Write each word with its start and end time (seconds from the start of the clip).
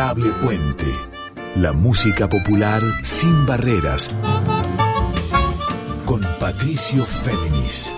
Adorable 0.00 0.30
Puente. 0.42 0.86
La 1.56 1.74
música 1.74 2.26
popular 2.26 2.80
sin 3.02 3.44
barreras. 3.44 4.08
Con 6.06 6.22
Patricio 6.38 7.04
Féminis. 7.04 7.94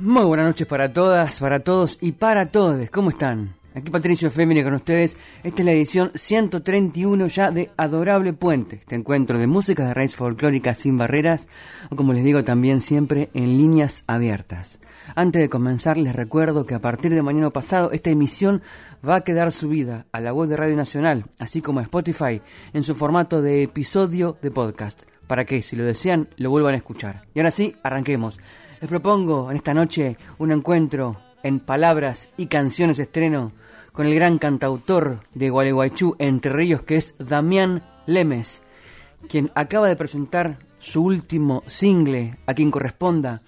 Muy 0.00 0.24
buenas 0.24 0.46
noches 0.46 0.66
para 0.68 0.92
todas, 0.92 1.40
para 1.40 1.58
todos 1.58 1.98
y 2.00 2.12
para 2.12 2.52
todos. 2.52 2.88
¿Cómo 2.90 3.10
están? 3.10 3.65
Aquí 3.76 3.90
Patricio 3.90 4.30
Fémine 4.30 4.64
con 4.64 4.72
ustedes. 4.72 5.18
Esta 5.44 5.60
es 5.60 5.66
la 5.66 5.72
edición 5.72 6.10
131 6.14 7.26
ya 7.26 7.50
de 7.50 7.72
Adorable 7.76 8.32
Puente, 8.32 8.76
este 8.76 8.94
encuentro 8.94 9.38
de 9.38 9.46
música 9.46 9.86
de 9.86 9.92
raíz 9.92 10.16
folclórica 10.16 10.72
sin 10.72 10.96
barreras, 10.96 11.46
o 11.90 11.96
como 11.96 12.14
les 12.14 12.24
digo 12.24 12.42
también 12.42 12.80
siempre 12.80 13.28
en 13.34 13.58
líneas 13.58 14.02
abiertas. 14.06 14.78
Antes 15.14 15.42
de 15.42 15.50
comenzar 15.50 15.98
les 15.98 16.16
recuerdo 16.16 16.64
que 16.64 16.74
a 16.74 16.80
partir 16.80 17.14
de 17.14 17.20
mañana 17.20 17.50
pasado 17.50 17.92
esta 17.92 18.08
emisión 18.08 18.62
va 19.06 19.16
a 19.16 19.24
quedar 19.24 19.52
subida 19.52 20.06
a 20.10 20.20
la 20.20 20.32
web 20.32 20.48
de 20.48 20.56
Radio 20.56 20.74
Nacional, 20.74 21.26
así 21.38 21.60
como 21.60 21.80
a 21.80 21.82
Spotify, 21.82 22.40
en 22.72 22.82
su 22.82 22.94
formato 22.94 23.42
de 23.42 23.62
episodio 23.64 24.38
de 24.40 24.52
podcast, 24.52 25.02
para 25.26 25.44
que 25.44 25.60
si 25.60 25.76
lo 25.76 25.84
desean 25.84 26.30
lo 26.38 26.48
vuelvan 26.48 26.72
a 26.72 26.78
escuchar. 26.78 27.26
Y 27.34 27.40
ahora 27.40 27.50
sí, 27.50 27.76
arranquemos. 27.82 28.40
Les 28.80 28.88
propongo 28.88 29.50
en 29.50 29.58
esta 29.58 29.74
noche 29.74 30.16
un 30.38 30.50
encuentro 30.50 31.20
en 31.42 31.60
palabras 31.60 32.30
y 32.38 32.46
canciones 32.46 32.98
estreno 32.98 33.52
con 33.96 34.06
el 34.06 34.14
gran 34.14 34.36
cantautor 34.36 35.20
de 35.32 35.48
Gualeguaychú, 35.48 36.16
Entre 36.18 36.52
Ríos, 36.52 36.82
que 36.82 36.96
es 36.96 37.14
Damián 37.18 37.82
Lemes, 38.04 38.62
quien 39.26 39.50
acaba 39.54 39.88
de 39.88 39.96
presentar 39.96 40.58
su 40.78 41.02
último 41.02 41.64
single, 41.66 42.36
a 42.44 42.52
quien 42.52 42.70
corresponda, 42.70 43.40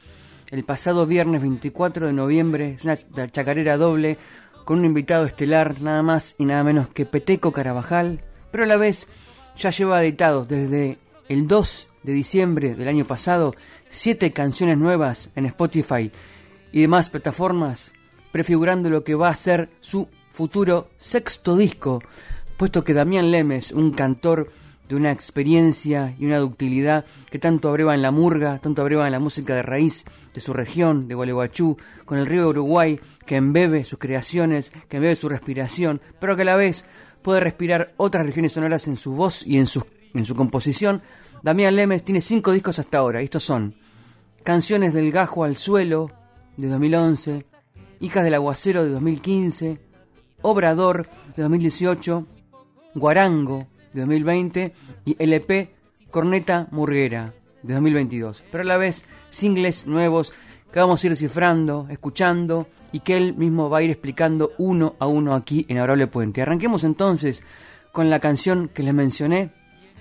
el 0.50 0.64
pasado 0.64 1.06
viernes 1.06 1.42
24 1.42 2.06
de 2.06 2.14
noviembre. 2.14 2.72
Es 2.78 2.84
una 2.84 2.98
chacarera 3.30 3.77
doble 3.77 4.16
con 4.64 4.78
un 4.78 4.86
invitado 4.86 5.27
estelar, 5.27 5.82
nada 5.82 6.02
más 6.02 6.34
y 6.38 6.46
nada 6.46 6.64
menos 6.64 6.88
que 6.88 7.05
Peteco 7.05 7.52
Carabajal, 7.52 8.22
pero 8.50 8.64
a 8.64 8.66
la 8.66 8.78
vez 8.78 9.06
ya 9.55 9.68
lleva 9.68 10.02
editados 10.02 10.48
desde 10.48 10.96
el 11.28 11.46
2 11.46 11.88
de 12.05 12.12
diciembre 12.14 12.74
del 12.74 12.88
año 12.88 13.05
pasado 13.05 13.55
siete 13.90 14.33
canciones 14.33 14.78
nuevas 14.78 15.28
en 15.36 15.44
Spotify 15.44 16.10
y 16.72 16.80
demás 16.80 17.10
plataformas, 17.10 17.92
prefigurando 18.33 18.88
lo 18.88 19.05
que 19.05 19.14
va 19.14 19.28
a 19.28 19.36
ser 19.36 19.68
su 19.80 20.08
futuro 20.39 20.91
sexto 20.98 21.56
disco, 21.56 22.00
puesto 22.56 22.84
que 22.84 22.94
Damián 22.94 23.33
Lemes, 23.33 23.72
un 23.72 23.91
cantor 23.91 24.53
de 24.89 24.95
una 24.95 25.11
experiencia 25.11 26.14
y 26.17 26.27
una 26.27 26.39
ductilidad 26.39 27.06
que 27.28 27.41
tanto 27.41 27.69
abreva 27.69 27.92
en 27.92 28.03
la 28.03 28.12
murga, 28.12 28.61
tanto 28.61 28.83
abreva 28.83 29.05
en 29.06 29.11
la 29.11 29.19
música 29.19 29.56
de 29.56 29.62
raíz 29.62 30.05
de 30.33 30.41
su 30.41 30.53
región, 30.53 31.08
de 31.08 31.17
Gualeguaychú, 31.17 31.77
con 32.05 32.19
el 32.19 32.27
río 32.27 32.42
de 32.42 32.48
Uruguay, 32.50 33.00
que 33.27 33.34
embebe 33.34 33.84
sus 33.84 33.98
creaciones, 33.98 34.70
que 34.89 34.98
embebe 34.98 35.17
su 35.17 35.28
respiración, 35.28 36.00
pero 36.20 36.36
que 36.36 36.42
a 36.42 36.45
la 36.45 36.55
vez 36.55 36.84
puede 37.20 37.41
respirar 37.41 37.95
otras 37.97 38.25
regiones 38.25 38.52
sonoras 38.52 38.86
en 38.86 38.95
su 38.95 39.14
voz 39.14 39.45
y 39.45 39.58
en 39.58 39.67
su, 39.67 39.84
en 40.14 40.25
su 40.25 40.36
composición, 40.36 41.02
Damián 41.42 41.75
Lemes 41.75 42.05
tiene 42.05 42.20
cinco 42.20 42.52
discos 42.52 42.78
hasta 42.78 42.98
ahora. 42.98 43.23
Estos 43.23 43.42
son 43.42 43.75
Canciones 44.45 44.95
del 44.95 45.11
Gajo 45.11 45.42
al 45.42 45.56
Suelo 45.56 46.12
de 46.56 46.69
2011, 46.69 47.45
Hijas 47.98 48.23
del 48.23 48.34
Aguacero 48.34 48.84
de 48.84 48.91
2015, 48.91 49.88
Obrador 50.42 51.08
de 51.36 51.42
2018, 51.42 52.27
Guarango 52.94 53.67
de 53.92 54.00
2020 54.00 54.73
y 55.05 55.17
LP 55.18 55.74
Corneta 56.11 56.68
Murguera 56.70 57.35
de 57.62 57.74
2022. 57.74 58.45
Pero 58.51 58.62
a 58.62 58.67
la 58.67 58.77
vez 58.77 59.05
singles 59.30 59.86
nuevos 59.86 60.33
que 60.73 60.80
vamos 60.80 61.02
a 61.02 61.07
ir 61.07 61.17
cifrando, 61.17 61.86
escuchando 61.90 62.68
y 62.92 63.01
que 63.01 63.17
él 63.17 63.35
mismo 63.35 63.68
va 63.68 63.79
a 63.79 63.83
ir 63.83 63.90
explicando 63.90 64.52
uno 64.58 64.96
a 64.98 65.07
uno 65.07 65.35
aquí 65.35 65.67
en 65.68 65.79
Adorable 65.79 66.07
Puente. 66.07 66.42
Arranquemos 66.42 66.85
entonces 66.85 67.42
con 67.92 68.11
la 68.11 68.20
canción 68.20 68.68
que 68.68 68.83
les 68.83 68.95
mencioné, 68.95 69.52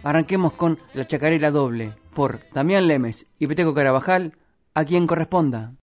Arranquemos 0.03 0.53
con 0.53 0.79
La 0.93 1.07
Chacarera 1.07 1.51
Doble 1.51 1.93
por 2.13 2.39
Damián 2.53 2.87
Lemes 2.87 3.27
y 3.39 3.47
Peteco 3.47 3.73
Carabajal, 3.73 4.37
a 4.73 4.85
quien 4.85 5.07
corresponda. 5.07 5.75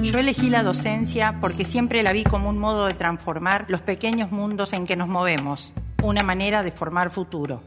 Yo 0.00 0.20
elegí 0.20 0.48
la 0.48 0.62
docencia 0.62 1.38
porque 1.40 1.64
siempre 1.64 2.04
la 2.04 2.12
vi 2.12 2.22
como 2.22 2.48
un 2.48 2.58
modo 2.58 2.86
de 2.86 2.94
transformar 2.94 3.64
los 3.68 3.80
pequeños 3.80 4.30
mundos 4.30 4.72
en 4.72 4.86
que 4.86 4.94
nos 4.94 5.08
movemos, 5.08 5.72
una 6.02 6.22
manera 6.22 6.62
de 6.62 6.70
formar 6.70 7.10
futuro. 7.10 7.62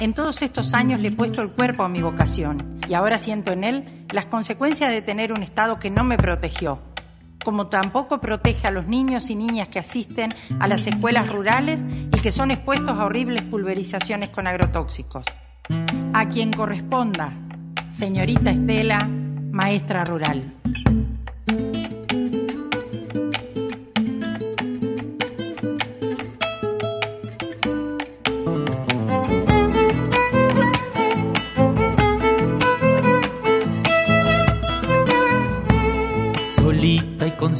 En 0.00 0.14
todos 0.14 0.40
estos 0.40 0.72
años 0.72 1.00
le 1.00 1.08
he 1.08 1.12
puesto 1.12 1.42
el 1.42 1.50
cuerpo 1.50 1.82
a 1.82 1.88
mi 1.88 2.00
vocación 2.00 2.80
y 2.88 2.94
ahora 2.94 3.18
siento 3.18 3.52
en 3.52 3.64
él 3.64 4.06
las 4.10 4.24
consecuencias 4.24 4.90
de 4.90 5.02
tener 5.02 5.34
un 5.34 5.42
Estado 5.42 5.78
que 5.78 5.90
no 5.90 6.02
me 6.02 6.16
protegió, 6.16 6.80
como 7.44 7.66
tampoco 7.66 8.20
protege 8.20 8.66
a 8.66 8.70
los 8.70 8.86
niños 8.86 9.28
y 9.28 9.34
niñas 9.34 9.68
que 9.68 9.80
asisten 9.80 10.34
a 10.58 10.66
las 10.66 10.86
escuelas 10.86 11.28
rurales 11.28 11.84
y 12.10 12.20
que 12.20 12.30
son 12.30 12.50
expuestos 12.50 12.98
a 12.98 13.04
horribles 13.04 13.42
pulverizaciones 13.42 14.30
con 14.30 14.46
agrotóxicos. 14.46 15.26
A 16.14 16.28
quien 16.30 16.52
corresponda, 16.52 17.32
señorita 17.90 18.50
Estela, 18.50 19.06
maestra 19.52 20.06
rural. 20.06 20.54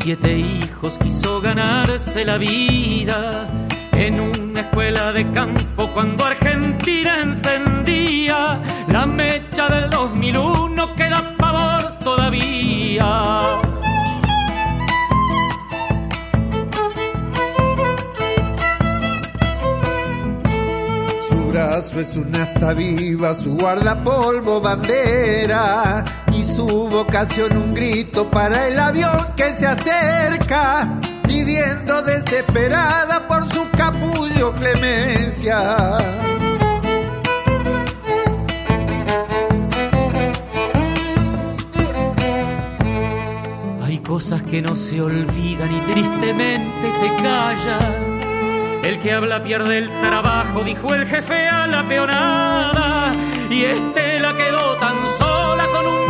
Siete 0.09 0.39
hijos 0.39 0.97
quiso 1.03 1.39
ganarse 1.43 2.25
la 2.25 2.39
vida 2.39 3.47
en 3.93 4.19
una 4.19 4.61
escuela 4.63 5.13
de 5.13 5.31
campo 5.33 5.87
cuando 5.93 6.25
Argentina 6.25 7.21
encendía 7.21 8.59
la 8.89 9.05
mecha 9.05 9.69
del 9.69 9.91
2001 9.91 10.95
que 10.95 11.11
da 11.11 11.37
pavor 11.37 11.99
todavía. 11.99 13.61
Su 21.29 21.49
brazo 21.49 22.01
es 22.01 22.17
una 22.17 22.45
asta 22.45 22.73
viva, 22.73 23.35
su 23.35 23.59
guardapolvo 23.59 24.59
bandera 24.59 26.03
su 26.59 26.67
vocación 26.67 27.57
un 27.57 27.73
grito 27.73 28.29
para 28.29 28.67
el 28.67 28.77
avión 28.81 29.29
que 29.37 29.49
se 29.51 29.65
acerca, 29.65 30.99
pidiendo 31.23 32.03
desesperada 32.03 33.29
por 33.29 33.49
su 33.53 33.71
capullo 33.71 34.53
clemencia. 34.55 35.97
Hay 43.85 43.99
cosas 44.01 44.43
que 44.43 44.61
no 44.61 44.75
se 44.75 45.01
olvidan 45.01 45.73
y 45.73 45.81
tristemente 45.93 46.91
se 46.91 47.07
callan. 47.23 48.19
El 48.83 48.99
que 48.99 49.13
habla 49.13 49.45
pierde 49.45 49.79
el 49.79 49.89
trabajo, 50.01 50.65
dijo 50.65 50.93
el 50.93 51.07
jefe 51.07 51.47
a 51.47 51.69
la 51.69 51.87
peonada, 51.87 53.15
y 53.49 53.63
Estela 53.63 54.35
quedó 54.35 54.75
tan 54.79 54.97
sola 55.19 55.65
con 55.73 55.87
un 55.87 56.09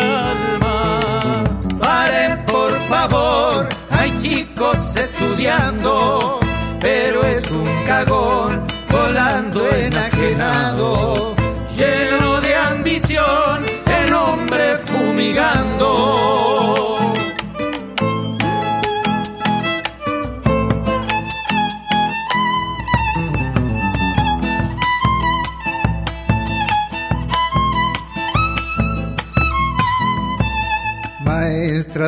alma. 0.00 1.44
Paren 1.80 2.44
por 2.46 2.72
favor, 2.88 3.68
hay 3.90 4.10
chicos 4.22 4.96
estudiando, 4.96 6.40
pero 6.80 7.24
es 7.24 7.50
un 7.50 7.68
cagón 7.84 8.64
volando 8.90 9.68
enajenado, 9.70 11.34
lleno 11.76 12.40
de 12.40 12.54
ambición, 12.56 13.64
el 14.02 14.12
hombre 14.12 14.78
fumigando. 14.78 15.79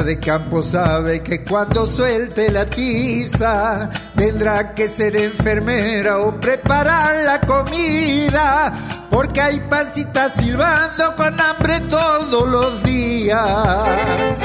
de 0.01 0.19
campo 0.19 0.63
sabe 0.63 1.23
que 1.23 1.45
cuando 1.45 1.87
suelte 1.87 2.51
la 2.51 2.65
tiza 2.65 3.91
tendrá 4.17 4.75
que 4.75 4.89
ser 4.89 5.15
enfermera 5.17 6.19
o 6.19 6.41
preparar 6.41 7.25
la 7.25 7.41
comida, 7.41 8.73
porque 9.11 9.41
hay 9.43 9.61
pasitas 9.61 10.33
silbando 10.35 11.15
con 11.15 11.39
hambre 11.39 11.81
todos 11.81 12.49
los 12.49 12.83
días. 12.85 14.39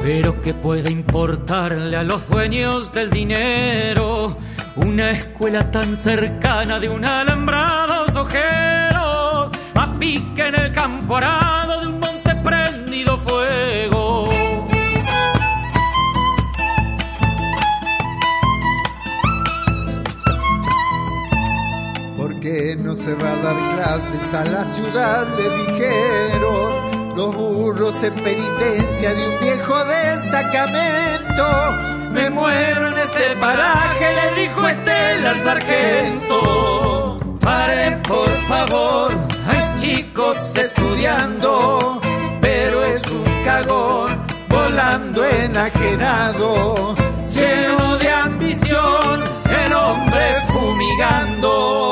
Pero 0.00 0.40
que 0.40 0.54
puede 0.54 0.90
importarle 0.92 1.96
a 1.96 2.04
los 2.04 2.28
dueños 2.28 2.92
del 2.92 3.10
dinero 3.10 4.36
una 4.76 5.10
escuela 5.10 5.70
tan 5.70 5.96
cercana 5.96 6.78
de 6.80 6.88
un 6.88 7.04
alambrado 7.04 8.01
sojero 8.12 9.50
a 9.74 9.96
pique 9.98 10.46
en 10.46 10.54
el 10.54 10.72
campo 10.72 11.16
arado 11.16 11.80
de 11.80 11.86
un 11.88 12.00
monte 12.00 12.34
prendido 12.36 13.16
fuego. 13.18 14.28
¿Por 22.18 22.38
qué 22.40 22.76
no 22.76 22.94
se 22.94 23.14
va 23.14 23.32
a 23.32 23.36
dar 23.36 23.56
clases 23.74 24.34
a 24.34 24.44
la 24.44 24.64
ciudad? 24.64 25.26
Le 25.36 25.48
dijeron 25.64 27.16
los 27.16 27.34
burros 27.34 28.02
en 28.02 28.14
penitencia 28.14 29.14
de 29.14 29.28
un 29.28 29.40
viejo 29.40 29.84
destacamento. 29.84 31.46
Me 32.12 32.28
muero 32.28 32.88
en 32.88 32.98
este 32.98 33.36
paraje, 33.40 34.12
le 34.12 34.42
dijo 34.42 34.68
Estela 34.68 35.30
al 35.30 35.40
sargento. 35.40 37.21
Paren 37.42 38.00
por 38.02 38.30
favor, 38.46 39.12
hay 39.46 39.80
chicos 39.80 40.36
estudiando, 40.56 42.00
pero 42.40 42.84
es 42.84 43.02
un 43.10 43.24
cagón 43.44 44.22
volando 44.48 45.24
enajenado, 45.24 46.94
lleno 47.34 47.98
de 47.98 48.08
ambición, 48.08 49.24
el 49.66 49.72
hombre 49.72 50.22
fumigando. 50.52 51.82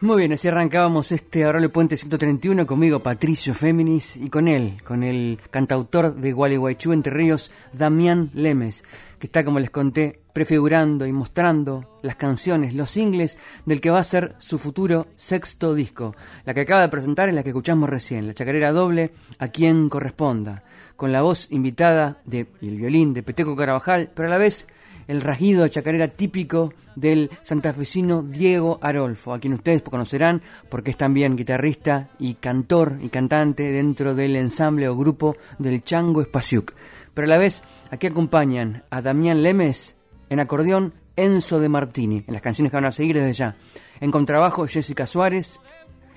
Muy 0.00 0.18
bien, 0.18 0.32
así 0.32 0.46
arrancábamos 0.48 1.10
este 1.12 1.44
Aurelio 1.44 1.72
Puente 1.72 1.96
131 1.96 2.66
conmigo, 2.66 3.02
Patricio 3.02 3.52
Féminis, 3.52 4.16
y 4.16 4.30
con 4.30 4.46
él, 4.48 4.82
con 4.84 5.02
el 5.02 5.40
cantautor 5.50 6.14
de 6.14 6.32
Gualeguaychú 6.32 6.92
Entre 6.92 7.12
Ríos, 7.12 7.50
Damián 7.72 8.30
Lemes, 8.32 8.84
que 9.18 9.26
está, 9.26 9.44
como 9.44 9.58
les 9.58 9.70
conté, 9.70 10.20
prefigurando 10.32 11.06
y 11.06 11.12
mostrando 11.12 11.98
las 12.02 12.16
canciones, 12.16 12.74
los 12.74 12.90
singles 12.90 13.38
del 13.66 13.80
que 13.80 13.90
va 13.90 13.98
a 13.98 14.04
ser 14.04 14.36
su 14.38 14.58
futuro 14.58 15.08
sexto 15.16 15.74
disco. 15.74 16.14
La 16.44 16.54
que 16.54 16.60
acaba 16.60 16.82
de 16.82 16.88
presentar 16.88 17.28
es 17.28 17.34
la 17.34 17.42
que 17.42 17.50
escuchamos 17.50 17.90
recién, 17.90 18.26
la 18.26 18.34
chacarera 18.34 18.72
doble, 18.72 19.12
a 19.38 19.48
quien 19.48 19.88
corresponda, 19.88 20.62
con 20.96 21.12
la 21.12 21.22
voz 21.22 21.48
invitada 21.50 22.18
de, 22.24 22.46
y 22.60 22.68
el 22.68 22.76
violín 22.76 23.14
de 23.14 23.22
Peteco 23.22 23.56
Carabajal, 23.56 24.10
pero 24.14 24.28
a 24.28 24.30
la 24.30 24.38
vez 24.38 24.68
el 25.08 25.22
rasguido 25.22 25.64
de 25.64 25.70
chacarera 25.70 26.08
típico 26.08 26.74
del 26.94 27.30
santafesino 27.42 28.22
Diego 28.22 28.78
Arolfo, 28.82 29.32
a 29.32 29.40
quien 29.40 29.54
ustedes 29.54 29.82
conocerán 29.82 30.42
porque 30.68 30.90
es 30.90 30.96
también 30.96 31.34
guitarrista 31.34 32.10
y 32.18 32.34
cantor 32.34 32.98
y 33.00 33.08
cantante 33.08 33.72
dentro 33.72 34.14
del 34.14 34.36
ensamble 34.36 34.88
o 34.88 34.96
grupo 34.96 35.36
del 35.58 35.82
Chango 35.82 36.20
Espaciuc. 36.20 36.74
Pero 37.18 37.26
a 37.26 37.30
la 37.30 37.38
vez, 37.38 37.64
aquí 37.90 38.06
acompañan 38.06 38.84
a 38.90 39.02
Damián 39.02 39.42
Lemes 39.42 39.96
en 40.30 40.38
acordeón 40.38 40.94
Enzo 41.16 41.58
de 41.58 41.68
Martini, 41.68 42.22
en 42.24 42.32
las 42.32 42.42
canciones 42.42 42.70
que 42.70 42.76
van 42.76 42.84
a 42.84 42.92
seguir 42.92 43.16
desde 43.16 43.32
ya. 43.32 43.56
En 43.98 44.12
contrabajo 44.12 44.68
Jessica 44.68 45.04
Suárez, 45.04 45.58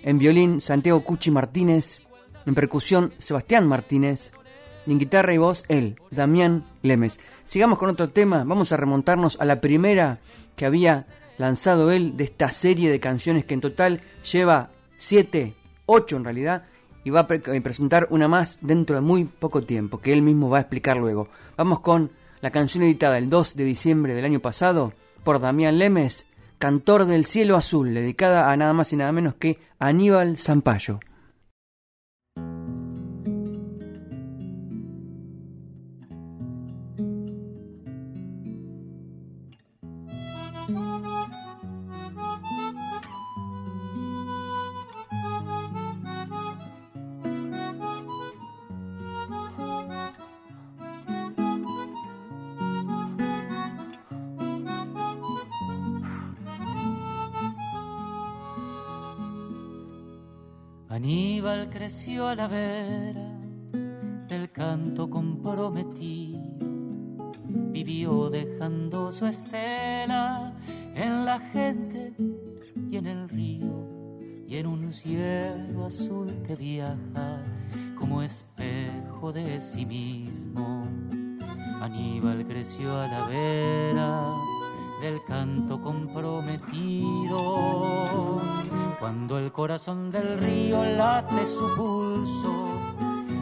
en 0.04 0.20
violín 0.20 0.62
Santiago 0.62 1.04
Cuchi 1.04 1.32
Martínez, 1.32 2.02
en 2.46 2.54
percusión 2.54 3.16
Sebastián 3.18 3.68
Martínez, 3.68 4.32
y 4.86 4.92
en 4.92 5.00
guitarra 5.00 5.34
y 5.34 5.40
voz 5.40 5.64
él, 5.70 6.00
Damián 6.12 6.68
Lemes. 6.84 7.20
Sigamos 7.46 7.80
con 7.80 7.90
otro 7.90 8.10
tema, 8.10 8.44
vamos 8.44 8.72
a 8.72 8.78
remontarnos 8.78 9.42
a 9.42 9.46
la 9.46 9.60
primera 9.60 10.20
que 10.56 10.68
había 10.68 11.08
lanzado 11.40 11.92
él 11.92 12.16
de 12.16 12.26
esta 12.26 12.52
serie 12.52 12.92
de 12.92 13.00
canciones 13.00 13.46
que 13.46 13.56
en 13.56 13.62
total 13.62 14.02
lleva 14.32 14.70
siete, 15.00 15.56
ocho 15.88 16.16
en 16.16 16.26
realidad, 16.26 16.66
y 17.04 17.10
va 17.10 17.22
a 17.22 17.28
eh, 17.30 17.62
presentar 17.62 18.08
una 18.10 18.28
más 18.28 18.58
dentro 18.62 18.96
de 18.96 19.02
muy 19.02 19.26
poco 19.26 19.62
tiempo, 19.64 20.00
que 20.00 20.14
él 20.14 20.22
mismo 20.22 20.50
va 20.50 20.58
a 20.58 20.62
explicar 20.62 20.98
luego. 20.98 21.30
Vamos 21.58 21.80
con 21.80 22.12
la 22.42 22.52
canción 22.52 22.84
editada 22.84 23.18
el 23.18 23.30
2 23.30 23.56
de 23.56 23.64
diciembre 23.64 24.14
del 24.14 24.26
año 24.26 24.40
pasado 24.40 24.94
por 25.24 25.40
Damián 25.40 25.78
Lemes, 25.78 26.26
Cantor 26.58 27.06
del 27.06 27.26
Cielo 27.26 27.56
Azul, 27.56 27.94
dedicada 27.94 28.52
a 28.52 28.58
nada 28.58 28.74
más 28.74 28.94
y 28.94 28.96
nada 28.96 29.12
menos 29.12 29.36
que 29.36 29.60
Aníbal 29.80 30.38
Zampayo. 30.38 31.00
Late 91.32 91.46
su 91.46 91.76
pulso, 91.76 92.70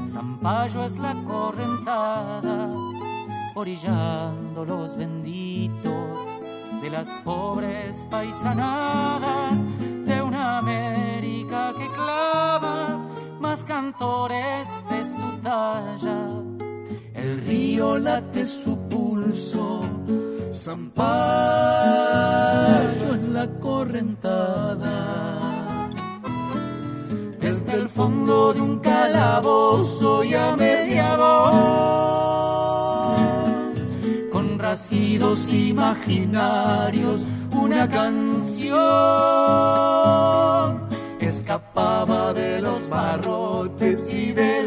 Zampayo 0.06 0.84
es 0.84 0.98
la 0.98 1.14
correntada, 1.28 2.70
orillando 3.56 4.66
los 4.66 4.96
benditos 4.96 6.20
de 6.82 6.90
las 6.90 7.08
pobres 7.24 8.06
paisanadas 8.10 9.64
de 10.06 10.22
una 10.22 10.60
América 10.60 11.74
que 11.78 11.88
clama 11.88 13.08
más 13.40 13.64
cantores 13.64 14.68
de 14.90 15.06
su 15.06 15.38
talla. 15.44 16.28
El 17.14 17.42
río 17.42 17.98
late 17.98 18.46
su 18.46 18.78
pulso 18.88 19.82
Zampayo 20.54 21.10
es 23.16 23.24
la 23.24 23.48
correntada. 23.60 25.49
El 27.72 27.88
fondo 27.88 28.52
de 28.54 28.62
un 28.62 28.80
calabozo 28.80 30.24
y 30.24 30.34
a 30.34 30.56
media 30.56 31.16
voz, 31.16 31.40
con 34.32 34.58
rasguidos 34.58 35.54
imaginarios, 35.54 37.28
una 37.52 37.88
canción 37.88 38.80
escapaba 41.20 42.34
de 42.34 42.60
los 42.60 42.90
barrotes 42.90 44.14
y 44.14 44.32
del 44.32 44.59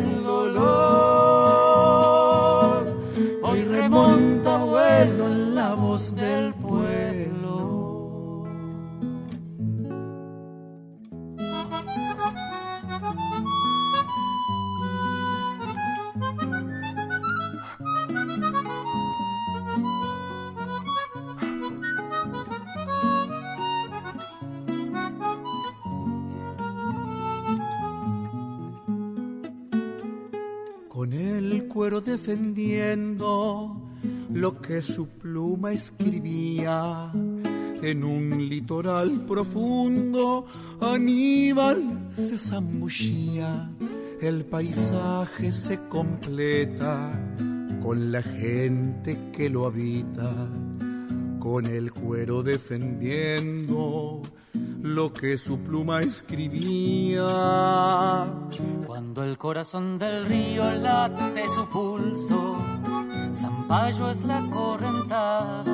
defendiendo 32.05 33.77
lo 34.33 34.61
que 34.61 34.83
su 34.83 35.09
pluma 35.09 35.73
escribía. 35.73 37.11
En 37.83 38.05
un 38.05 38.49
litoral 38.49 39.25
profundo, 39.27 40.47
Aníbal 40.81 42.09
se 42.11 42.39
zambullía. 42.39 43.71
El 44.21 44.45
paisaje 44.45 45.51
se 45.51 45.79
completa 45.89 47.11
con 47.83 48.13
la 48.13 48.23
gente 48.23 49.19
que 49.33 49.51
lo 49.51 49.67
habita. 49.67 50.33
Con 51.43 51.67
el 51.67 51.93
cuero 51.93 52.45
defendiendo 52.45 54.23
lo 54.81 55.13
que 55.13 55.37
su 55.37 55.59
pluma 55.59 56.01
escribía. 56.01 57.27
Cuando 58.87 59.25
el 59.25 59.37
corazón 59.37 59.99
del 59.99 60.27
río 60.27 60.73
late 60.73 61.49
su 61.49 61.67
pulso, 61.67 62.59
Zampayo 63.35 64.09
es 64.11 64.23
la 64.25 64.41
correntada, 64.51 65.65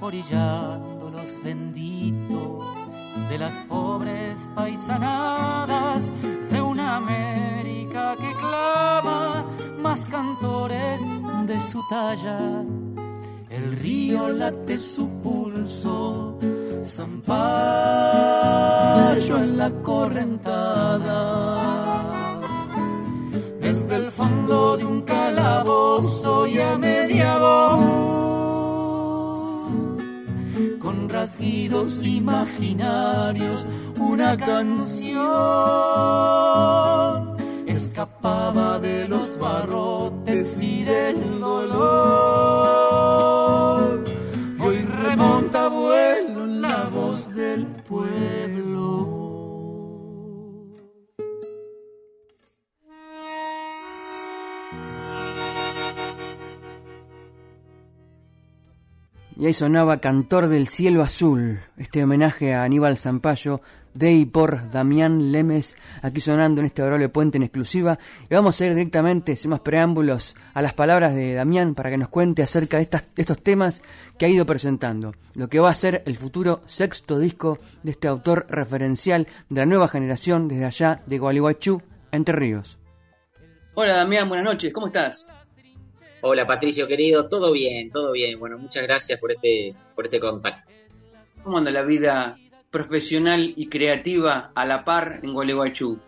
orillando 0.00 1.10
los 1.12 1.40
benditos 1.44 2.64
de 3.30 3.38
las 3.38 3.54
pobres 3.68 4.50
paisanadas 4.56 6.10
de 6.50 6.60
una 6.60 6.96
América 6.96 8.16
que 8.18 8.32
clama 8.40 9.46
más 9.80 10.06
cantores 10.06 11.02
de 11.46 11.60
su 11.60 11.80
talla. 11.88 12.64
El 13.66 13.76
río 13.78 14.28
late 14.28 14.78
su 14.78 15.08
pulso, 15.24 16.38
Zampayo 16.84 17.36
es 19.38 19.54
la 19.54 19.72
correntada. 19.82 21.24
Desde 23.60 23.96
el 23.96 24.12
fondo 24.12 24.76
de 24.76 24.84
un 24.84 25.02
calabozo 25.02 26.46
y 26.46 26.60
a 26.60 26.78
media 26.78 27.38
voz 27.38 28.06
con 30.78 31.08
rasguidos 31.08 32.04
imaginarios 32.04 33.66
una 33.98 34.36
canción 34.36 35.16
escapaba 37.66 38.78
de 38.78 39.08
los 39.08 39.36
barrotes 39.40 40.56
y 40.60 40.84
del 40.84 41.40
dolor. 41.40 42.35
Y 59.38 59.44
ahí 59.44 59.52
sonaba 59.52 59.98
Cantor 59.98 60.48
del 60.48 60.66
Cielo 60.66 61.02
Azul, 61.02 61.60
este 61.76 62.02
homenaje 62.02 62.54
a 62.54 62.62
Aníbal 62.62 62.96
Zampayo 62.96 63.60
de 63.92 64.12
y 64.12 64.24
por 64.24 64.70
Damián 64.70 65.30
Lemes, 65.30 65.76
aquí 66.00 66.22
sonando 66.22 66.62
en 66.62 66.68
este 66.68 66.80
adorable 66.80 67.10
puente 67.10 67.36
en 67.36 67.42
exclusiva. 67.42 67.98
Y 68.30 68.34
vamos 68.34 68.58
a 68.58 68.64
ir 68.64 68.74
directamente, 68.74 69.36
sin 69.36 69.50
más 69.50 69.60
preámbulos, 69.60 70.34
a 70.54 70.62
las 70.62 70.72
palabras 70.72 71.14
de 71.14 71.34
Damián 71.34 71.74
para 71.74 71.90
que 71.90 71.98
nos 71.98 72.08
cuente 72.08 72.42
acerca 72.42 72.78
de, 72.78 72.86
de 72.86 73.22
estos 73.22 73.42
temas 73.42 73.82
que 74.16 74.24
ha 74.24 74.30
ido 74.30 74.46
presentando, 74.46 75.12
lo 75.34 75.48
que 75.48 75.60
va 75.60 75.68
a 75.68 75.74
ser 75.74 76.02
el 76.06 76.16
futuro 76.16 76.62
sexto 76.64 77.18
disco 77.18 77.58
de 77.82 77.90
este 77.90 78.08
autor 78.08 78.46
referencial 78.48 79.28
de 79.50 79.60
la 79.60 79.66
nueva 79.66 79.88
generación 79.88 80.48
desde 80.48 80.64
allá 80.64 81.02
de 81.06 81.18
Gualeguaychú, 81.18 81.82
Entre 82.10 82.34
Ríos. 82.34 82.78
Hola 83.74 83.96
Damián, 83.96 84.30
buenas 84.30 84.46
noches, 84.46 84.72
¿cómo 84.72 84.86
estás? 84.86 85.26
Hola 86.28 86.44
Patricio 86.44 86.88
querido, 86.88 87.28
todo 87.28 87.52
bien, 87.52 87.88
todo 87.88 88.10
bien. 88.10 88.40
Bueno, 88.40 88.58
muchas 88.58 88.82
gracias 88.82 89.20
por 89.20 89.30
este, 89.30 89.76
por 89.94 90.06
este 90.06 90.18
contacto. 90.18 90.74
¿Cómo 91.44 91.58
anda 91.58 91.70
la 91.70 91.84
vida 91.84 92.36
profesional 92.68 93.54
y 93.56 93.68
creativa 93.68 94.50
a 94.52 94.66
la 94.66 94.84
par 94.84 95.20
en 95.22 95.32
Gualeguaychú? 95.32 96.00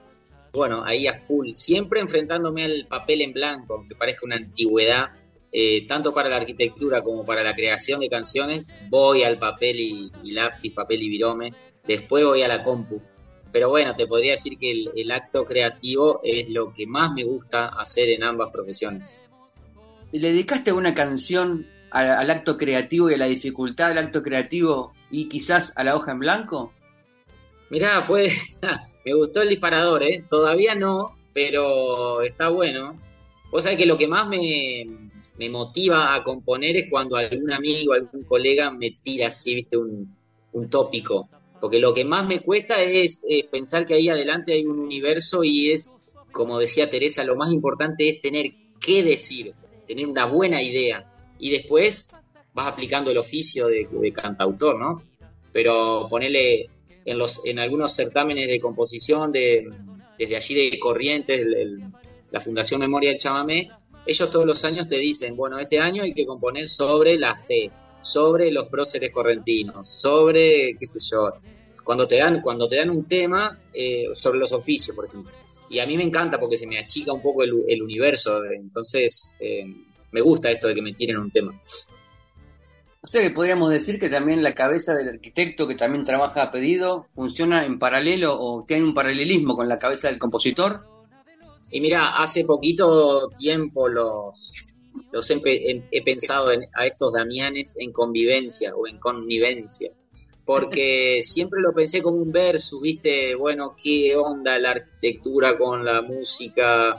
Bueno, 0.52 0.82
ahí 0.84 1.06
a 1.06 1.14
full, 1.14 1.50
siempre 1.52 2.00
enfrentándome 2.00 2.64
al 2.64 2.88
papel 2.88 3.20
en 3.20 3.32
blanco, 3.32 3.74
aunque 3.74 3.94
parezca 3.94 4.26
una 4.26 4.34
antigüedad, 4.34 5.10
eh, 5.52 5.86
tanto 5.86 6.12
para 6.12 6.28
la 6.28 6.38
arquitectura 6.38 7.00
como 7.00 7.24
para 7.24 7.44
la 7.44 7.54
creación 7.54 8.00
de 8.00 8.08
canciones, 8.08 8.64
voy 8.88 9.22
al 9.22 9.38
papel 9.38 9.78
y, 9.78 10.12
y, 10.24 10.32
lápiz, 10.32 10.74
papel 10.74 11.00
y 11.00 11.10
virome, 11.10 11.54
después 11.86 12.24
voy 12.24 12.42
a 12.42 12.48
la 12.48 12.64
compu. 12.64 13.00
Pero 13.52 13.68
bueno, 13.68 13.94
te 13.94 14.08
podría 14.08 14.32
decir 14.32 14.58
que 14.58 14.72
el, 14.72 14.90
el 14.96 15.12
acto 15.12 15.44
creativo 15.44 16.20
es 16.24 16.48
lo 16.48 16.72
que 16.72 16.88
más 16.88 17.12
me 17.12 17.22
gusta 17.22 17.68
hacer 17.68 18.08
en 18.08 18.24
ambas 18.24 18.50
profesiones. 18.50 19.24
¿Le 20.12 20.28
dedicaste 20.28 20.72
una 20.72 20.94
canción 20.94 21.66
al, 21.90 22.30
acto 22.30 22.56
creativo 22.56 23.10
y 23.10 23.14
a 23.14 23.18
la 23.18 23.26
dificultad 23.26 23.88
del 23.88 23.98
acto 23.98 24.22
creativo 24.22 24.94
y 25.10 25.28
quizás 25.28 25.72
a 25.76 25.84
la 25.84 25.94
hoja 25.94 26.12
en 26.12 26.18
blanco? 26.20 26.72
Mirá, 27.70 28.06
pues 28.06 28.58
me 29.04 29.12
gustó 29.12 29.42
el 29.42 29.50
disparador, 29.50 30.02
¿eh? 30.02 30.24
Todavía 30.28 30.74
no, 30.74 31.14
pero 31.34 32.22
está 32.22 32.48
bueno. 32.48 32.98
Vos 33.50 33.64
sabés 33.64 33.78
que 33.78 33.86
lo 33.86 33.98
que 33.98 34.08
más 34.08 34.26
me, 34.28 34.86
me 35.38 35.50
motiva 35.50 36.14
a 36.14 36.24
componer 36.24 36.76
es 36.76 36.90
cuando 36.90 37.16
algún 37.16 37.52
amigo, 37.52 37.92
algún 37.92 38.24
colega 38.24 38.70
me 38.70 38.98
tira 39.02 39.28
así, 39.28 39.54
viste, 39.54 39.76
un, 39.76 40.16
un 40.52 40.70
tópico. 40.70 41.28
Porque 41.60 41.80
lo 41.80 41.92
que 41.92 42.06
más 42.06 42.26
me 42.26 42.40
cuesta 42.40 42.80
es 42.80 43.26
eh, 43.28 43.46
pensar 43.50 43.84
que 43.84 43.94
ahí 43.94 44.08
adelante 44.08 44.54
hay 44.54 44.64
un 44.64 44.78
universo 44.78 45.44
y 45.44 45.70
es, 45.70 45.98
como 46.32 46.58
decía 46.58 46.88
Teresa, 46.88 47.24
lo 47.24 47.36
más 47.36 47.52
importante 47.52 48.08
es 48.08 48.22
tener 48.22 48.52
que 48.80 49.02
decir 49.02 49.54
tener 49.88 50.06
una 50.06 50.26
buena 50.26 50.62
idea 50.62 51.10
y 51.38 51.50
después 51.50 52.16
vas 52.52 52.66
aplicando 52.66 53.10
el 53.10 53.18
oficio 53.18 53.66
de, 53.66 54.12
cantautor, 54.12 54.78
¿no? 54.78 55.02
Pero 55.52 56.06
ponerle 56.08 56.66
en 57.04 57.18
los 57.18 57.44
en 57.46 57.58
algunos 57.58 57.94
certámenes 57.94 58.48
de 58.48 58.60
composición 58.60 59.32
de 59.32 59.68
desde 60.18 60.36
allí 60.36 60.70
de 60.70 60.78
Corrientes, 60.78 61.46
la 62.30 62.40
Fundación 62.40 62.80
Memoria 62.80 63.10
del 63.10 63.18
Chamamé, 63.18 63.70
ellos 64.04 64.30
todos 64.30 64.44
los 64.44 64.64
años 64.64 64.86
te 64.86 64.98
dicen, 64.98 65.36
bueno, 65.36 65.58
este 65.58 65.78
año 65.78 66.02
hay 66.02 66.12
que 66.12 66.26
componer 66.26 66.68
sobre 66.68 67.16
la 67.16 67.34
fe, 67.36 67.70
sobre 68.02 68.50
los 68.50 68.68
próceres 68.68 69.12
correntinos, 69.12 69.86
sobre, 69.86 70.76
qué 70.78 70.86
sé 70.86 70.98
yo, 71.10 71.32
cuando 71.84 72.06
te 72.06 72.16
dan, 72.16 72.42
cuando 72.42 72.68
te 72.68 72.76
dan 72.76 72.90
un 72.90 73.06
tema, 73.06 73.58
eh, 73.72 74.08
sobre 74.12 74.40
los 74.40 74.52
oficios, 74.52 74.94
por 74.94 75.06
ejemplo 75.06 75.32
y 75.68 75.78
a 75.80 75.86
mí 75.86 75.96
me 75.96 76.04
encanta 76.04 76.38
porque 76.38 76.56
se 76.56 76.66
me 76.66 76.78
achica 76.78 77.12
un 77.12 77.22
poco 77.22 77.42
el, 77.42 77.52
el 77.68 77.82
universo, 77.82 78.44
entonces 78.44 79.36
eh, 79.40 79.64
me 80.12 80.20
gusta 80.20 80.50
esto 80.50 80.68
de 80.68 80.74
que 80.74 80.82
me 80.82 80.92
tiren 80.92 81.18
un 81.18 81.30
tema. 81.30 81.58
O 83.00 83.06
sea 83.06 83.22
que 83.22 83.30
podríamos 83.30 83.70
decir 83.70 83.98
que 83.98 84.08
también 84.08 84.42
la 84.42 84.54
cabeza 84.54 84.94
del 84.94 85.08
arquitecto 85.08 85.66
que 85.66 85.76
también 85.76 86.04
trabaja 86.04 86.42
a 86.42 86.50
pedido 86.50 87.06
funciona 87.10 87.64
en 87.64 87.78
paralelo 87.78 88.38
o 88.38 88.64
tiene 88.64 88.84
un 88.84 88.94
paralelismo 88.94 89.56
con 89.56 89.68
la 89.68 89.78
cabeza 89.78 90.08
del 90.08 90.18
compositor. 90.18 90.84
Y 91.70 91.80
mira, 91.80 92.16
hace 92.16 92.44
poquito 92.44 93.28
tiempo 93.30 93.88
los, 93.88 94.66
los 95.12 95.30
he, 95.30 95.40
he 95.90 96.02
pensado 96.02 96.50
en, 96.50 96.62
a 96.74 96.86
estos 96.86 97.12
Damianes 97.12 97.76
en 97.78 97.92
convivencia 97.92 98.74
o 98.74 98.86
en 98.86 98.98
connivencia 98.98 99.90
porque 100.48 101.20
siempre 101.22 101.60
lo 101.60 101.74
pensé 101.74 102.02
como 102.02 102.16
un 102.16 102.32
verso, 102.32 102.80
viste, 102.80 103.34
bueno, 103.34 103.76
qué 103.80 104.16
onda 104.16 104.58
la 104.58 104.70
arquitectura 104.70 105.58
con 105.58 105.84
la 105.84 106.00
música 106.00 106.98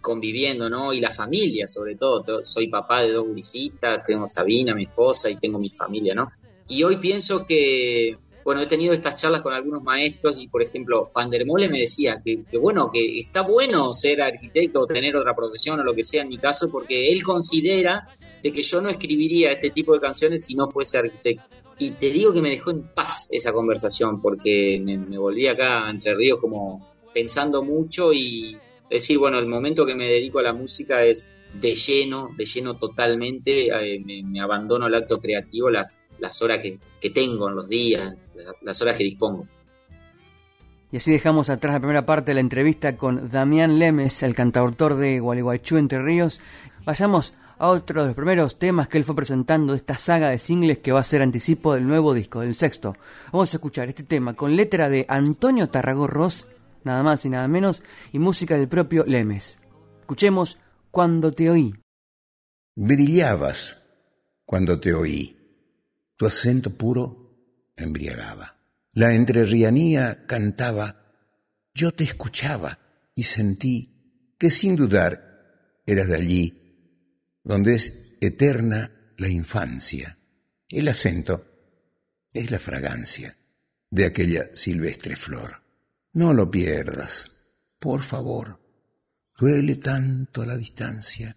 conviviendo, 0.00 0.70
¿no? 0.70 0.92
Y 0.92 1.00
la 1.00 1.10
familia, 1.10 1.66
sobre 1.66 1.96
todo. 1.96 2.44
Soy 2.44 2.68
papá 2.68 3.02
de 3.02 3.12
dos 3.12 3.34
visitas, 3.34 4.04
tengo 4.04 4.24
a 4.24 4.28
Sabina, 4.28 4.76
mi 4.76 4.84
esposa, 4.84 5.28
y 5.28 5.36
tengo 5.36 5.58
mi 5.58 5.70
familia, 5.70 6.14
¿no? 6.14 6.30
Y 6.68 6.84
hoy 6.84 6.98
pienso 6.98 7.44
que, 7.44 8.16
bueno, 8.44 8.60
he 8.60 8.66
tenido 8.66 8.92
estas 8.92 9.16
charlas 9.16 9.42
con 9.42 9.54
algunos 9.54 9.82
maestros 9.82 10.38
y, 10.38 10.46
por 10.46 10.62
ejemplo, 10.62 11.04
Van 11.12 11.30
der 11.30 11.44
Mole 11.44 11.68
me 11.68 11.80
decía 11.80 12.22
que, 12.24 12.44
que, 12.48 12.58
bueno, 12.58 12.92
que 12.92 13.18
está 13.18 13.42
bueno 13.42 13.92
ser 13.92 14.22
arquitecto 14.22 14.82
o 14.82 14.86
tener 14.86 15.16
otra 15.16 15.34
profesión 15.34 15.80
o 15.80 15.82
lo 15.82 15.94
que 15.94 16.04
sea 16.04 16.22
en 16.22 16.28
mi 16.28 16.38
caso, 16.38 16.70
porque 16.70 17.10
él 17.10 17.24
considera 17.24 18.08
de 18.40 18.52
que 18.52 18.62
yo 18.62 18.80
no 18.80 18.88
escribiría 18.88 19.50
este 19.50 19.70
tipo 19.70 19.94
de 19.94 20.00
canciones 20.00 20.44
si 20.44 20.54
no 20.54 20.68
fuese 20.68 20.98
arquitecto. 20.98 21.61
Y 21.78 21.92
te 21.92 22.10
digo 22.10 22.32
que 22.32 22.42
me 22.42 22.50
dejó 22.50 22.70
en 22.70 22.82
paz 22.82 23.28
esa 23.32 23.52
conversación, 23.52 24.20
porque 24.20 24.80
me, 24.82 25.18
volví 25.18 25.46
acá 25.48 25.86
a 25.86 25.90
Entre 25.90 26.14
Ríos 26.14 26.38
como 26.40 26.92
pensando 27.12 27.62
mucho 27.62 28.12
y 28.12 28.56
decir, 28.90 29.18
bueno, 29.18 29.38
el 29.38 29.46
momento 29.46 29.86
que 29.86 29.94
me 29.94 30.08
dedico 30.08 30.38
a 30.38 30.42
la 30.42 30.52
música 30.52 31.04
es 31.04 31.32
de 31.54 31.74
lleno, 31.74 32.30
de 32.36 32.44
lleno 32.44 32.76
totalmente, 32.76 33.68
eh, 33.68 34.00
me, 34.00 34.40
abandono 34.40 34.86
el 34.86 34.94
acto 34.94 35.20
creativo 35.20 35.70
las, 35.70 35.98
las 36.18 36.40
horas 36.40 36.62
que, 36.62 36.78
que 37.00 37.10
tengo 37.10 37.48
en 37.48 37.56
los 37.56 37.68
días, 37.68 38.14
las, 38.34 38.54
las, 38.62 38.82
horas 38.82 38.96
que 38.96 39.04
dispongo. 39.04 39.46
Y 40.90 40.98
así 40.98 41.10
dejamos 41.10 41.48
atrás 41.48 41.74
la 41.74 41.80
primera 41.80 42.06
parte 42.06 42.30
de 42.30 42.34
la 42.34 42.40
entrevista 42.40 42.96
con 42.96 43.30
Damián 43.30 43.78
Lemes, 43.78 44.22
el 44.22 44.34
cantautor 44.34 44.96
de 44.96 45.20
Gualeguaychú 45.20 45.78
Entre 45.78 46.02
Ríos. 46.02 46.38
Vayamos 46.84 47.32
otro 47.68 48.02
de 48.02 48.08
los 48.08 48.16
primeros 48.16 48.58
temas 48.58 48.88
que 48.88 48.98
él 48.98 49.04
fue 49.04 49.14
presentando 49.14 49.72
de 49.72 49.78
esta 49.78 49.96
saga 49.96 50.30
de 50.30 50.38
singles 50.38 50.78
que 50.78 50.92
va 50.92 51.00
a 51.00 51.04
ser 51.04 51.22
anticipo 51.22 51.74
del 51.74 51.86
nuevo 51.86 52.12
disco, 52.14 52.40
del 52.40 52.54
sexto. 52.54 52.96
Vamos 53.32 53.52
a 53.52 53.56
escuchar 53.56 53.88
este 53.88 54.02
tema 54.02 54.34
con 54.34 54.56
letra 54.56 54.88
de 54.88 55.06
Antonio 55.08 55.68
Tarragó 55.68 56.06
Ross, 56.06 56.46
nada 56.84 57.02
más 57.02 57.24
y 57.24 57.30
nada 57.30 57.46
menos, 57.48 57.82
y 58.12 58.18
música 58.18 58.56
del 58.56 58.68
propio 58.68 59.04
Lemes. 59.06 59.56
Escuchemos 60.00 60.58
Cuando 60.90 61.32
te 61.32 61.50
oí. 61.50 61.74
Brillabas 62.74 63.78
cuando 64.44 64.80
te 64.80 64.92
oí. 64.92 65.36
Tu 66.16 66.26
acento 66.26 66.70
puro 66.70 67.72
embriagaba. 67.76 68.56
La 68.92 69.14
entrerrianía 69.14 70.26
cantaba. 70.26 71.14
Yo 71.74 71.92
te 71.92 72.04
escuchaba 72.04 72.78
y 73.14 73.22
sentí 73.22 74.34
que 74.38 74.50
sin 74.50 74.76
dudar 74.76 75.80
eras 75.86 76.08
de 76.08 76.16
allí 76.16 76.61
donde 77.42 77.74
es 77.74 78.16
eterna 78.20 78.90
la 79.16 79.28
infancia 79.28 80.18
El 80.68 80.88
acento 80.88 81.44
es 82.32 82.50
la 82.50 82.58
fragancia 82.58 83.36
de 83.90 84.06
aquella 84.06 84.56
silvestre 84.56 85.16
flor. 85.16 85.62
No 86.14 86.32
lo 86.32 86.50
pierdas, 86.50 87.30
por 87.78 88.02
favor. 88.02 88.58
Duele 89.38 89.76
tanto 89.76 90.46
la 90.46 90.56
distancia. 90.56 91.36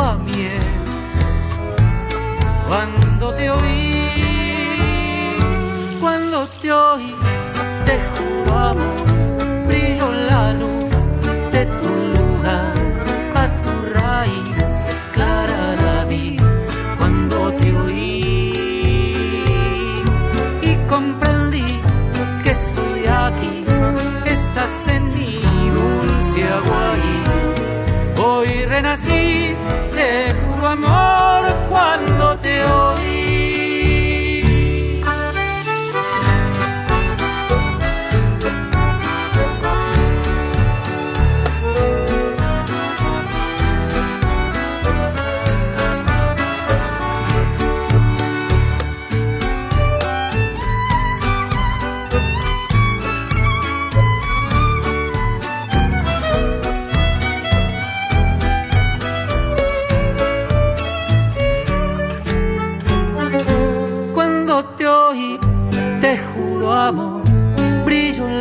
a 0.00 0.14
miel. 0.16 0.62
Cuando 2.66 3.34
te 3.34 3.50
oí, 3.50 3.89
Renací, 28.90 29.54
te 29.94 30.34
juro 30.34 30.66
amor 30.66 31.54
cuando 31.68 32.36
te 32.38 32.64
oí. 32.64 32.89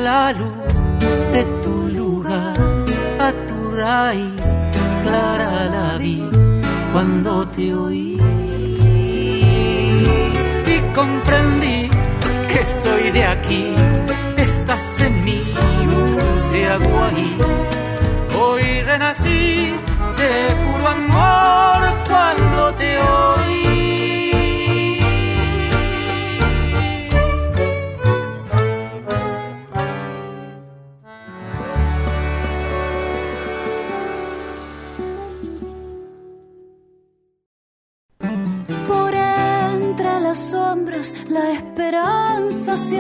La 0.04 0.32
luz 0.32 0.74
de 1.34 1.44
tu 1.64 1.76
lugar, 2.00 2.56
a 3.28 3.30
tu 3.48 3.60
raíz 3.76 4.46
clara 5.04 5.66
la 5.76 5.98
vi 5.98 6.24
cuando 6.94 7.48
te 7.48 7.74
oí. 7.74 8.18
Y 10.74 10.78
comprendí 11.00 11.90
que 12.52 12.62
soy 12.66 13.12
de 13.12 13.24
aquí, 13.36 13.66
estás 14.38 15.02
en 15.02 15.14
mi 15.26 15.40
dulce 15.92 16.68
aguaí. 16.68 17.38
Hoy 18.42 18.82
renací, 18.90 19.74
te 20.20 20.32
juro 20.60 20.88
amor 20.88 21.82
cuando 22.08 22.74
te 22.80 22.90
oí. 23.00 23.69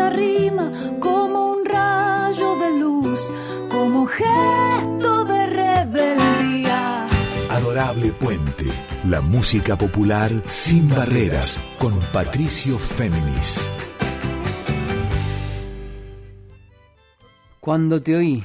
Arrima 0.10 0.72
como 1.00 1.52
un 1.54 1.66
rayo 1.66 2.56
de 2.58 2.80
luz, 2.80 3.32
como 3.70 4.06
gesto 4.06 5.26
de 5.26 5.46
rebeldía. 5.48 7.06
Adorable 7.50 8.12
Puente, 8.14 8.66
la 9.08 9.22
música 9.22 9.78
popular 9.78 10.32
sin 10.46 10.90
barreras, 10.90 11.60
con 11.78 12.00
Patricio 12.12 12.78
Féminis. 12.78 13.62
Cuando 17.60 18.02
te 18.02 18.16
oí, 18.16 18.44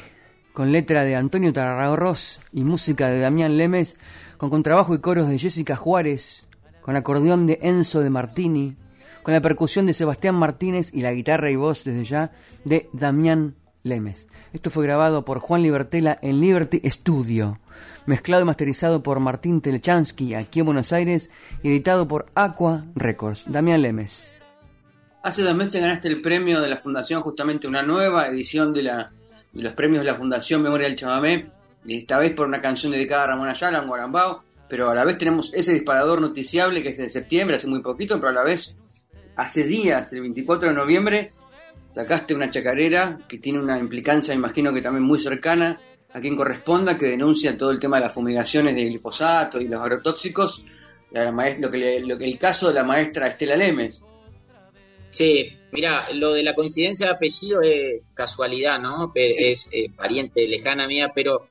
con 0.53 0.71
letra 0.71 1.05
de 1.05 1.17
Antonio 1.17 1.53
Tarragorros 1.53 2.41
y 2.53 2.65
música 2.65 3.09
de 3.09 3.21
Damián 3.21 3.57
Lemes, 3.57 3.97
con 4.37 4.51
contrabajo 4.51 4.95
y 4.95 4.99
coros 4.99 5.29
de 5.29 5.39
Jessica 5.39 5.77
Juárez, 5.77 6.45
con 6.83 6.97
acordeón 6.97 7.47
de 7.47 7.59
Enzo 7.63 8.01
de 8.01 8.11
Martini, 8.11 8.77
con 9.25 9.35
la 9.35 9.41
percusión 9.41 9.87
de 9.87 9.95
Sebastián 9.95 10.37
Martínez 10.37 10.91
y 10.93 11.01
la 11.01 11.13
guitarra 11.13 11.51
y 11.51 11.57
voz 11.57 11.83
desde 11.83 12.05
ya 12.05 12.31
de 12.65 12.89
Damián 12.93 13.55
Lemes. 13.83 14.29
Esto 14.53 14.71
fue 14.71 14.85
grabado 14.85 15.25
por 15.25 15.41
Juan 15.41 15.63
Libertela 15.63 16.19
en 16.21 16.41
Liberty 16.41 16.81
Studio, 16.91 17.59
mezclado 18.05 18.43
y 18.43 18.45
masterizado 18.45 19.03
por 19.03 19.21
Martín 19.21 19.63
Telechansky 19.63 20.35
aquí 20.35 20.61
en 20.61 20.67
Buenos 20.67 20.93
Aires 20.93 21.31
y 21.63 21.71
editado 21.71 22.07
por 22.07 22.27
Aqua 22.35 22.85
Records. 22.95 23.51
Damián 23.51 23.81
Lemes. 23.81 24.37
Hace 25.23 25.43
dos 25.43 25.57
meses 25.57 25.81
ganaste 25.81 26.09
el 26.09 26.21
premio 26.21 26.61
de 26.61 26.69
la 26.69 26.77
Fundación, 26.77 27.23
justamente 27.23 27.67
una 27.67 27.83
nueva 27.83 28.29
edición 28.29 28.75
de, 28.75 28.83
la, 28.83 29.11
los 29.55 29.73
premios 29.73 30.05
de 30.05 30.13
la 30.13 30.19
Fundación 30.19 30.61
Memoria 30.61 30.87
del 30.87 30.97
Chamamé, 30.97 31.47
esta 31.89 32.19
vez 32.19 32.35
por 32.35 32.47
una 32.47 32.61
canción 32.61 32.93
dedicada 32.93 33.25
a 33.25 33.27
Ramón 33.29 33.49
Ayala, 33.49 33.79
en 33.79 33.87
Guarambao, 33.87 34.43
pero 34.69 34.91
a 34.91 34.95
la 34.95 35.05
vez 35.05 35.17
tenemos 35.17 35.51
ese 35.55 35.73
disparador 35.73 36.21
noticiable 36.21 36.83
que 36.83 36.91
es 36.91 36.99
de 36.99 37.09
septiembre, 37.09 37.57
hace 37.57 37.67
muy 37.67 37.81
poquito, 37.81 38.17
pero 38.17 38.29
a 38.29 38.33
la 38.33 38.45
vez 38.45 38.77
hace 39.37 39.65
días, 39.65 40.13
el 40.13 40.23
24 40.23 40.69
de 40.69 40.75
noviembre, 40.75 41.31
sacaste 41.91 42.35
una 42.35 42.51
chacarera 42.51 43.19
que 43.29 43.39
tiene 43.39 43.61
una 43.61 43.79
implicancia, 43.79 44.35
imagino 44.35 44.73
que 44.73 44.81
también 44.81 45.05
muy 45.05 45.19
cercana 45.19 45.81
a 46.13 46.21
quien 46.21 46.37
corresponda, 46.37 46.97
que 46.97 47.07
denuncia 47.07 47.57
todo 47.57 47.71
el 47.71 47.81
tema 47.81 47.97
de 47.97 48.05
las 48.05 48.15
fumigaciones 48.15 48.75
de 48.75 48.85
glifosato 48.85 49.61
y 49.61 49.69
los 49.69 49.81
agrotóxicos, 49.81 50.65
lo 51.13 51.71
que, 51.71 52.01
lo 52.01 52.19
que 52.19 52.25
el 52.25 52.39
caso 52.39 52.69
de 52.69 52.75
la 52.75 52.85
maestra 52.85 53.27
Estela 53.27 53.57
Lemes. 53.57 54.01
Sí, 55.11 55.57
mira, 55.73 56.09
lo 56.13 56.33
de 56.33 56.43
la 56.43 56.55
coincidencia 56.55 57.07
de 57.07 57.13
apellido 57.13 57.63
es 57.63 58.03
casualidad, 58.15 58.81
¿no? 58.81 59.13
Es 59.15 59.71
eh, 59.73 59.87
pariente 59.95 60.47
lejana 60.49 60.89
mía, 60.89 61.13
pero 61.15 61.47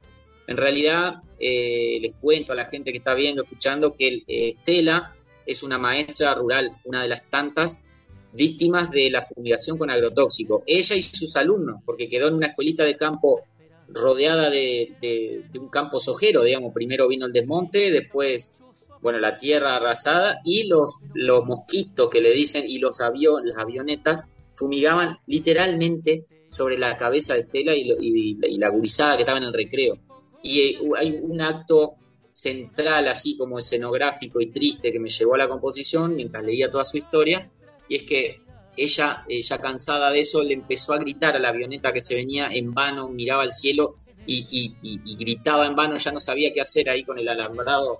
en 0.47 0.57
realidad 0.57 1.21
eh, 1.39 1.99
les 2.01 2.13
cuento 2.15 2.53
a 2.53 2.55
la 2.55 2.65
gente 2.65 2.91
que 2.91 2.97
está 2.97 3.13
viendo, 3.13 3.43
escuchando, 3.43 3.95
que 3.95 4.23
eh, 4.27 4.49
Estela 4.49 5.13
es 5.45 5.63
una 5.63 5.77
maestra 5.77 6.35
rural, 6.35 6.77
una 6.85 7.01
de 7.01 7.09
las 7.09 7.29
tantas 7.29 7.87
víctimas 8.33 8.91
de 8.91 9.09
la 9.09 9.21
fumigación 9.21 9.77
con 9.77 9.89
agrotóxico. 9.89 10.63
Ella 10.65 10.95
y 10.95 11.01
sus 11.01 11.35
alumnos, 11.35 11.81
porque 11.85 12.09
quedó 12.09 12.27
en 12.27 12.35
una 12.35 12.47
escuelita 12.47 12.83
de 12.83 12.97
campo 12.97 13.41
rodeada 13.87 14.49
de, 14.49 15.43
un 15.59 15.69
campo 15.69 15.99
sojero, 15.99 16.43
digamos, 16.43 16.73
primero 16.73 17.07
vino 17.07 17.25
el 17.25 17.33
desmonte, 17.33 17.91
después 17.91 18.59
bueno, 19.01 19.19
la 19.19 19.37
tierra 19.37 19.75
arrasada 19.75 20.39
y 20.45 20.63
los, 20.63 21.03
los 21.13 21.45
mosquitos 21.45 22.09
que 22.09 22.21
le 22.21 22.31
dicen 22.31 22.63
y 22.65 22.79
los 22.79 23.01
aviones, 23.01 23.53
las 23.53 23.57
avionetas 23.57 24.29
fumigaban 24.55 25.17
literalmente 25.27 26.25
sobre 26.49 26.77
la 26.77 26.97
cabeza 26.97 27.33
de 27.33 27.41
Estela 27.41 27.75
y, 27.75 28.57
la 28.57 28.69
gurizada 28.69 29.15
que 29.15 29.23
estaba 29.23 29.39
en 29.39 29.45
el 29.45 29.53
recreo. 29.53 29.97
Y 30.41 30.59
eh, 30.59 30.77
hay 30.97 31.17
un 31.21 31.41
acto 31.41 31.95
central, 32.33 33.07
así 33.07 33.37
como 33.37 33.59
escenográfico 33.59 34.41
y 34.41 34.51
triste, 34.51 34.91
que 34.91 34.99
me 34.99 35.09
llevó 35.09 35.35
a 35.35 35.37
la 35.37 35.47
composición 35.47 36.15
mientras 36.15 36.43
leía 36.43 36.71
toda 36.71 36.83
su 36.83 36.97
historia, 36.97 37.49
y 37.87 37.95
es 37.95 38.03
que 38.03 38.41
ella, 38.75 39.23
ya 39.29 39.57
cansada 39.59 40.09
de 40.09 40.19
eso, 40.21 40.41
le 40.41 40.55
empezó 40.55 40.93
a 40.93 40.97
gritar 40.97 41.35
a 41.35 41.39
la 41.39 41.49
avioneta 41.49 41.93
que 41.93 42.01
se 42.01 42.15
venía 42.15 42.47
en 42.47 42.73
vano, 42.73 43.07
miraba 43.07 43.43
al 43.43 43.53
cielo 43.53 43.93
y, 44.25 44.75
gritaba 45.15 45.67
en 45.67 45.75
vano, 45.75 45.97
ya 45.97 46.11
no 46.11 46.19
sabía 46.19 46.51
qué 46.51 46.61
hacer 46.61 46.89
ahí 46.89 47.03
con 47.03 47.19
el 47.19 47.29
alambrado 47.29 47.99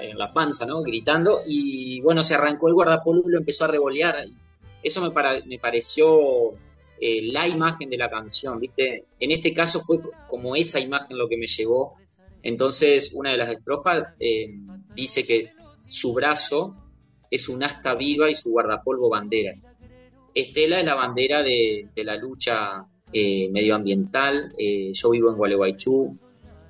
en 0.00 0.16
la 0.16 0.32
panza, 0.32 0.64
¿no? 0.64 0.80
Gritando, 0.82 1.42
y 1.46 2.00
bueno, 2.00 2.22
se 2.24 2.34
arrancó 2.34 2.68
el 2.68 2.74
guardapolvo 2.74 3.28
y 3.28 3.32
lo 3.32 3.38
empezó 3.38 3.66
a 3.66 3.68
revolear. 3.68 4.24
Eso 4.82 5.02
me, 5.02 5.12
me 5.44 5.58
pareció 5.58 6.54
eh, 6.98 7.20
la 7.30 7.46
imagen 7.46 7.90
de 7.90 7.98
la 7.98 8.08
canción, 8.08 8.58
¿viste? 8.58 9.04
En 9.20 9.30
este 9.30 9.52
caso 9.52 9.80
fue 9.80 9.98
como 10.28 10.56
esa 10.56 10.80
imagen 10.80 11.18
lo 11.18 11.28
que 11.28 11.36
me 11.36 11.46
llevó. 11.46 11.94
Entonces, 12.46 13.12
una 13.12 13.32
de 13.32 13.38
las 13.38 13.50
estrofas 13.50 14.14
eh, 14.20 14.46
dice 14.94 15.26
que 15.26 15.50
su 15.88 16.14
brazo 16.14 16.76
es 17.30 17.48
un 17.48 17.64
asta 17.64 17.94
viva 17.94 18.30
y 18.30 18.34
su 18.34 18.50
guardapolvo 18.50 19.08
bandera. 19.08 19.52
Estela 20.32 20.78
es 20.78 20.86
la 20.86 20.94
bandera 20.94 21.42
de, 21.42 21.88
la 21.96 22.16
lucha 22.16 22.86
eh, 23.12 23.48
medioambiental. 23.50 24.54
yo 24.56 25.10
vivo 25.10 25.30
en 25.30 25.36
Gualeguaychú, 25.36 26.18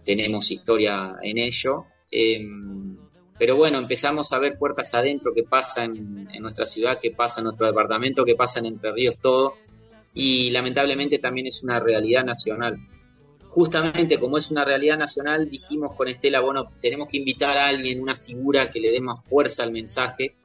tenemos 0.03 0.51
historia 0.51 1.17
en 1.21 1.39
ello. 1.39 1.85
Em, 2.11 2.97
pero 3.39 3.57
bueno, 3.57 3.79
empezamos 3.79 4.33
a 4.33 4.39
ver 4.39 4.57
puertas 4.59 4.95
adentro 4.95 5.35
que 5.35 5.43
pasa 5.43 5.85
en, 5.85 6.29
nuestra 6.41 6.65
ciudad, 6.65 6.99
que 6.99 7.11
pasa 7.11 7.41
en 7.41 7.45
nuestro 7.45 7.67
departamento, 7.67 8.25
que 8.25 8.35
pasa 8.35 8.61
en 8.61 8.67
Entre 8.67 8.93
Ríos, 8.93 9.19
todo. 9.19 9.55
Y 10.15 10.51
lamentablemente 10.51 11.19
también 11.19 11.47
es 11.49 11.63
una 11.63 11.81
realidad 11.81 12.25
nacional. 12.25 12.79
Justamente 13.57 14.21
como 14.21 14.37
es 14.37 14.51
una 14.51 14.67
realidad 14.67 14.99
nacional, 14.99 15.49
dijimos 15.49 15.97
con 15.97 16.09
Estela, 16.09 16.41
bueno, 16.41 16.73
tenemos 16.79 17.09
que 17.09 17.17
invitar 17.17 17.57
a 17.57 17.69
alguien, 17.69 18.03
una 18.03 18.15
figura 18.15 18.69
que 18.69 18.81
le 18.81 18.91
dé 18.91 19.01
más 19.01 19.27
fuerza 19.27 19.63
al 19.63 19.73
mensaje. 19.73 20.37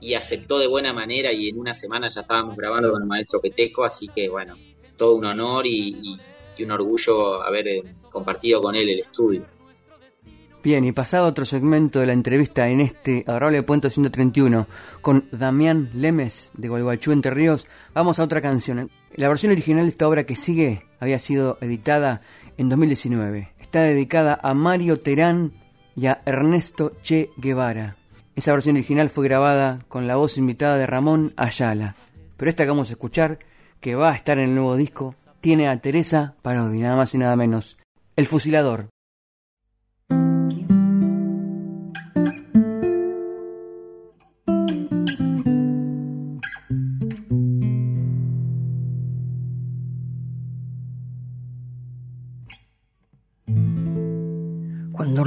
Y 0.00 0.14
aceptó 0.14 0.58
de 0.58 0.66
buena 0.66 0.94
manera 0.94 1.30
y 1.30 1.50
en 1.50 1.58
una 1.58 1.74
semana 1.74 2.08
ya 2.08 2.22
estábamos 2.22 2.56
grabando 2.56 2.90
con 2.90 3.02
el 3.02 3.06
maestro 3.06 3.38
Peteco, 3.42 3.84
así 3.84 4.08
que 4.08 4.30
bueno, 4.30 4.56
todo 4.96 5.16
un 5.16 5.26
honor 5.26 5.66
y 5.66 6.18
un 6.58 6.70
orgullo 6.70 7.42
haber 7.42 7.68
eh, 7.68 7.82
compartido 8.10 8.62
con 8.62 8.74
él 8.74 8.88
el 8.88 8.98
estudio. 8.98 9.44
Bien, 10.64 10.82
y 10.86 10.92
pasado 10.92 11.26
otro 11.26 11.44
segmento 11.44 12.00
de 12.00 12.06
la 12.06 12.14
entrevista 12.14 12.66
en 12.70 12.80
este 12.80 13.22
adorable 13.26 13.62
puente 13.62 13.90
131 13.90 14.66
con 15.02 15.28
Damián 15.30 15.90
Lemes 15.92 16.52
de 16.54 16.68
Gualeguaychú 16.68 17.12
Entre 17.12 17.34
Ríos, 17.34 17.66
vamos 17.92 18.18
a 18.18 18.22
otra 18.22 18.40
canción. 18.40 18.90
La 19.14 19.28
versión 19.28 19.52
original 19.52 19.84
de 19.84 19.90
esta 19.90 20.08
obra 20.08 20.24
que 20.24 20.36
sigue 20.36 20.86
había 21.00 21.18
sido 21.18 21.58
editada 21.60 22.22
en 22.56 22.68
2019. 22.68 23.50
Está 23.58 23.82
dedicada 23.82 24.38
a 24.42 24.54
Mario 24.54 25.00
Terán 25.00 25.52
y 25.96 26.06
a 26.06 26.22
Ernesto 26.24 26.92
Che 27.02 27.30
Guevara. 27.36 27.96
Esa 28.36 28.52
versión 28.52 28.76
original 28.76 29.10
fue 29.10 29.24
grabada 29.24 29.80
con 29.88 30.06
la 30.06 30.16
voz 30.16 30.38
invitada 30.38 30.76
de 30.76 30.86
Ramón 30.86 31.32
Ayala. 31.36 31.94
Pero 32.36 32.48
esta 32.48 32.64
que 32.64 32.70
vamos 32.70 32.90
a 32.90 32.94
escuchar, 32.94 33.38
que 33.80 33.94
va 33.94 34.10
a 34.10 34.16
estar 34.16 34.38
en 34.38 34.44
el 34.44 34.54
nuevo 34.54 34.76
disco, 34.76 35.14
tiene 35.40 35.68
a 35.68 35.80
Teresa 35.80 36.34
Parodi, 36.42 36.80
nada 36.80 36.96
más 36.96 37.14
y 37.14 37.18
nada 37.18 37.36
menos. 37.36 37.76
El 38.16 38.26
fusilador. 38.26 38.88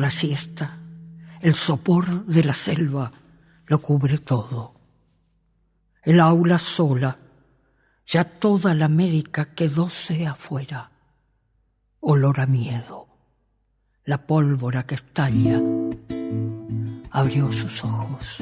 La 0.07 0.11
siesta, 0.11 0.79
el 1.41 1.53
sopor 1.53 2.25
de 2.25 2.41
la 2.41 2.53
selva 2.53 3.11
lo 3.65 3.81
cubre 3.81 4.19
todo. 4.19 4.73
El 6.01 6.21
aula 6.21 6.59
sola, 6.59 7.19
ya 8.05 8.23
toda 8.23 8.73
la 8.73 8.85
América 8.85 9.53
quedóse 9.53 10.25
afuera. 10.25 10.91
Olor 11.99 12.39
a 12.39 12.45
miedo 12.45 13.09
la 14.05 14.25
pólvora 14.25 14.85
que 14.85 14.95
estalla, 14.95 15.61
abrió 17.11 17.51
sus 17.51 17.83
ojos. 17.83 18.41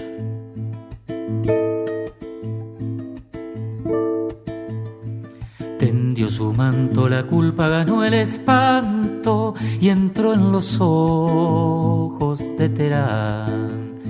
Su 6.30 6.54
manto, 6.54 7.08
la 7.08 7.24
culpa 7.24 7.70
ganó 7.70 8.04
el 8.04 8.14
espanto 8.16 9.54
y 9.80 9.90
entró 9.90 10.34
en 10.34 10.52
los 10.52 10.78
ojos 10.80 12.40
de 12.58 12.70
Terán. 12.70 14.02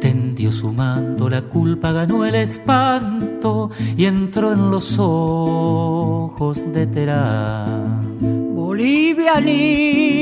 Tendió 0.00 0.52
su 0.52 0.72
manto, 0.72 1.28
la 1.28 1.42
culpa 1.42 1.92
ganó 1.92 2.24
el 2.24 2.36
espanto 2.36 3.70
y 3.96 4.04
entró 4.04 4.52
en 4.52 4.70
los 4.70 4.96
ojos 4.98 6.72
de 6.72 6.86
Terán. 6.86 8.54
Bolivianí 8.54 10.18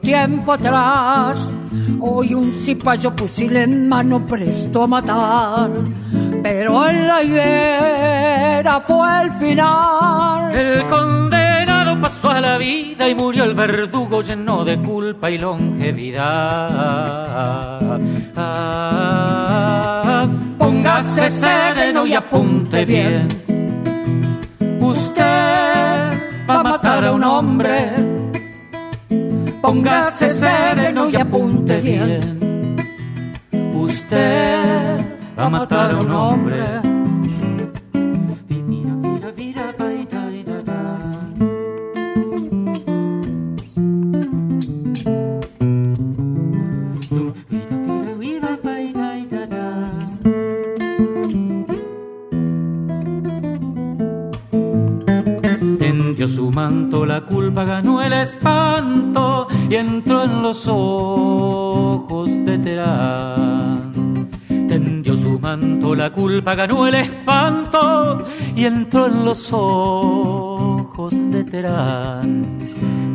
tiempo 0.00 0.52
atrás. 0.52 1.52
Hoy 2.00 2.34
un 2.34 2.54
cipayo 2.56 3.12
fusil 3.16 3.56
en 3.56 3.88
mano 3.88 4.24
presto 4.26 4.82
a 4.82 4.86
matar. 4.86 5.70
Pero 6.68 6.86
en 6.86 7.08
la 7.08 7.22
higuera 7.22 8.78
fue 8.80 9.22
el 9.22 9.30
final. 9.32 10.52
El 10.52 10.86
condenado 10.86 11.98
pasó 11.98 12.28
a 12.28 12.42
la 12.42 12.58
vida 12.58 13.08
y 13.08 13.14
murió 13.14 13.44
el 13.44 13.54
verdugo 13.54 14.20
lleno 14.20 14.66
de 14.66 14.78
culpa 14.78 15.30
y 15.30 15.38
longevidad. 15.38 16.18
Póngase 20.58 21.30
sereno 21.30 22.06
y 22.06 22.12
apunte 22.12 22.84
bien. 22.84 23.28
Usted 24.78 25.24
va 26.50 26.60
a 26.60 26.62
matar 26.62 27.02
a 27.02 27.12
un 27.12 27.24
hombre 27.24 27.94
Póngase 29.62 30.28
sereno 30.28 31.08
y 31.08 31.16
apunte 31.16 31.80
bien. 31.80 32.76
Usted 33.74 34.57
a 35.38 35.48
matar 35.48 35.92
a 35.92 36.00
un 36.00 36.10
hombre 36.10 36.87
culpa 66.48 66.54
ganó 66.54 66.86
el 66.86 66.94
espanto 66.94 68.24
y 68.56 68.64
entró 68.64 69.06
en 69.06 69.24
los 69.24 69.52
ojos 69.52 71.12
de 71.30 71.44
Terán. 71.44 72.58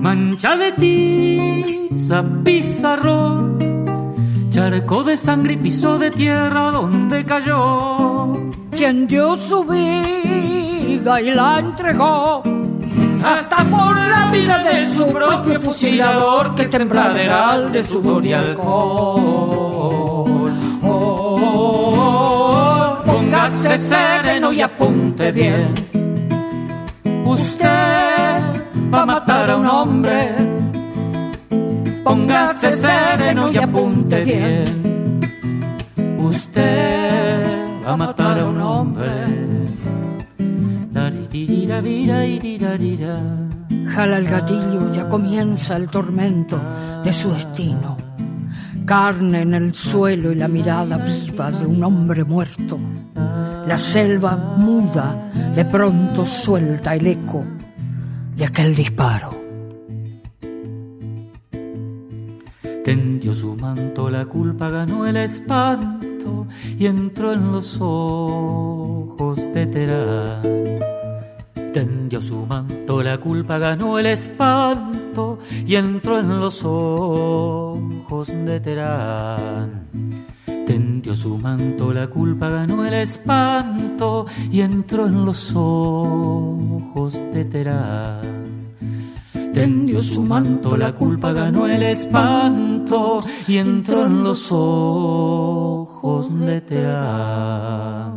Mancha 0.01 0.55
de 0.55 0.71
tiza, 0.73 2.23
pizarrón, 2.43 3.57
charco 4.49 5.03
de 5.03 5.17
sangre 5.17 5.53
y 5.53 5.57
piso 5.57 5.97
de 5.97 6.11
tierra 6.11 6.71
donde 6.71 7.25
cayó. 7.25 8.33
Quien 8.69 9.07
dio 9.07 9.35
su 9.37 9.63
vida 9.63 11.21
y 11.21 11.33
la 11.33 11.59
entregó 11.59 12.43
hasta 13.23 13.63
por 13.63 13.95
la 13.97 14.29
vida 14.31 14.63
de 14.63 14.87
su 14.87 15.07
propio 15.07 15.59
fusilador 15.59 16.53
que 16.55 16.65
tempraderal 16.65 17.71
de 17.71 17.81
sudor 17.81 18.23
y 18.25 18.33
alcohol. 18.33 19.72
Póngase 23.73 23.95
sereno 23.95 24.53
y 24.53 24.61
apunte 24.61 25.31
bien. 25.31 25.73
Usted 27.25 27.65
va 28.93 29.01
a 29.01 29.05
matar 29.05 29.49
a 29.49 29.57
un 29.57 29.65
hombre. 29.65 30.35
Póngase 32.03 32.71
sereno 32.73 33.51
y 33.51 33.57
apunte 33.57 34.23
bien. 34.23 35.21
Usted 36.19 37.83
va 37.83 37.93
a 37.93 37.97
matar 37.97 38.39
a 38.39 38.45
un 38.45 38.61
hombre. 38.61 39.11
Jala 43.87 44.17
el 44.17 44.25
gatillo, 44.25 44.93
ya 44.93 45.07
comienza 45.07 45.77
el 45.77 45.89
tormento 45.89 46.61
de 47.03 47.11
su 47.11 47.31
destino. 47.31 47.97
carne 48.85 49.41
en 49.41 49.53
el 49.53 49.73
suelo 49.73 50.31
y 50.31 50.35
la 50.35 50.47
mirada 50.47 50.97
viva 50.97 51.49
de 51.49 51.65
un 51.65 51.83
hombre 51.83 52.23
muerto. 52.23 52.77
La 53.67 53.77
selva 53.77 54.35
muda 54.35 55.31
de 55.55 55.65
pronto 55.65 56.25
suelta 56.25 56.95
el 56.95 57.07
eco 57.07 57.43
de 58.35 58.45
aquel 58.45 58.75
disparo. 58.75 59.29
Tendió 62.83 63.33
su 63.33 63.55
manto, 63.55 64.09
la 64.09 64.25
culpa 64.25 64.69
ganó 64.69 65.07
el 65.07 65.17
espanto 65.17 66.47
y 66.77 66.85
entró 66.85 67.31
en 67.31 67.51
los 67.51 67.77
ojos 67.79 69.39
de 69.53 69.65
Terán 69.67 70.41
Tendió 71.73 72.21
su 72.21 72.45
manto, 72.45 73.01
la 73.01 73.17
culpa 73.17 73.57
ganó 73.57 73.97
el 73.97 74.05
espanto 74.05 75.39
y 75.65 75.75
entró 75.75 76.19
en 76.19 76.39
los 76.39 76.61
ojos 76.63 78.27
de 78.27 78.59
Terán. 78.59 80.22
Tendió 80.65 81.13
su 81.13 81.37
manto, 81.37 81.91
la 81.91 82.07
culpa 82.07 82.49
ganó 82.49 82.85
el 82.85 82.93
espanto 82.93 84.25
y 84.49 84.61
entró 84.61 85.07
en 85.07 85.25
los 85.25 85.51
ojos 85.53 87.13
de 87.33 87.43
Terán. 87.45 88.71
Tendió 89.53 90.01
su 90.01 90.21
manto, 90.21 90.77
la 90.77 90.95
culpa 90.95 91.33
ganó 91.33 91.67
el 91.67 91.83
espanto 91.83 93.19
y 93.47 93.57
entró 93.57 94.05
en 94.05 94.23
los 94.23 94.47
ojos 94.51 96.39
de 96.39 96.61
Terán. 96.61 98.13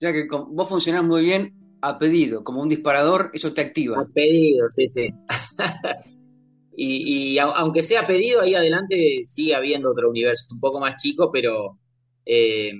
Ya 0.00 0.12
que 0.12 0.26
vos 0.28 0.68
funcionás 0.68 1.04
muy 1.04 1.22
bien 1.22 1.78
a 1.80 1.96
pedido, 1.98 2.42
como 2.42 2.60
un 2.60 2.68
disparador, 2.68 3.30
eso 3.32 3.54
te 3.54 3.60
activa. 3.60 4.00
A 4.00 4.04
pedido, 4.04 4.68
sí, 4.68 4.88
sí. 4.88 5.08
y, 6.76 7.38
aunque 7.38 7.82
sea 7.82 8.06
pedido, 8.06 8.42
ahí 8.42 8.54
adelante 8.54 9.20
sigue 9.22 9.54
habiendo 9.54 9.90
otro 9.90 10.10
universo, 10.10 10.46
un 10.52 10.60
poco 10.60 10.78
más 10.78 10.96
chico, 10.96 11.30
pero 11.32 11.78
eh, 12.26 12.72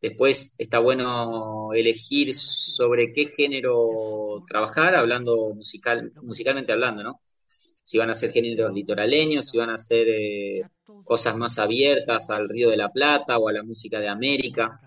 después 0.00 0.54
está 0.58 0.78
bueno 0.78 1.72
elegir 1.72 2.32
sobre 2.32 3.12
qué 3.12 3.26
género 3.26 4.44
trabajar, 4.46 4.94
hablando 4.94 5.52
musical, 5.54 6.12
musicalmente 6.22 6.72
hablando, 6.72 7.02
¿no? 7.02 7.18
Si 7.22 7.98
van 7.98 8.10
a 8.10 8.14
ser 8.14 8.30
géneros 8.30 8.72
litoraleños, 8.72 9.48
si 9.48 9.58
van 9.58 9.70
a 9.70 9.76
ser 9.76 10.08
eh, 10.08 10.62
cosas 11.04 11.36
más 11.36 11.58
abiertas 11.58 12.30
al 12.30 12.48
Río 12.48 12.70
de 12.70 12.76
la 12.76 12.92
Plata 12.92 13.38
o 13.38 13.48
a 13.48 13.52
la 13.52 13.62
música 13.62 13.98
de 14.00 14.08
América. 14.08 14.80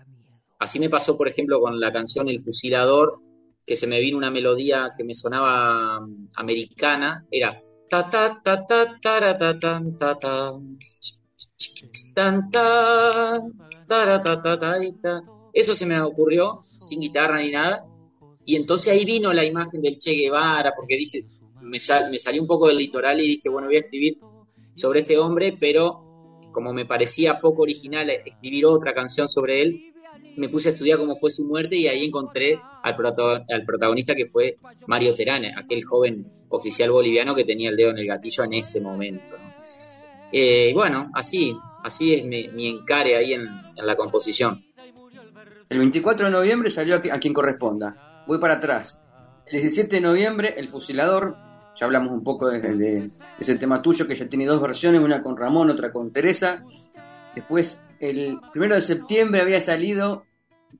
Así 0.58 0.80
me 0.80 0.88
pasó, 0.88 1.16
por 1.16 1.28
ejemplo, 1.28 1.60
con 1.60 1.78
la 1.78 1.92
canción 1.92 2.28
El 2.28 2.40
Fusilador, 2.40 3.18
que 3.66 3.76
se 3.76 3.86
me 3.86 4.00
vino 4.00 4.16
una 4.16 4.30
melodía 4.30 4.92
que 4.96 5.04
me 5.04 5.14
sonaba 5.14 6.00
mm, 6.00 6.30
americana, 6.36 7.26
era 7.30 7.60
ta 7.88 8.10
ta 8.10 8.40
ta 8.42 8.66
ta 8.66 8.98
ta 8.98 8.98
ta 8.98 10.18
ta 10.18 10.58
eso 15.52 15.74
se 15.74 15.86
me 15.86 16.00
ocurrió 16.00 16.64
sin 16.76 17.00
guitarra 17.00 17.40
ni 17.40 17.50
nada. 17.50 17.84
Y 18.44 18.56
entonces 18.56 18.92
ahí 18.92 19.04
vino 19.04 19.32
la 19.32 19.44
imagen 19.44 19.82
del 19.82 19.98
Che 19.98 20.12
Guevara 20.12 20.72
porque 20.74 20.96
dije 20.96 21.24
me, 21.60 21.78
sal, 21.78 22.10
me 22.10 22.18
salí 22.18 22.38
un 22.38 22.46
poco 22.46 22.68
del 22.68 22.78
litoral 22.78 23.20
y 23.20 23.28
dije 23.28 23.48
bueno 23.48 23.66
voy 23.68 23.76
a 23.76 23.80
escribir 23.80 24.18
sobre 24.74 25.00
este 25.00 25.18
hombre 25.18 25.56
pero 25.58 26.04
como 26.52 26.72
me 26.72 26.86
parecía 26.86 27.40
poco 27.40 27.62
original 27.62 28.08
escribir 28.10 28.66
otra 28.66 28.94
canción 28.94 29.28
sobre 29.28 29.62
él 29.62 29.94
me 30.38 30.48
puse 30.48 30.68
a 30.68 30.72
estudiar 30.72 30.98
cómo 30.98 31.16
fue 31.16 31.30
su 31.30 31.44
muerte 31.44 31.76
y 31.76 31.88
ahí 31.88 32.04
encontré 32.04 32.60
al, 32.82 32.94
al 33.50 33.64
protagonista 33.64 34.14
que 34.14 34.26
fue 34.26 34.58
Mario 34.86 35.14
Terán, 35.14 35.44
aquel 35.56 35.84
joven 35.84 36.26
oficial 36.48 36.90
boliviano 36.90 37.34
que 37.34 37.44
tenía 37.44 37.70
el 37.70 37.76
dedo 37.76 37.90
en 37.90 37.98
el 37.98 38.06
gatillo 38.06 38.44
en 38.44 38.54
ese 38.54 38.80
momento. 38.80 39.34
Eh, 40.32 40.72
bueno, 40.74 41.10
así, 41.14 41.56
así 41.82 42.14
es 42.14 42.26
mi, 42.26 42.68
encare 42.68 43.16
ahí 43.16 43.32
en, 43.32 43.48
la 43.76 43.96
composición. 43.96 44.64
El 45.68 45.78
24 45.78 46.26
de 46.26 46.32
noviembre 46.32 46.70
salió 46.70 46.96
a, 46.96 47.00
quien 47.00 47.34
corresponda. 47.34 48.24
Voy 48.26 48.38
para 48.38 48.54
atrás. 48.54 49.00
El 49.46 49.60
17 49.60 49.96
de 49.96 50.02
noviembre, 50.02 50.54
El 50.56 50.68
Fusilador. 50.68 51.36
Ya 51.78 51.86
hablamos 51.86 52.12
un 52.12 52.24
poco 52.24 52.48
de, 52.48 52.60
de 52.60 53.10
ese 53.38 53.56
tema 53.56 53.80
tuyo, 53.80 54.06
que 54.06 54.16
ya 54.16 54.28
tiene 54.28 54.46
dos 54.46 54.60
versiones, 54.60 55.00
una 55.00 55.22
con 55.22 55.36
Ramón, 55.36 55.70
otra 55.70 55.92
con 55.92 56.12
Teresa. 56.12 56.64
Después, 57.34 57.80
el 58.00 58.38
primero 58.52 58.74
de 58.74 58.82
septiembre 58.82 59.42
había 59.42 59.60
salido 59.60 60.24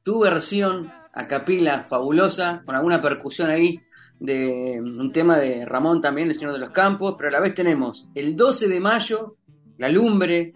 tu 0.02 0.20
versión 0.20 0.90
a 1.12 1.26
capila 1.26 1.85
fabulosa, 1.85 2.62
con 2.64 2.74
alguna 2.74 3.02
percusión 3.02 3.50
ahí 3.50 3.81
de 4.20 4.81
un 4.81 5.12
tema 5.12 5.38
de 5.38 5.64
Ramón 5.64 6.00
también, 6.00 6.28
el 6.28 6.35
Señor 6.35 6.52
de 6.52 6.59
los 6.59 6.70
Campos, 6.70 7.14
pero 7.16 7.28
a 7.28 7.33
la 7.33 7.40
vez 7.40 7.54
tenemos 7.54 8.09
el 8.14 8.37
12 8.37 8.68
de 8.68 8.81
mayo, 8.81 9.37
La 9.78 9.88
Lumbre, 9.88 10.54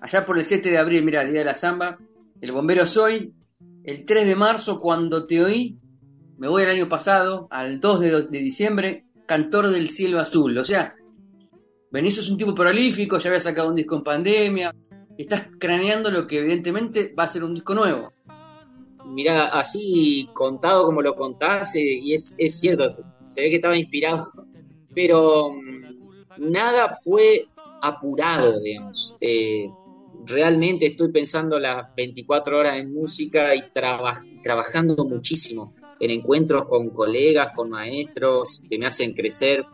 allá 0.00 0.24
por 0.24 0.38
el 0.38 0.44
7 0.44 0.70
de 0.70 0.78
abril, 0.78 1.04
mira, 1.04 1.22
el 1.22 1.30
Día 1.30 1.40
de 1.40 1.46
la 1.46 1.54
Zamba, 1.54 1.98
El 2.40 2.52
Bombero 2.52 2.86
Soy, 2.86 3.32
el 3.84 4.04
3 4.04 4.26
de 4.26 4.36
marzo, 4.36 4.80
Cuando 4.80 5.26
Te 5.26 5.42
Oí, 5.42 5.78
me 6.38 6.48
voy 6.48 6.62
el 6.62 6.70
año 6.70 6.88
pasado, 6.88 7.46
al 7.50 7.80
2 7.80 8.00
de, 8.00 8.22
de 8.22 8.38
diciembre, 8.38 9.04
Cantor 9.26 9.68
del 9.68 9.88
Cielo 9.88 10.20
Azul, 10.20 10.56
o 10.58 10.64
sea, 10.64 10.94
Benicio 11.94 12.22
es 12.22 12.28
un 12.28 12.36
tipo 12.36 12.52
prolífico, 12.52 13.18
ya 13.18 13.28
había 13.28 13.38
sacado 13.38 13.68
un 13.68 13.76
disco 13.76 13.94
en 13.94 14.02
pandemia, 14.02 14.74
estás 15.18 15.48
craneando 15.58 16.10
lo 16.10 16.26
que 16.26 16.38
evidentemente 16.40 17.14
va 17.18 17.24
a 17.24 17.28
ser 17.28 17.44
un 17.44 17.54
disco 17.54 17.74
nuevo. 17.74 18.12
Mirá, 19.06 19.46
así 19.46 20.28
contado 20.32 20.86
como 20.86 21.02
lo 21.02 21.14
contás, 21.14 21.74
eh, 21.76 21.98
y 22.02 22.14
es, 22.14 22.34
es, 22.38 22.58
cierto, 22.58 22.88
se 23.22 23.42
ve 23.42 23.50
que 23.50 23.56
estaba 23.56 23.76
inspirado, 23.76 24.26
pero 24.94 25.52
mm, 25.52 26.50
nada 26.50 26.90
fue 26.90 27.46
apurado, 27.82 28.60
digamos. 28.60 29.16
Eh, 29.20 29.68
realmente 30.24 30.86
estoy 30.86 31.12
pensando 31.12 31.58
las 31.58 31.94
24 31.94 32.58
horas 32.58 32.76
en 32.78 32.92
música 32.92 33.54
y 33.54 33.64
trabajando 33.70 35.04
muchísimo 35.04 35.74
en 36.00 36.10
encuentros 36.10 36.66
con 36.66 36.90
colegas, 36.90 37.50
con 37.54 37.70
maestros 37.70 38.62
que 38.68 38.78
me 38.78 38.86
hacen 38.86 39.12
crecer. 39.12 39.64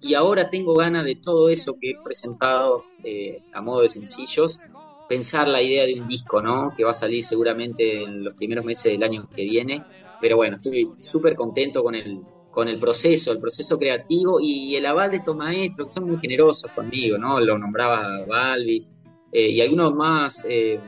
Y 0.00 0.14
ahora 0.14 0.48
tengo 0.48 0.74
ganas 0.74 1.04
de 1.04 1.16
todo 1.16 1.50
eso 1.50 1.76
que 1.78 1.90
he 1.90 2.02
presentado 2.02 2.84
eh, 3.04 3.42
a 3.52 3.60
modo 3.60 3.82
de 3.82 3.88
sencillos, 3.88 4.60
pensar 5.10 5.48
la 5.48 5.60
idea 5.60 5.84
de 5.86 6.00
un 6.00 6.06
disco, 6.06 6.40
¿no? 6.40 6.72
Que 6.72 6.84
va 6.84 6.90
a 6.90 6.92
salir 6.92 7.20
seguramente 7.24 8.04
en 8.04 8.22
los 8.22 8.34
primeros 8.34 8.64
meses 8.64 8.92
del 8.92 9.02
año 9.02 9.28
que 9.34 9.42
viene. 9.42 9.82
Pero 10.20 10.36
bueno, 10.36 10.54
estoy 10.54 10.84
súper 10.84 11.34
contento 11.34 11.82
con 11.82 11.96
el, 11.96 12.20
con 12.52 12.68
el 12.68 12.78
proceso, 12.78 13.32
el 13.32 13.40
proceso 13.40 13.76
creativo 13.76 14.38
y 14.40 14.76
el 14.76 14.86
aval 14.86 15.10
de 15.10 15.16
estos 15.16 15.34
maestros 15.34 15.88
que 15.88 15.94
son 15.94 16.04
muy 16.04 16.16
generosos 16.16 16.70
conmigo, 16.70 17.18
¿no? 17.18 17.40
Lo 17.40 17.58
nombraba 17.58 18.24
Balvis 18.24 19.02
eh, 19.32 19.48
y 19.48 19.60
algunos 19.60 19.92
más, 19.94 20.46
eh, 20.48 20.78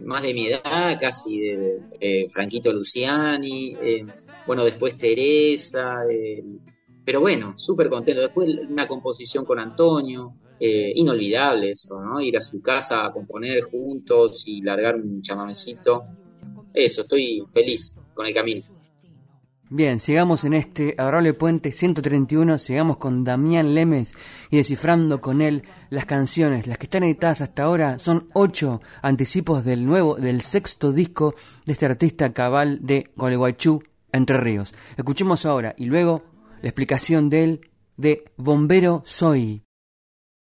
más 0.00 0.22
de 0.24 0.34
mi 0.34 0.48
edad, 0.48 1.00
casi, 1.00 1.40
de, 1.40 2.26
Franquito 2.28 2.74
Luciani, 2.74 3.76
eh, 3.80 4.04
bueno, 4.46 4.62
después 4.62 4.98
Teresa, 4.98 6.00
pero 7.04 7.20
bueno, 7.20 7.56
súper 7.56 7.88
contento. 7.88 8.20
Después 8.20 8.48
una 8.68 8.86
composición 8.86 9.44
con 9.44 9.58
Antonio, 9.58 10.34
eh, 10.58 10.92
inolvidable 10.94 11.70
eso, 11.70 12.00
¿no? 12.00 12.20
Ir 12.20 12.36
a 12.36 12.40
su 12.40 12.60
casa 12.60 13.06
a 13.06 13.12
componer 13.12 13.62
juntos 13.62 14.46
y 14.46 14.60
largar 14.62 14.96
un 14.96 15.22
chamamecito. 15.22 16.04
Eso, 16.72 17.02
estoy 17.02 17.42
feliz 17.52 18.00
con 18.14 18.26
el 18.26 18.34
camino. 18.34 18.80
Bien, 19.72 20.00
sigamos 20.00 20.42
en 20.44 20.54
este 20.54 20.96
adorable 20.98 21.32
puente 21.32 21.70
131, 21.70 22.58
sigamos 22.58 22.96
con 22.96 23.22
Damián 23.22 23.72
Lemes 23.72 24.14
y 24.50 24.56
descifrando 24.56 25.20
con 25.20 25.40
él 25.40 25.62
las 25.90 26.06
canciones. 26.06 26.66
Las 26.66 26.76
que 26.76 26.86
están 26.86 27.04
editadas 27.04 27.40
hasta 27.40 27.62
ahora 27.62 28.00
son 28.00 28.28
ocho 28.34 28.80
anticipos 29.00 29.64
del 29.64 29.86
nuevo, 29.86 30.16
del 30.16 30.40
sexto 30.40 30.92
disco 30.92 31.36
de 31.66 31.72
este 31.74 31.86
artista 31.86 32.32
cabal 32.32 32.80
de 32.82 33.12
Gualeguaychú, 33.14 33.80
Entre 34.12 34.38
Ríos. 34.38 34.74
Escuchemos 34.96 35.46
ahora 35.46 35.72
y 35.78 35.84
luego 35.84 36.24
la 36.62 36.68
explicación 36.68 37.30
de 37.30 37.44
él 37.44 37.60
de 37.96 38.24
Bombero 38.36 39.02
Soy. 39.06 39.62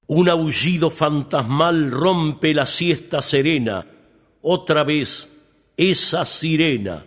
Un 0.09 0.29
aullido 0.29 0.91
fantasmal 0.91 1.91
rompe 1.91 2.55
la 2.55 2.67
siesta 2.67 3.23
serena, 3.23 3.87
otra 4.43 4.85
vez 4.85 5.29
esa 5.77 6.25
sirena 6.25 7.05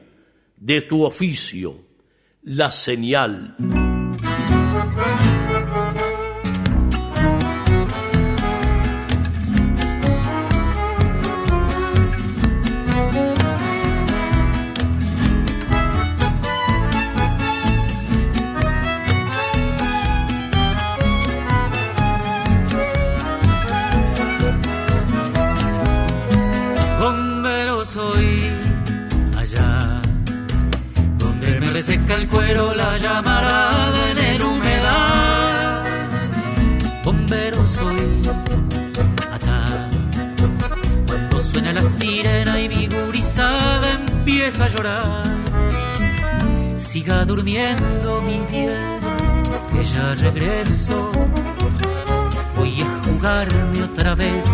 de 0.58 0.82
tu 0.82 1.04
oficio, 1.04 1.78
la 2.44 2.72
señal. 2.72 3.56
Seca 31.90 32.14
el 32.14 32.28
cuero 32.28 32.76
la 32.76 32.98
llamarada 33.00 34.12
en 34.12 34.18
el 34.20 34.42
humedad. 34.44 35.86
Bombero 37.04 37.66
soy, 37.66 38.22
suena 41.52 41.74
la 41.74 41.82
sirena 41.82 42.60
y 42.60 42.70
mi 42.70 42.88
gurizada 42.88 43.88
empieza 43.94 44.66
a 44.66 44.68
llorar. 44.68 45.24
Siga 46.78 47.26
durmiendo 47.26 48.22
mi 48.22 48.38
bien, 48.52 49.00
que 49.72 49.84
ya 49.84 50.14
regreso. 50.26 51.12
Voy 52.56 52.74
a 52.82 52.90
jugarme 53.06 53.84
otra 53.84 54.14
vez 54.14 54.46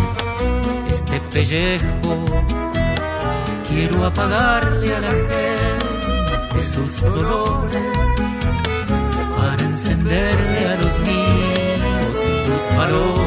este 0.88 1.20
pellejo. 1.32 2.12
Quiero 3.68 4.04
apagarle 4.06 4.88
a 4.96 5.00
la 5.00 5.10
gente 5.10 5.75
sus 6.62 7.00
dolores 7.02 7.82
para 9.36 9.62
encenderle 9.62 10.66
a 10.66 10.76
los 10.76 10.98
míos 11.00 12.16
sus 12.46 12.76
valores. 12.76 13.26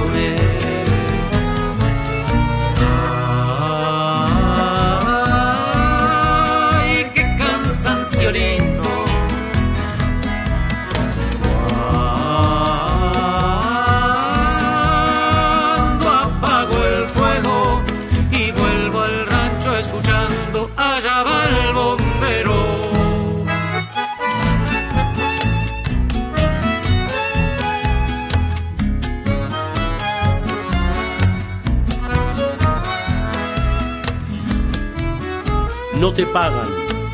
No 36.10 36.16
te 36.16 36.26
pagan. 36.26 36.68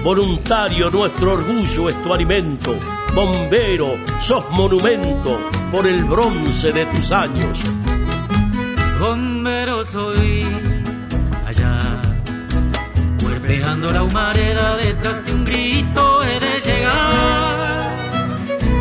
Voluntario, 0.03 0.89
nuestro 0.89 1.33
orgullo 1.33 1.89
es 1.89 2.03
tu 2.03 2.13
alimento. 2.13 2.77
Bombero, 3.13 3.95
sos 4.19 4.45
monumento 4.51 5.39
por 5.71 5.85
el 5.85 6.03
bronce 6.05 6.71
de 6.71 6.85
tus 6.85 7.11
años. 7.11 7.59
Bombero 8.99 9.83
soy 9.83 10.45
allá, 11.45 11.77
cuerpeando 13.21 13.91
la 13.91 14.03
humareda 14.03 14.77
detrás 14.77 15.25
de 15.25 15.33
un 15.33 15.43
grito 15.43 16.23
he 16.23 16.39
de 16.39 16.59
llegar. 16.59 17.89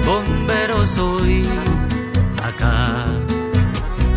Bombero 0.05 0.87
soy 0.87 1.43
acá, 2.41 3.07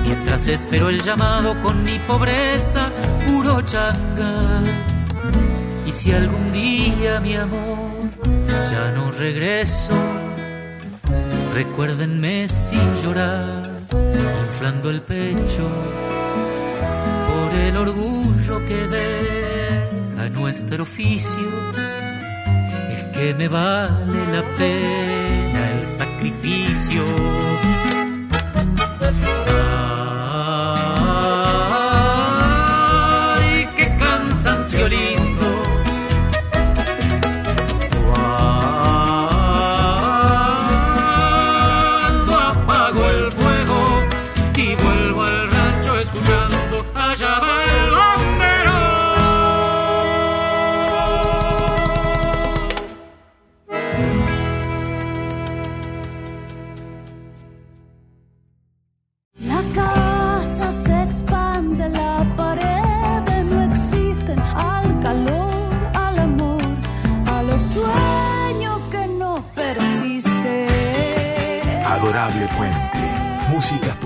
mientras 0.04 0.48
espero 0.48 0.90
el 0.90 1.02
llamado 1.02 1.60
con 1.62 1.84
mi 1.84 1.98
pobreza, 2.00 2.92
puro 3.26 3.62
changa 3.62 4.62
y 5.88 5.92
si 5.92 6.12
algún 6.12 6.52
día, 6.52 7.22
mi 7.22 7.36
amor, 7.36 8.10
ya 8.70 8.92
no 8.92 9.10
regreso, 9.12 9.94
recuérdenme 11.54 12.50
sin 12.50 12.96
llorar, 12.96 13.70
inflando 14.48 14.90
el 14.90 15.02
pecho 15.02 15.70
por 17.30 17.54
el 17.54 17.78
orgullo 17.78 18.66
que 18.68 18.88
deja 18.88 20.30
nuestro 20.30 20.84
oficio. 20.84 21.50
Es 22.92 23.06
que 23.18 23.34
me 23.34 23.48
vale 23.48 24.28
la 24.34 24.44
pena 24.58 25.72
el 25.80 25.88
sacrificio. 25.88 27.04
Ay, 33.40 33.70
qué 33.78 33.96
cansancio 33.98 34.90
lindo 34.90 35.77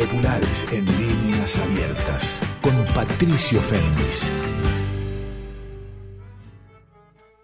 populares 0.01 0.65
en 0.71 0.83
líneas 0.85 1.57
abiertas 1.59 2.41
con 2.61 2.73
Patricio 2.95 3.61
Fernández. 3.61 4.23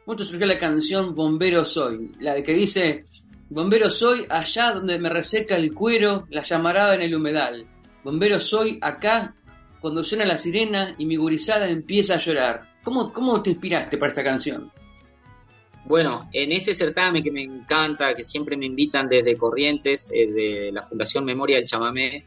Mucho 0.07 0.25
surgió 0.25 0.47
la 0.47 0.57
canción 0.57 1.13
Bombero 1.13 1.63
Soy, 1.65 2.13
la 2.19 2.33
de 2.33 2.43
que 2.43 2.53
dice 2.53 3.03
Bombero 3.49 3.91
soy 3.91 4.25
allá 4.29 4.71
donde 4.71 4.97
me 4.97 5.09
reseca 5.09 5.55
el 5.55 5.71
cuero, 5.73 6.25
la 6.31 6.41
llamarada 6.41 6.95
en 6.95 7.03
el 7.03 7.13
humedal. 7.13 7.67
Bombero 8.03 8.39
soy 8.39 8.79
acá 8.81 9.35
cuando 9.79 10.03
suena 10.03 10.25
la 10.25 10.39
sirena 10.39 10.95
y 10.97 11.05
mi 11.05 11.15
gurizada 11.15 11.69
empieza 11.69 12.15
a 12.15 12.19
llorar. 12.19 12.77
¿Cómo, 12.83 13.13
cómo 13.13 13.43
te 13.43 13.51
inspiraste 13.51 13.99
para 13.99 14.11
esta 14.11 14.23
canción? 14.23 14.71
Bueno, 15.85 16.27
en 16.33 16.51
este 16.51 16.73
certamen 16.73 17.23
que 17.23 17.31
me 17.31 17.43
encanta, 17.43 18.15
que 18.15 18.23
siempre 18.23 18.57
me 18.57 18.65
invitan 18.65 19.07
desde 19.07 19.37
Corrientes, 19.37 20.09
eh, 20.11 20.31
de 20.31 20.71
la 20.71 20.81
Fundación 20.81 21.23
Memoria 21.23 21.57
del 21.57 21.65
Chamamé, 21.65 22.25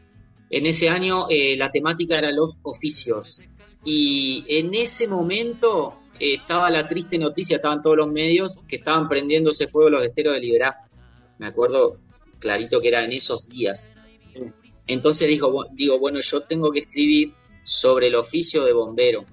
en 0.51 0.65
ese 0.65 0.89
año 0.89 1.27
eh, 1.29 1.55
la 1.57 1.71
temática 1.71 2.17
era 2.17 2.31
los 2.31 2.59
oficios. 2.63 3.39
Y 3.85 4.43
en 4.49 4.73
ese 4.75 5.07
momento 5.07 5.93
eh, 6.19 6.33
estaba 6.33 6.69
la 6.69 6.85
triste 6.87 7.17
noticia, 7.17 7.55
estaban 7.55 7.81
todos 7.81 7.97
los 7.97 8.11
medios 8.11 8.59
que 8.67 8.75
estaban 8.75 9.07
prendiéndose 9.07 9.67
fuego 9.67 9.89
los 9.89 10.03
esteros 10.03 10.33
de 10.33 10.41
Liberá. 10.41 10.89
Me 11.39 11.47
acuerdo 11.47 11.97
clarito 12.37 12.81
que 12.81 12.89
era 12.89 13.03
en 13.03 13.13
esos 13.13 13.47
días. 13.47 13.93
Entonces 14.87 15.29
digo, 15.29 15.65
digo, 15.71 15.97
bueno, 15.99 16.19
yo 16.19 16.41
tengo 16.41 16.69
que 16.71 16.79
escribir 16.79 17.33
sobre 17.63 18.07
el 18.07 18.15
oficio 18.15 18.65
de 18.65 18.73
bombero. 18.73 19.25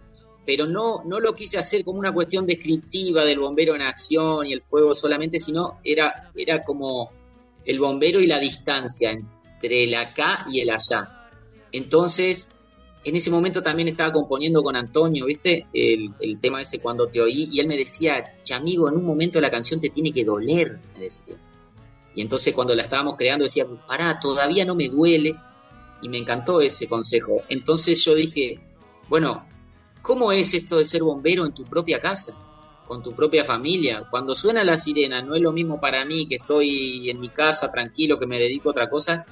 Pero 0.47 0.67
no, 0.67 1.03
no 1.05 1.19
lo 1.19 1.35
quise 1.35 1.59
hacer 1.59 1.85
como 1.85 1.99
una 1.99 2.15
cuestión 2.15 2.47
descriptiva 2.47 3.25
del 3.25 3.41
bombero 3.41 3.75
en 3.75 3.83
acción 3.83 4.47
y 4.47 4.53
el 4.53 4.63
fuego 4.63 4.95
solamente, 4.95 5.39
sino 5.39 5.81
era, 5.83 6.31
era 6.35 6.63
como 6.65 7.11
el 7.67 7.81
bombero 7.81 8.21
y 8.21 8.27
la 8.27 8.39
distancia 8.39 9.11
entre 9.59 9.85
el 9.85 9.95
acá 9.95 10.47
y 10.51 10.61
el 10.61 10.71
allá. 10.71 11.29
Entonces, 11.73 12.53
en 13.03 13.17
ese 13.17 13.31
momento 13.31 13.61
también 13.61 13.89
estaba 13.89 14.13
componiendo 14.13 14.63
con 14.63 14.77
Antonio, 14.77 15.27
¿viste? 15.27 15.67
El, 15.73 16.39
tema 16.41 16.61
ese 16.61 16.81
cuando 16.81 17.09
te 17.09 17.21
oí, 17.21 17.49
y 17.51 17.59
él 17.59 17.67
me 17.67 17.77
decía, 17.77 18.37
amigo, 18.55 18.89
en 18.89 18.97
un 18.97 19.05
momento 19.05 19.41
la 19.41 19.51
canción 19.51 19.81
te 19.81 19.91
tiene 19.91 20.13
que 20.13 20.25
doler, 20.25 20.79
me 20.95 21.01
decía. 21.01 21.37
Y 22.15 22.23
entonces 22.23 22.55
cuando 22.55 22.75
la 22.75 22.83
estábamos 22.83 23.17
creando 23.17 23.45
decía, 23.45 23.67
pará, 23.87 24.21
todavía 24.21 24.65
no 24.65 24.77
me 24.77 24.89
duele, 24.89 25.35
y 26.01 26.09
me 26.09 26.19
encantó 26.19 26.61
ese 26.61 26.89
consejo. 26.89 27.43
Entonces 27.49 28.05
yo 28.05 28.15
dije, 28.15 28.61
bueno, 29.09 29.45
¿cómo 30.03 30.31
es 30.31 30.55
esto 30.55 30.77
de 30.77 30.85
ser 30.85 31.03
bombero 31.03 31.45
en 31.45 31.53
tu 31.53 31.65
propia 31.65 32.01
casa? 32.01 32.45
con 32.89 33.03
tu 33.03 33.13
propia 33.13 33.45
familia. 33.45 34.09
Cuando 34.11 34.35
suena 34.35 34.65
la 34.65 34.79
sirena, 34.79 35.23
no 35.23 35.37
es 35.37 35.43
lo 35.43 35.53
mismo 35.53 35.79
para 35.79 36.05
mí 36.07 36.27
que 36.27 36.37
estoy 36.37 37.11
en 37.11 37.21
mi 37.21 37.29
casa 37.29 37.71
tranquilo, 37.71 38.19
que 38.19 38.27
me 38.27 38.41
dedico 38.41 38.71
a 38.71 38.73
otra 38.73 38.89
cosa, 38.89 39.27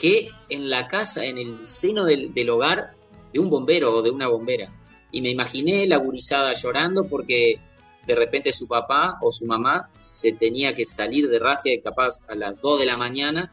que 0.00 0.30
en 0.48 0.70
la 0.70 0.88
casa, 0.88 1.26
en 1.26 1.36
el 1.36 1.68
seno 1.68 2.06
del, 2.06 2.50
hogar 2.50 2.90
de 3.32 3.38
un 3.38 3.50
bombero 3.50 3.94
o 3.94 4.02
de 4.02 4.10
una 4.10 4.28
bombera. 4.28 4.72
Y 5.12 5.20
me 5.20 5.30
imaginé 5.30 5.86
la 5.86 5.98
gurizada 5.98 6.54
llorando 6.54 7.06
porque 7.06 7.60
de 8.06 8.14
repente 8.14 8.50
su 8.50 8.66
papá 8.66 9.18
o 9.20 9.30
su 9.30 9.44
mamá 9.44 9.90
se 9.94 10.32
tenía 10.32 10.74
que 10.74 10.86
salir 10.86 11.28
de 11.28 11.38
Raja 11.38 11.68
capaz 11.84 12.24
a 12.30 12.34
las 12.34 12.58
2 12.60 12.80
de 12.80 12.86
la 12.86 12.96
mañana 12.96 13.50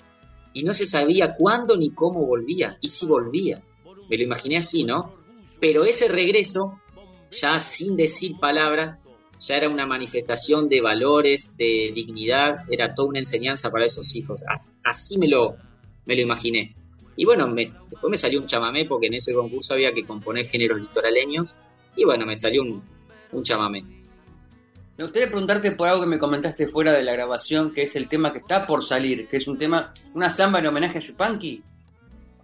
y 0.53 0.63
no 0.63 0.73
se 0.73 0.85
sabía 0.85 1.35
cuándo 1.35 1.75
ni 1.75 1.89
cómo 1.89 2.25
volvía 2.25 2.77
y 2.79 2.87
si 2.87 3.05
volvía. 3.05 3.61
Me 4.09 4.17
lo 4.17 4.23
imaginé 4.23 4.57
así, 4.57 4.85
¿no? 4.85 5.13
Pero 5.59 5.83
ese 5.83 6.07
regreso, 6.07 6.79
ya 7.29 7.59
sin 7.59 7.97
decir 7.97 8.39
palabras, 8.39 8.99
ya 9.39 9.57
era 9.57 9.67
una 9.67 9.85
manifestación 9.85 10.69
de 10.69 10.79
valores, 10.79 11.57
de 11.57 11.91
dignidad, 11.93 12.59
era 12.69 12.95
toda 12.95 13.09
una 13.09 13.19
enseñanza 13.19 13.69
para 13.69 13.85
esos 13.85 14.15
hijos. 14.15 14.43
Así 14.83 15.17
me 15.17 15.27
lo, 15.27 15.57
me 16.07 16.15
lo 16.15 16.21
imaginé. 16.21 16.75
Y 17.15 17.25
bueno, 17.25 17.53
después 17.53 18.09
me 18.09 18.17
salió 18.17 18.39
un 18.39 18.47
chamamé 18.47 18.85
porque 18.85 19.07
en 19.07 19.15
ese 19.15 19.33
concurso 19.33 19.73
había 19.73 19.93
que 19.93 20.05
componer 20.05 20.47
géneros 20.47 20.79
litoraleños 20.79 21.55
y 21.95 22.05
bueno, 22.05 22.25
me 22.25 22.35
salió 22.35 22.61
un, 22.61 22.81
un 23.31 23.43
chamamé. 23.43 23.83
Me 24.97 25.03
gustaría 25.03 25.27
preguntarte 25.27 25.71
por 25.73 25.89
algo 25.89 26.03
que 26.03 26.09
me 26.09 26.17
comentaste 26.17 26.67
fuera 26.67 26.93
de 26.93 27.03
la 27.03 27.13
grabación, 27.13 27.71
que 27.71 27.83
es 27.83 27.95
el 27.95 28.07
tema 28.07 28.31
que 28.31 28.39
está 28.39 28.65
por 28.65 28.83
salir, 28.83 29.27
que 29.27 29.37
es 29.37 29.47
un 29.47 29.57
tema, 29.57 29.93
una 30.15 30.29
samba 30.29 30.59
en 30.59 30.67
homenaje 30.67 30.97
a 30.97 31.01
Chupanqui. 31.01 31.61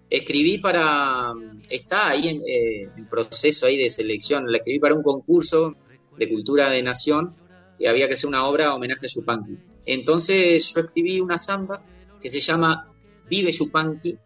escribí 0.09 0.59
para, 0.59 1.33
está 1.69 2.09
ahí 2.09 2.27
en, 2.29 2.41
eh, 2.47 2.89
en, 2.95 3.07
proceso 3.07 3.65
ahí 3.65 3.77
de 3.77 3.89
selección, 3.89 4.51
la 4.51 4.57
escribí 4.57 4.79
para 4.79 4.93
un 4.93 5.01
concurso 5.01 5.75
de 6.17 6.29
cultura 6.29 6.69
de 6.69 6.83
nación 6.83 7.33
y 7.79 7.87
había 7.87 8.07
que 8.07 8.13
hacer 8.13 8.27
una 8.27 8.45
obra 8.45 8.75
homenaje 8.75 9.05
a 9.05 9.09
Yupanqui. 9.09 9.55
Entonces 9.85 10.73
yo 10.73 10.81
escribí 10.81 11.19
una 11.19 11.37
samba 11.39 11.83
que 12.21 12.29
se 12.29 12.39
llama 12.39 12.92
Vive 13.29 13.51
Yupanqui. 13.51 14.17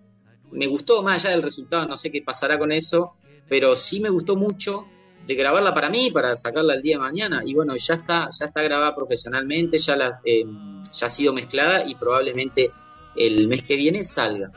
Me 0.52 0.68
gustó 0.68 1.04
más 1.04 1.24
allá 1.24 1.36
del 1.36 1.43
resultado, 1.43 1.88
no 1.88 1.98
sé 1.98 2.12
qué 2.12 2.22
pasará 2.22 2.58
con 2.58 2.72
eso, 2.72 3.14
pero 3.50 3.76
sí 3.76 4.00
me 4.00 4.10
gustó 4.10 4.36
mucho 4.36 4.86
de 5.26 5.36
grabarla 5.36 5.74
para 5.74 5.89
mí, 5.89 6.10
para 6.12 6.36
sacarla 6.36 6.76
el 6.76 6.82
día 6.82 6.95
de 6.95 7.02
mañana. 7.02 7.41
Y 7.45 7.54
bueno, 7.54 7.76
ya 7.76 7.95
está, 7.95 8.30
ya 8.32 8.45
está 8.45 8.62
grabada 8.62 8.95
profesionalmente, 8.95 9.78
ya, 9.78 9.95
la, 9.98 10.22
eh, 10.24 10.45
ya 10.91 11.08
ha 11.08 11.10
sido 11.10 11.34
mezclada 11.34 11.86
y 11.86 11.95
probablemente 11.95 12.70
el 13.16 13.48
mes 13.48 13.62
que 13.64 13.76
viene 13.76 14.04
salga. 14.04 14.52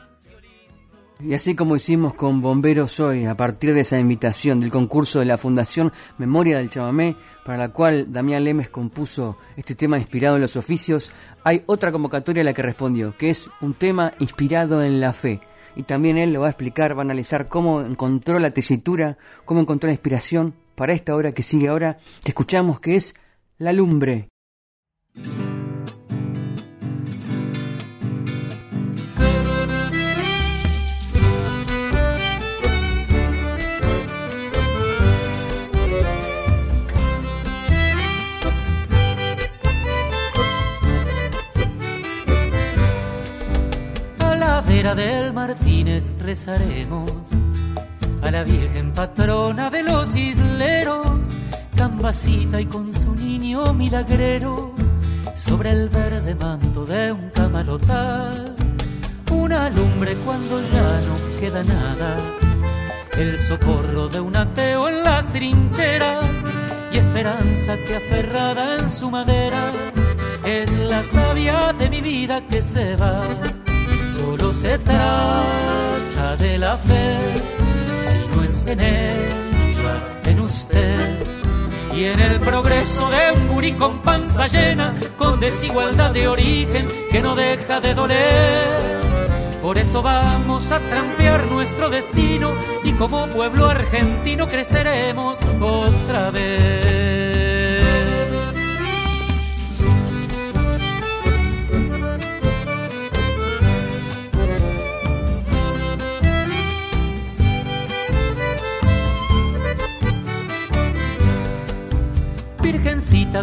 Y 1.23 1.35
así 1.35 1.55
como 1.55 1.75
hicimos 1.75 2.15
con 2.15 2.41
Bomberos 2.41 2.99
hoy, 2.99 3.25
a 3.25 3.37
partir 3.37 3.73
de 3.73 3.81
esa 3.81 3.99
invitación 3.99 4.59
del 4.59 4.71
concurso 4.71 5.19
de 5.19 5.25
la 5.25 5.37
Fundación 5.37 5.91
Memoria 6.17 6.57
del 6.57 6.69
Chamamé, 6.69 7.15
para 7.45 7.59
la 7.59 7.69
cual 7.69 8.11
Damián 8.11 8.43
Lemes 8.43 8.69
compuso 8.69 9.37
este 9.55 9.75
tema 9.75 9.99
inspirado 9.99 10.35
en 10.35 10.41
los 10.41 10.55
oficios, 10.55 11.11
hay 11.43 11.63
otra 11.67 11.91
convocatoria 11.91 12.41
a 12.41 12.45
la 12.45 12.53
que 12.53 12.63
respondió, 12.63 13.15
que 13.17 13.29
es 13.29 13.49
un 13.61 13.75
tema 13.75 14.13
inspirado 14.19 14.83
en 14.83 14.99
la 14.99 15.13
fe. 15.13 15.41
Y 15.75 15.83
también 15.83 16.17
él 16.17 16.33
lo 16.33 16.41
va 16.41 16.47
a 16.47 16.51
explicar, 16.51 16.95
va 16.95 17.01
a 17.01 17.05
analizar 17.05 17.47
cómo 17.47 17.81
encontró 17.81 18.39
la 18.39 18.51
tesitura, 18.51 19.17
cómo 19.45 19.61
encontró 19.61 19.87
la 19.87 19.93
inspiración 19.93 20.55
para 20.75 20.93
esta 20.93 21.15
obra 21.15 21.33
que 21.33 21.43
sigue 21.43 21.67
ahora, 21.67 21.99
que 22.23 22.31
escuchamos, 22.31 22.79
que 22.79 22.95
es 22.95 23.13
La 23.57 23.73
Lumbre. 23.73 24.29
Del 44.81 45.31
Martínez 45.31 46.11
rezaremos 46.17 47.29
a 48.23 48.31
la 48.31 48.43
Virgen 48.43 48.91
patrona 48.93 49.69
de 49.69 49.83
los 49.83 50.15
isleros, 50.15 51.19
cambacita 51.77 52.59
y 52.59 52.65
con 52.65 52.91
su 52.91 53.13
niño 53.13 53.73
milagrero, 53.75 54.73
sobre 55.35 55.69
el 55.69 55.87
verde 55.89 56.33
manto 56.33 56.83
de 56.87 57.11
un 57.11 57.29
camalotal, 57.29 58.55
una 59.31 59.69
lumbre 59.69 60.15
cuando 60.25 60.59
ya 60.59 61.01
no 61.01 61.39
queda 61.39 61.63
nada, 61.63 62.17
el 63.19 63.37
socorro 63.37 64.09
de 64.09 64.19
un 64.19 64.35
ateo 64.35 64.89
en 64.89 65.03
las 65.03 65.31
trincheras 65.31 66.43
y 66.91 66.97
esperanza 66.97 67.77
que 67.85 67.97
aferrada 67.97 68.77
en 68.77 68.89
su 68.89 69.11
madera 69.11 69.71
es 70.43 70.73
la 70.73 71.03
savia 71.03 71.71
de 71.71 71.87
mi 71.87 72.01
vida 72.01 72.41
que 72.47 72.63
se 72.63 72.95
va 72.95 73.21
Solo 74.21 74.53
se 74.53 74.77
trata 74.77 76.35
de 76.37 76.59
la 76.59 76.77
fe, 76.77 77.17
si 78.03 78.35
no 78.35 78.43
es 78.43 78.65
en 78.67 78.79
ella, 78.79 79.93
en 80.25 80.39
usted. 80.39 81.19
Y 81.95 82.05
en 82.05 82.19
el 82.19 82.39
progreso 82.39 83.09
de 83.09 83.31
un 83.31 83.47
gurí 83.47 83.71
con 83.73 83.99
panza 84.03 84.45
llena, 84.45 84.93
con 85.17 85.39
desigualdad 85.39 86.11
de 86.11 86.27
origen 86.27 86.87
que 87.09 87.21
no 87.21 87.35
deja 87.35 87.81
de 87.81 87.95
doler. 87.95 89.01
Por 89.59 89.79
eso 89.79 90.03
vamos 90.03 90.71
a 90.71 90.79
trampear 90.79 91.47
nuestro 91.47 91.89
destino 91.89 92.53
y 92.83 92.93
como 92.93 93.25
pueblo 93.27 93.65
argentino 93.65 94.47
creceremos 94.47 95.39
otra 95.59 96.29
vez. 96.29 97.00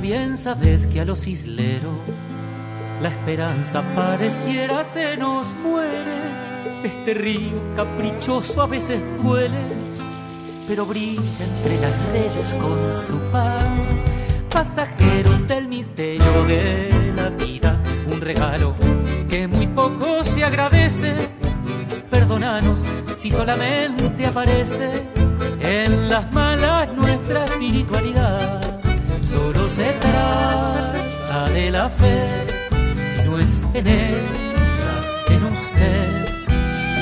Bien 0.01 0.37
sabes 0.37 0.87
que 0.87 1.01
a 1.01 1.05
los 1.05 1.27
isleros 1.27 1.97
la 3.03 3.09
esperanza 3.09 3.83
pareciera 3.97 4.85
se 4.85 5.17
nos 5.17 5.55
muere. 5.57 6.85
Este 6.85 7.15
río 7.15 7.75
caprichoso 7.75 8.63
a 8.63 8.67
veces 8.69 9.03
duele, 9.21 9.61
pero 10.69 10.87
brilla 10.87 11.45
entre 11.45 11.81
las 11.81 12.13
redes 12.13 12.55
con 12.55 12.79
su 12.95 13.19
pan. 13.33 14.05
Pasajeros 14.49 15.47
del 15.49 15.67
misterio 15.67 16.45
de 16.45 17.13
la 17.17 17.31
vida, 17.31 17.83
un 18.11 18.21
regalo 18.21 18.75
que 19.29 19.49
muy 19.49 19.67
poco 19.67 20.23
se 20.23 20.45
agradece. 20.45 21.29
Perdónanos 22.09 22.85
si 23.17 23.31
solamente 23.31 24.27
aparece 24.27 24.91
en 25.61 26.09
las 26.09 26.33
malas 26.33 26.89
nuestra 26.95 27.45
espiritualidad 27.45 28.78
Solo 29.29 29.69
se 29.69 29.93
trata 30.01 31.51
de 31.53 31.71
la 31.71 31.91
fe, 31.91 32.47
si 33.07 33.29
no 33.29 33.39
es 33.39 33.63
en 33.75 33.87
ella, 33.87 35.25
en 35.29 35.45
usted. 35.45 36.29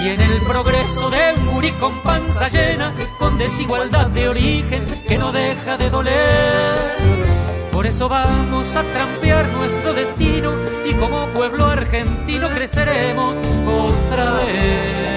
Y 0.03 0.09
en 0.09 0.21
el 0.21 0.41
progreso 0.43 1.09
de 1.11 1.35
un 1.39 1.47
gurí 1.47 1.71
con 1.73 2.03
panza 2.03 2.49
llena, 2.49 2.93
con 3.21 3.39
desigualdad 3.39 4.09
de 4.09 4.29
origen 4.29 4.85
que 5.07 5.19
no 5.19 5.31
deja 5.31 5.77
de 5.77 5.89
doler. 5.89 6.97
Por 7.71 7.87
eso 7.87 8.09
vamos 8.09 8.75
a 8.75 8.83
trampear 8.83 9.47
nuestro 9.53 9.95
destino 9.95 10.53
y 10.85 10.95
como 10.95 11.29
pueblo 11.29 11.67
argentino 11.67 12.49
creceremos 12.49 13.37
otra 13.69 14.35
vez. 14.35 15.16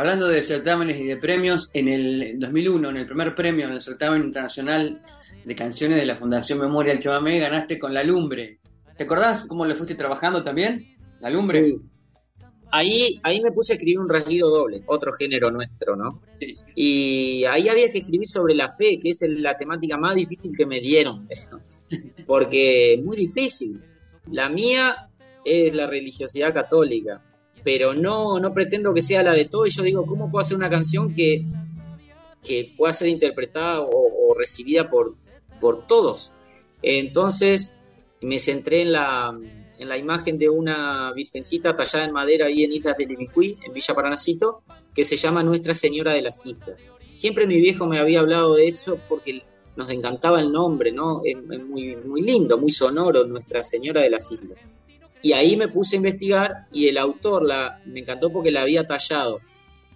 Hablando 0.00 0.28
de 0.28 0.42
certámenes 0.42 0.98
y 0.98 1.04
de 1.04 1.18
premios, 1.18 1.68
en 1.74 1.86
el 1.86 2.40
2001, 2.40 2.88
en 2.88 2.96
el 2.96 3.06
primer 3.06 3.34
premio 3.34 3.68
del 3.68 3.82
certamen 3.82 4.22
internacional 4.22 4.98
de 5.44 5.54
canciones 5.54 6.00
de 6.00 6.06
la 6.06 6.16
Fundación 6.16 6.58
Memoria 6.58 6.94
del 6.94 7.02
Chamamé, 7.02 7.38
ganaste 7.38 7.78
con 7.78 7.92
La 7.92 8.02
Lumbre. 8.02 8.60
¿Te 8.96 9.04
acordás 9.04 9.44
cómo 9.44 9.66
le 9.66 9.74
fuiste 9.74 9.96
trabajando 9.96 10.42
también? 10.42 10.96
La 11.20 11.28
Lumbre. 11.28 11.76
Ahí, 12.72 13.20
ahí 13.22 13.42
me 13.42 13.50
puse 13.50 13.74
a 13.74 13.76
escribir 13.76 13.98
un 13.98 14.08
rasguido 14.08 14.48
doble, 14.48 14.82
otro 14.86 15.12
género 15.12 15.50
nuestro, 15.50 15.94
¿no? 15.96 16.22
Y 16.74 17.44
ahí 17.44 17.68
había 17.68 17.90
que 17.90 17.98
escribir 17.98 18.26
sobre 18.26 18.54
la 18.54 18.70
fe, 18.70 18.98
que 18.98 19.10
es 19.10 19.22
la 19.28 19.58
temática 19.58 19.98
más 19.98 20.14
difícil 20.14 20.52
que 20.56 20.64
me 20.64 20.80
dieron, 20.80 21.28
porque 22.26 22.98
muy 23.04 23.18
difícil. 23.18 23.82
La 24.32 24.48
mía 24.48 25.10
es 25.44 25.74
la 25.74 25.86
religiosidad 25.86 26.54
católica 26.54 27.22
pero 27.64 27.94
no, 27.94 28.38
no 28.38 28.52
pretendo 28.52 28.94
que 28.94 29.02
sea 29.02 29.22
la 29.22 29.32
de 29.34 29.44
todo. 29.44 29.66
Y 29.66 29.70
yo 29.70 29.82
digo, 29.82 30.06
¿cómo 30.06 30.30
puedo 30.30 30.40
hacer 30.40 30.56
una 30.56 30.70
canción 30.70 31.14
que, 31.14 31.44
que 32.42 32.74
pueda 32.76 32.92
ser 32.92 33.08
interpretada 33.08 33.80
o, 33.82 34.34
recibida 34.36 34.88
por, 34.90 35.14
por 35.60 35.86
todos? 35.86 36.30
Entonces 36.82 37.74
me 38.22 38.38
centré 38.38 38.82
en 38.82 38.92
la, 38.92 39.38
en 39.78 39.88
la 39.88 39.96
imagen 39.96 40.38
de 40.38 40.48
una 40.48 41.12
virgencita 41.14 41.74
tallada 41.74 42.04
en 42.04 42.12
madera 42.12 42.46
ahí 42.46 42.64
en 42.64 42.72
Islas 42.72 42.96
de 42.96 43.06
Libicuí, 43.06 43.58
en 43.64 43.72
Villa 43.72 43.94
Paranacito, 43.94 44.62
que 44.94 45.04
se 45.04 45.16
llama 45.16 45.42
Nuestra 45.42 45.74
Señora 45.74 46.12
de 46.14 46.22
las 46.22 46.44
Islas. 46.46 46.90
Siempre 47.12 47.46
mi 47.46 47.56
viejo 47.56 47.86
me 47.86 47.98
había 47.98 48.20
hablado 48.20 48.54
de 48.54 48.66
eso 48.66 48.98
porque 49.08 49.42
nos 49.76 49.90
encantaba 49.90 50.40
el 50.40 50.52
nombre, 50.52 50.92
¿no? 50.92 51.22
Es, 51.24 51.36
muy, 51.36 51.96
muy 51.96 52.22
lindo, 52.22 52.58
muy 52.58 52.70
sonoro, 52.70 53.24
Nuestra 53.24 53.64
Señora 53.64 54.02
de 54.02 54.10
las 54.10 54.30
Islas. 54.30 54.64
Y 55.22 55.32
ahí 55.32 55.56
me 55.56 55.68
puse 55.68 55.96
a 55.96 55.98
investigar 55.98 56.66
y 56.72 56.88
el 56.88 56.98
autor 56.98 57.44
la, 57.44 57.80
me 57.86 58.00
encantó 58.00 58.30
porque 58.30 58.50
la 58.50 58.62
había 58.62 58.86
tallado. 58.86 59.40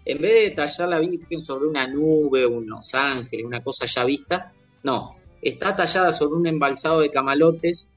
En 0.04 0.20
vez 0.20 0.34
de 0.34 0.50
tallar 0.50 0.88
la 0.88 0.98
Virgen 0.98 1.40
sobre 1.40 1.66
una 1.66 1.86
nube, 1.86 2.46
unos 2.46 2.94
ángeles, 2.94 3.46
una 3.46 3.62
cosa 3.62 3.86
ya 3.86 4.04
vista, 4.04 4.52
no, 4.82 5.08
está 5.40 5.74
tallada 5.74 6.12
sobre 6.12 6.36
un 6.36 6.46
embalsado 6.46 7.00
de 7.00 7.10
camalotes, 7.10 7.88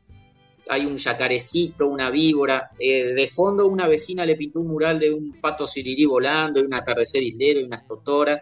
hay 0.69 0.86
un 0.86 0.97
yacarecito, 0.97 1.88
una 1.88 2.09
víbora, 2.09 2.71
eh, 2.80 3.13
de 3.13 3.28
fondo 3.28 3.67
una 3.67 3.88
vecina 3.88 4.25
le 4.25 4.36
pintó 4.36 4.61
un 4.61 4.67
mural 4.67 4.99
de 4.99 5.13
un 5.13 5.39
pato 5.39 5.67
sirirí 5.67 6.05
volando, 6.05 6.59
y 6.59 6.63
un 6.63 6.73
atardecer 6.73 7.23
islero 7.23 7.59
y 7.59 7.63
unas 7.63 7.86
totoras, 7.86 8.41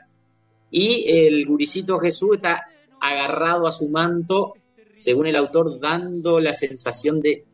y 0.70 1.06
el 1.08 1.46
guricito 1.46 1.98
Jesús 2.00 2.36
está 2.36 2.68
agarrado 3.00 3.68
a 3.68 3.72
su 3.72 3.90
manto, 3.90 4.54
según 4.94 5.28
el 5.28 5.36
autor, 5.36 5.80
dando 5.80 6.40
la 6.40 6.54
sensación 6.54 7.20
de 7.20 7.46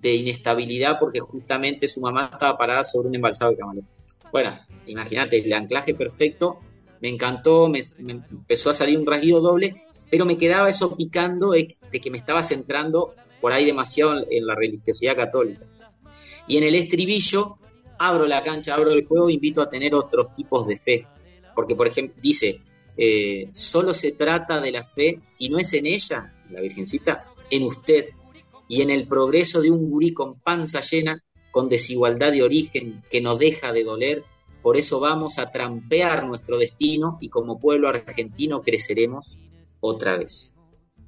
de 0.00 0.14
inestabilidad 0.14 0.98
porque 0.98 1.20
justamente 1.20 1.88
su 1.88 2.00
mamá 2.00 2.30
estaba 2.32 2.58
parada 2.58 2.84
sobre 2.84 3.08
un 3.08 3.14
embalsado 3.14 3.52
de 3.52 3.56
camalotes. 3.58 3.92
Bueno, 4.30 4.58
imagínate, 4.86 5.38
el 5.38 5.52
anclaje 5.52 5.94
perfecto, 5.94 6.58
me 7.00 7.08
encantó, 7.08 7.68
me, 7.68 7.80
empezó 8.06 8.70
a 8.70 8.74
salir 8.74 8.98
un 8.98 9.06
rasguido 9.06 9.40
doble 9.40 9.84
pero 10.14 10.26
me 10.26 10.38
quedaba 10.38 10.68
eso 10.68 10.96
picando 10.96 11.50
de, 11.50 11.76
que 11.90 12.10
me 12.10 12.18
estaba 12.18 12.40
centrando 12.40 13.16
por 13.40 13.52
ahí 13.52 13.66
demasiado 13.66 14.24
en 14.30 14.46
la 14.46 14.54
religiosidad 14.54 15.16
católica. 15.16 15.66
Y 16.46 16.56
en 16.56 16.62
el 16.62 16.76
estribillo 16.76 17.58
abro 17.98 18.24
la 18.28 18.40
cancha, 18.44 18.74
abro 18.74 18.92
el 18.92 19.04
juego, 19.04 19.28
invito 19.28 19.60
a 19.60 19.68
tener 19.68 19.92
otros 19.92 20.32
tipos 20.32 20.68
de 20.68 20.76
fe. 20.76 21.06
Porque, 21.52 21.74
por 21.74 21.88
ejemplo, 21.88 22.16
dice, 22.22 22.60
eh, 22.96 23.48
solo 23.52 23.92
se 23.92 24.12
trata 24.12 24.60
de 24.60 24.70
la 24.70 24.84
fe, 24.84 25.20
si 25.24 25.48
no 25.48 25.58
es 25.58 25.72
en 25.74 25.86
ella, 25.86 26.32
la 26.50 26.60
Virgencita, 26.60 27.24
en 27.50 27.64
usted 27.64 28.10
y 28.68 28.82
en 28.82 28.90
el 28.90 29.06
progreso 29.06 29.60
de 29.60 29.70
un 29.70 29.90
gurí 29.90 30.12
con 30.12 30.38
panza 30.40 30.80
llena, 30.80 31.22
con 31.50 31.68
desigualdad 31.68 32.32
de 32.32 32.42
origen 32.42 33.02
que 33.10 33.20
no 33.20 33.36
deja 33.36 33.72
de 33.72 33.84
doler. 33.84 34.24
Por 34.62 34.76
eso 34.76 34.98
vamos 34.98 35.38
a 35.38 35.50
trampear 35.50 36.26
nuestro 36.26 36.58
destino 36.58 37.18
y 37.20 37.28
como 37.28 37.58
pueblo 37.58 37.88
argentino 37.88 38.62
creceremos 38.62 39.38
otra 39.80 40.16
vez. 40.16 40.58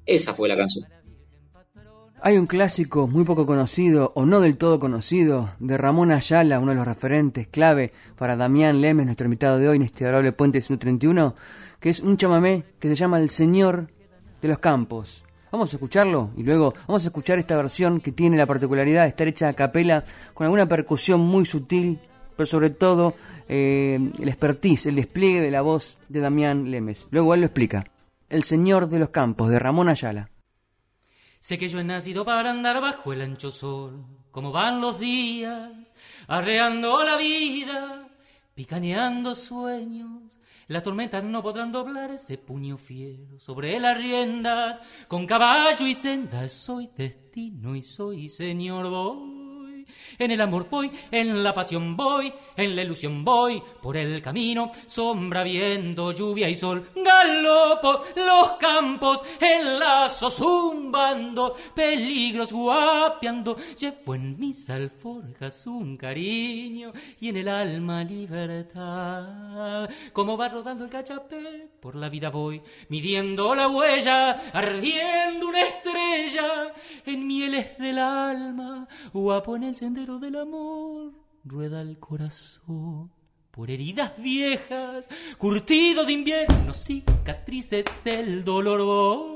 Esa 0.04 0.34
fue 0.34 0.48
la 0.48 0.56
canción. 0.56 0.86
Hay 2.22 2.38
un 2.38 2.46
clásico 2.46 3.06
muy 3.06 3.24
poco 3.24 3.44
conocido 3.44 4.12
o 4.14 4.24
no 4.24 4.40
del 4.40 4.56
todo 4.56 4.80
conocido 4.80 5.50
de 5.58 5.76
Ramón 5.76 6.10
Ayala, 6.10 6.58
uno 6.58 6.72
de 6.72 6.76
los 6.76 6.86
referentes 6.86 7.46
clave 7.46 7.92
para 8.16 8.36
Damián 8.36 8.80
Lemes, 8.80 9.06
nuestro 9.06 9.26
invitado 9.26 9.58
de 9.58 9.68
hoy 9.68 9.76
en 9.76 9.82
este 9.82 10.04
adorable 10.04 10.32
Puente 10.32 10.60
131, 10.60 11.34
que 11.78 11.90
es 11.90 12.00
un 12.00 12.16
chamamé 12.16 12.64
que 12.80 12.88
se 12.88 12.94
llama 12.94 13.20
El 13.20 13.30
Señor 13.30 13.90
de 14.40 14.48
los 14.48 14.58
Campos. 14.58 15.25
Vamos 15.52 15.72
a 15.72 15.76
escucharlo 15.76 16.30
y 16.36 16.42
luego 16.42 16.74
vamos 16.86 17.04
a 17.04 17.08
escuchar 17.08 17.38
esta 17.38 17.56
versión 17.56 18.00
que 18.00 18.12
tiene 18.12 18.36
la 18.36 18.46
particularidad 18.46 19.02
de 19.02 19.08
estar 19.08 19.28
hecha 19.28 19.48
a 19.48 19.52
capela 19.52 20.04
con 20.34 20.44
alguna 20.44 20.66
percusión 20.66 21.20
muy 21.20 21.46
sutil, 21.46 22.00
pero 22.36 22.46
sobre 22.46 22.70
todo 22.70 23.14
eh, 23.48 23.98
el 24.18 24.28
expertise, 24.28 24.86
el 24.86 24.96
despliegue 24.96 25.40
de 25.40 25.50
la 25.50 25.62
voz 25.62 25.98
de 26.08 26.20
Damián 26.20 26.70
Lemes. 26.70 27.06
Luego 27.10 27.32
él 27.34 27.40
lo 27.40 27.46
explica. 27.46 27.84
El 28.28 28.42
Señor 28.42 28.88
de 28.88 28.98
los 28.98 29.10
Campos, 29.10 29.48
de 29.48 29.58
Ramón 29.58 29.88
Ayala. 29.88 30.30
Sé 31.38 31.58
que 31.58 31.68
yo 31.68 31.78
he 31.78 31.84
nacido 31.84 32.24
para 32.24 32.50
andar 32.50 32.80
bajo 32.80 33.12
el 33.12 33.22
ancho 33.22 33.52
sol, 33.52 34.04
como 34.32 34.50
van 34.50 34.80
los 34.80 34.98
días, 34.98 35.94
arreando 36.26 37.04
la 37.04 37.16
vida, 37.16 38.08
picaneando 38.56 39.36
sueños. 39.36 40.38
Las 40.68 40.82
tormentas 40.82 41.22
no 41.22 41.44
podrán 41.44 41.70
doblar 41.70 42.10
ese 42.10 42.38
puño 42.38 42.76
fiero 42.76 43.38
sobre 43.38 43.78
las 43.78 43.96
riendas, 43.96 44.80
con 45.06 45.24
caballo 45.24 45.86
y 45.86 45.94
sendas 45.94 46.50
soy 46.50 46.90
destino 46.96 47.76
y 47.76 47.82
soy 47.82 48.28
señor 48.28 48.90
voy. 48.90 49.35
En 50.18 50.30
el 50.30 50.40
amor 50.40 50.68
voy, 50.70 50.90
en 51.10 51.42
la 51.42 51.52
pasión 51.52 51.96
voy, 51.96 52.32
en 52.56 52.74
la 52.74 52.82
ilusión 52.82 53.24
voy, 53.24 53.62
por 53.82 53.96
el 53.96 54.22
camino, 54.22 54.72
sombra, 54.86 55.42
viento, 55.42 56.12
lluvia 56.12 56.48
y 56.48 56.54
sol. 56.54 56.88
Galopo 56.94 58.00
los 58.16 58.50
campos, 58.52 59.20
el 59.40 59.78
lazo 59.78 60.30
zumbando, 60.30 61.54
peligros 61.74 62.52
guapiando. 62.52 63.56
Llevo 63.78 64.14
en 64.14 64.38
mis 64.38 64.70
alforjas 64.70 65.66
un 65.66 65.96
cariño 65.96 66.92
y 67.20 67.28
en 67.28 67.36
el 67.36 67.48
alma 67.48 68.02
libertad. 68.04 69.88
Como 70.12 70.36
va 70.36 70.48
rodando 70.48 70.84
el 70.84 70.90
cachapé, 70.90 71.68
por 71.80 71.94
la 71.94 72.08
vida 72.08 72.30
voy, 72.30 72.62
midiendo 72.88 73.54
la 73.54 73.68
huella, 73.68 74.32
ardiendo 74.52 75.48
una 75.48 75.60
estrella 75.60 76.72
en 77.04 77.26
mieles 77.26 77.76
del 77.78 77.98
alma, 77.98 78.88
guapo 79.12 79.56
en 79.56 79.64
el 79.64 79.74
sendero 79.76 80.05
del 80.06 80.36
amor, 80.36 81.12
rueda 81.44 81.80
el 81.80 81.98
corazón 81.98 83.10
por 83.50 83.72
heridas 83.72 84.12
viejas, 84.18 85.08
curtido 85.36 86.04
de 86.04 86.12
invierno, 86.12 86.72
cicatrices 86.72 87.84
del 88.04 88.44
dolor 88.44 88.82
voy. 88.84 89.26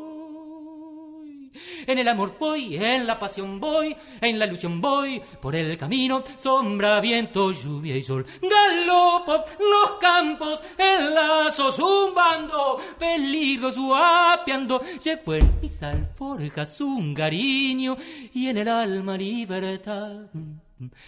En 1.89 1.99
el 1.99 2.07
amor 2.07 2.37
voy, 2.39 2.77
en 2.77 3.05
la 3.05 3.19
pasión 3.19 3.59
voy, 3.59 3.97
en 4.21 4.39
la 4.39 4.47
ilusión 4.47 4.81
voy, 4.81 5.21
por 5.43 5.57
el 5.57 5.77
camino, 5.77 6.23
sombra, 6.39 7.01
viento, 7.01 7.51
lluvia 7.51 7.97
y 7.97 8.05
sol. 8.05 8.25
Galopo 8.41 9.43
los 9.59 9.99
campos, 10.01 10.63
el 10.79 11.13
lazo 11.13 11.73
zumbando, 11.73 12.81
peligros 12.97 13.77
guapeando, 13.77 14.81
llevo 15.03 15.35
en 15.35 15.61
mis 15.61 15.83
alforjas 15.83 16.81
un 16.81 17.13
cariño 17.13 17.97
y 18.33 18.47
en 18.47 18.59
el 18.59 18.69
alma 18.69 19.17
libertad. 19.17 20.29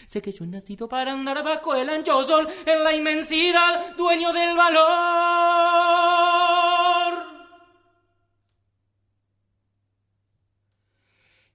Sé 0.07 0.21
que 0.21 0.33
yo 0.33 0.45
he 0.45 0.49
nacido 0.49 0.89
para 0.89 1.13
andar 1.13 1.43
bajo 1.43 1.75
el 1.75 1.89
ancho 1.89 2.23
sol, 2.25 2.49
en 2.67 2.85
la 2.85 2.95
inmensidad, 2.95 3.97
dueño 3.97 4.33
del 4.33 4.57
valor. 4.57 4.83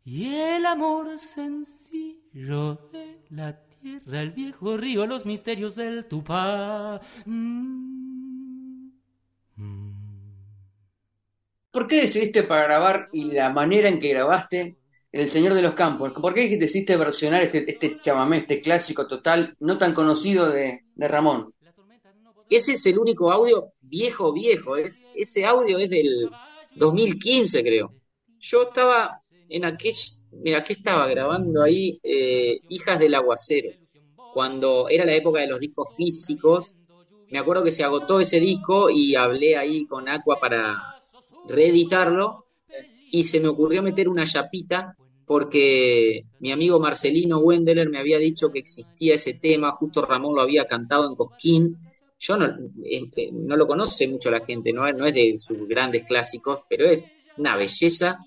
Y 0.06 0.34
el 0.36 0.66
amor 0.66 1.20
sencillo 1.20 2.76
de 2.92 3.26
la 3.30 3.60
tierra, 3.68 4.22
el 4.22 4.32
viejo 4.32 4.78
río, 4.78 5.06
los 5.06 5.26
misterios 5.26 5.76
del 5.76 6.08
Tupá. 6.08 7.02
Mm. 7.26 7.78
¿Por 11.72 11.88
qué 11.88 12.02
decidiste 12.02 12.44
para 12.44 12.64
grabar 12.64 13.10
y 13.12 13.32
la 13.32 13.52
manera 13.52 13.88
en 13.88 14.00
que 14.00 14.10
grabaste 14.10 14.77
el 15.12 15.30
Señor 15.30 15.54
de 15.54 15.62
los 15.62 15.74
Campos. 15.74 16.12
¿Por 16.14 16.34
qué 16.34 16.58
decidiste 16.58 16.98
versionar 16.98 17.44
este, 17.44 17.70
este 17.70 18.00
chamamé, 18.00 18.38
este 18.38 18.62
clásico 18.62 19.08
total, 19.08 19.56
no 19.60 19.78
tan 19.78 19.94
conocido 19.94 20.50
de, 20.50 20.84
Ramón? 20.96 21.54
Ese 22.50 22.74
es 22.74 22.86
el 22.86 22.98
único 23.00 23.32
audio 23.32 23.74
viejo, 23.82 24.34
viejo. 24.34 24.78
Es, 24.78 25.08
ese 25.16 25.46
audio 25.46 25.78
es 25.80 25.90
del 25.90 26.30
2015, 26.76 27.64
creo. 27.64 27.94
Yo 28.40 28.64
estaba 28.64 29.22
en 29.50 29.66
aquel. 29.66 29.94
Mira, 30.32 30.64
¿qué 30.64 30.74
estaba 30.74 31.08
grabando 31.08 31.64
ahí? 31.64 32.00
Eh, 32.04 32.60
Hijas 32.70 33.00
del 33.00 33.16
Aguacero. 33.16 33.72
Cuando 34.34 34.88
era 34.90 35.06
la 35.06 35.16
época 35.16 35.42
de 35.42 35.48
los 35.48 35.60
discos 35.60 35.96
físicos. 35.96 36.76
Me 37.30 37.40
acuerdo 37.40 37.64
que 37.64 37.72
se 37.72 37.84
agotó 37.84 38.22
ese 38.22 38.40
disco 38.40 38.90
y 38.90 39.16
hablé 39.16 39.58
ahí 39.58 39.86
con 39.86 40.08
Aqua 40.08 40.40
para 40.40 40.96
reeditarlo. 41.50 42.47
Y 43.12 43.24
se 43.24 43.40
me 43.40 43.48
ocurrió 43.48 43.82
meter 43.82 44.10
una 44.10 44.26
chapita 44.26 44.96
porque 45.28 46.22
mi 46.40 46.54
amigo 46.54 46.80
Marcelino 46.80 47.40
Wendeler 47.40 47.90
me 47.90 48.00
había 48.00 48.18
dicho 48.18 48.50
que 48.50 48.60
existía 48.60 49.16
ese 49.16 49.34
tema, 49.34 49.74
justo 49.74 50.06
Ramón 50.06 50.34
lo 50.34 50.42
había 50.42 50.66
cantado 50.66 51.08
en 51.08 51.16
Cosquín. 51.16 51.78
Yo 52.18 52.38
no, 52.38 52.48
no 53.34 53.58
lo 53.58 53.68
conoce 53.68 54.08
mucho 54.08 54.32
la 54.32 54.40
gente, 54.40 54.72
no, 54.72 54.90
no 54.94 55.06
es 55.06 55.14
de 55.14 55.36
sus 55.36 55.68
grandes 55.68 56.06
clásicos, 56.06 56.62
pero 56.70 56.86
es 56.86 57.06
una 57.38 57.58
belleza. 57.58 58.20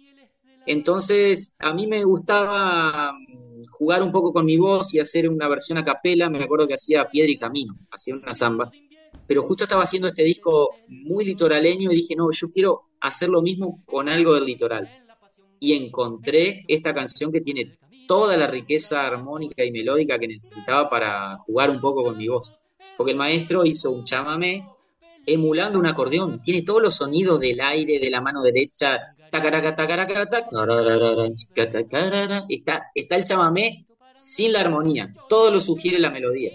Entonces, 0.66 1.56
a 1.58 1.72
mí 1.72 1.86
me 1.86 2.04
gustaba 2.04 3.12
mm, 3.12 3.62
jugar 3.70 4.02
un 4.02 4.12
poco 4.12 4.32
con 4.32 4.44
mi 4.44 4.58
voz 4.58 4.92
y 4.92 5.00
hacer 5.00 5.28
una 5.28 5.48
versión 5.48 5.78
a 5.78 5.84
capela. 5.84 6.28
Me 6.28 6.44
acuerdo 6.44 6.68
que 6.68 6.74
hacía 6.74 7.08
Piedra 7.08 7.32
y 7.32 7.38
Camino, 7.38 7.78
hacía 7.90 8.14
una 8.14 8.34
samba. 8.34 8.70
Pero 9.26 9.42
justo 9.42 9.64
estaba 9.64 9.84
haciendo 9.84 10.08
este 10.08 10.22
disco 10.22 10.74
muy 10.88 11.24
litoraleño 11.24 11.90
y 11.90 11.96
dije, 11.96 12.14
no, 12.14 12.28
yo 12.30 12.50
quiero 12.50 12.89
hacer 13.00 13.28
lo 13.28 13.42
mismo 13.42 13.82
con 13.86 14.08
algo 14.08 14.34
del 14.34 14.44
litoral 14.44 14.88
y 15.58 15.74
encontré 15.74 16.64
esta 16.68 16.94
canción 16.94 17.30
que 17.30 17.40
tiene 17.40 17.78
toda 18.08 18.36
la 18.36 18.46
riqueza 18.46 19.06
armónica 19.06 19.64
y 19.64 19.70
melódica 19.70 20.18
que 20.18 20.26
necesitaba 20.26 20.88
para 20.90 21.36
jugar 21.38 21.70
un 21.70 21.80
poco 21.80 22.02
con 22.02 22.16
mi 22.16 22.28
voz. 22.28 22.54
Porque 22.96 23.12
el 23.12 23.18
maestro 23.18 23.64
hizo 23.64 23.92
un 23.92 24.04
chamamé 24.04 24.66
emulando 25.26 25.78
un 25.78 25.86
acordeón, 25.86 26.40
tiene 26.42 26.62
todos 26.62 26.82
los 26.82 26.96
sonidos 26.96 27.38
del 27.38 27.60
aire, 27.60 27.98
de 27.98 28.10
la 28.10 28.20
mano 28.20 28.42
derecha, 28.42 29.00
está, 32.48 32.90
está 32.94 33.16
el 33.16 33.24
chamamé 33.24 33.84
sin 34.14 34.52
la 34.52 34.60
armonía, 34.60 35.14
todo 35.28 35.50
lo 35.50 35.60
sugiere 35.60 35.98
la 35.98 36.10
melodía. 36.10 36.52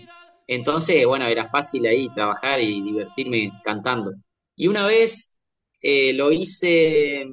Entonces, 0.48 1.06
bueno, 1.06 1.26
era 1.28 1.46
fácil 1.46 1.86
ahí 1.86 2.10
trabajar 2.14 2.62
y 2.62 2.82
divertirme 2.82 3.52
cantando. 3.64 4.14
Y 4.56 4.68
una 4.68 4.86
vez 4.86 5.35
eh, 5.82 6.14
lo 6.14 6.32
hice 6.32 7.26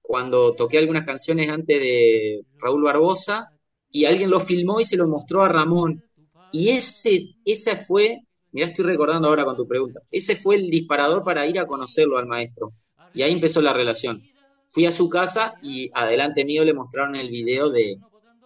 cuando 0.00 0.54
toqué 0.54 0.78
algunas 0.78 1.04
canciones 1.04 1.48
antes 1.48 1.80
de 1.80 2.44
Raúl 2.58 2.82
Barbosa 2.82 3.50
y 3.90 4.04
alguien 4.04 4.30
lo 4.30 4.40
filmó 4.40 4.80
y 4.80 4.84
se 4.84 4.96
lo 4.96 5.08
mostró 5.08 5.42
a 5.42 5.48
Ramón. 5.48 6.04
Y 6.50 6.68
ese, 6.68 7.76
fue, 7.76 8.20
mira, 8.50 8.66
estoy 8.66 8.84
recordando 8.84 9.28
ahora 9.28 9.44
con 9.44 9.56
tu 9.56 9.66
pregunta, 9.66 10.00
ese 10.10 10.36
fue 10.36 10.56
el 10.56 10.70
disparador 10.70 11.22
para 11.24 11.46
ir 11.46 11.58
a 11.58 11.66
conocerlo 11.66 12.18
al 12.18 12.26
maestro. 12.26 12.72
Y 13.14 13.22
ahí 13.22 13.32
empezó 13.32 13.62
la 13.62 13.72
relación. 13.72 14.22
Fui 14.66 14.86
a 14.86 14.92
su 14.92 15.08
casa 15.08 15.54
y 15.62 15.90
adelante 15.94 16.44
mío 16.44 16.64
le 16.64 16.74
mostraron 16.74 17.16
el 17.16 17.30
video 17.30 17.70
de, 17.70 17.98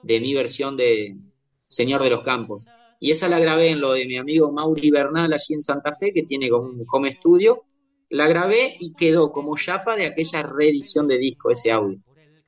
de 0.02 0.20
mi 0.20 0.34
versión 0.34 0.76
de 0.76 1.16
Señor 1.66 2.02
de 2.02 2.10
los 2.10 2.22
Campos. 2.22 2.66
Y 3.00 3.10
esa 3.10 3.28
la 3.28 3.38
grabé 3.38 3.70
en 3.70 3.80
lo 3.80 3.92
de 3.92 4.06
mi 4.06 4.18
amigo 4.18 4.50
Mauri 4.52 4.90
Bernal 4.90 5.32
allí 5.32 5.54
en 5.54 5.60
Santa 5.60 5.92
Fe, 5.92 6.12
que 6.12 6.22
tiene 6.22 6.48
como 6.48 6.68
un 6.68 6.84
home 6.90 7.10
studio 7.10 7.62
la 8.08 8.28
grabé 8.28 8.76
y 8.78 8.94
quedó 8.94 9.32
como 9.32 9.56
chapa 9.56 9.96
de 9.96 10.06
aquella 10.06 10.42
reedición 10.42 11.08
de 11.08 11.18
disco, 11.18 11.50
ese 11.50 11.72
audio. 11.72 11.98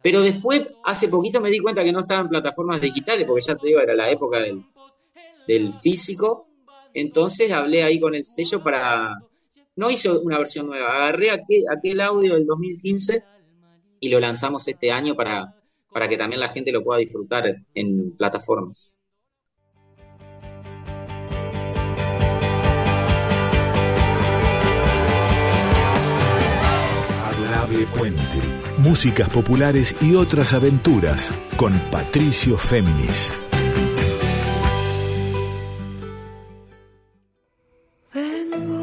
Pero 0.02 0.20
después, 0.20 0.72
hace 0.84 1.08
poquito 1.08 1.40
me 1.40 1.50
di 1.50 1.58
cuenta 1.58 1.82
que 1.82 1.92
no 1.92 2.00
estaba 2.00 2.20
en 2.20 2.28
plataformas 2.28 2.80
digitales, 2.80 3.26
porque 3.26 3.44
ya 3.46 3.56
te 3.56 3.66
digo, 3.66 3.80
era 3.80 3.94
la 3.94 4.10
época 4.10 4.40
del, 4.40 5.72
físico. 5.72 6.46
Entonces 6.94 7.50
hablé 7.52 7.82
ahí 7.82 7.98
con 7.98 8.14
el 8.14 8.24
sello 8.24 8.62
para 8.62 9.16
no 9.76 9.90
hice 9.90 10.10
una 10.10 10.38
versión 10.38 10.66
nueva, 10.66 10.88
agarré 10.96 11.30
aquel, 11.30 11.64
aquel 11.70 12.00
audio 12.00 12.34
del 12.34 12.46
2015 12.46 13.22
y 14.00 14.08
lo 14.08 14.18
lanzamos 14.18 14.66
este 14.66 14.90
año 14.90 15.14
para, 15.14 15.54
para 15.92 16.08
que 16.08 16.16
también 16.16 16.40
la 16.40 16.48
gente 16.48 16.72
lo 16.72 16.82
pueda 16.82 16.98
disfrutar 16.98 17.56
en 17.74 18.16
plataformas. 18.16 18.97
Puente. 27.86 28.22
Músicas 28.78 29.28
populares 29.28 29.94
y 30.00 30.14
otras 30.14 30.52
aventuras 30.52 31.32
con 31.56 31.72
Patricio 31.90 32.56
Féminis. 32.58 33.36
Vengo 38.12 38.78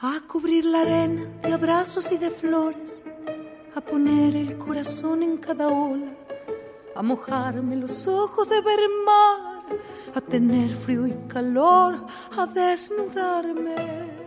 a 0.00 0.20
cubrir 0.26 0.64
la 0.64 0.80
arena 0.82 1.24
de 1.42 1.52
abrazos 1.52 2.10
y 2.12 2.18
de 2.18 2.30
flores, 2.30 3.02
a 3.74 3.80
poner 3.80 4.36
el 4.36 4.58
corazón 4.58 5.22
en 5.22 5.36
cada 5.38 5.68
ola, 5.68 6.12
a 6.96 7.02
mojarme 7.02 7.76
los 7.76 8.06
ojos 8.08 8.48
de 8.48 8.60
ver 8.60 8.80
mar, 9.06 9.53
a 10.14 10.20
tener 10.20 10.70
frío 10.70 11.06
y 11.06 11.14
calor, 11.28 12.06
a 12.36 12.46
desnudarme. 12.46 14.24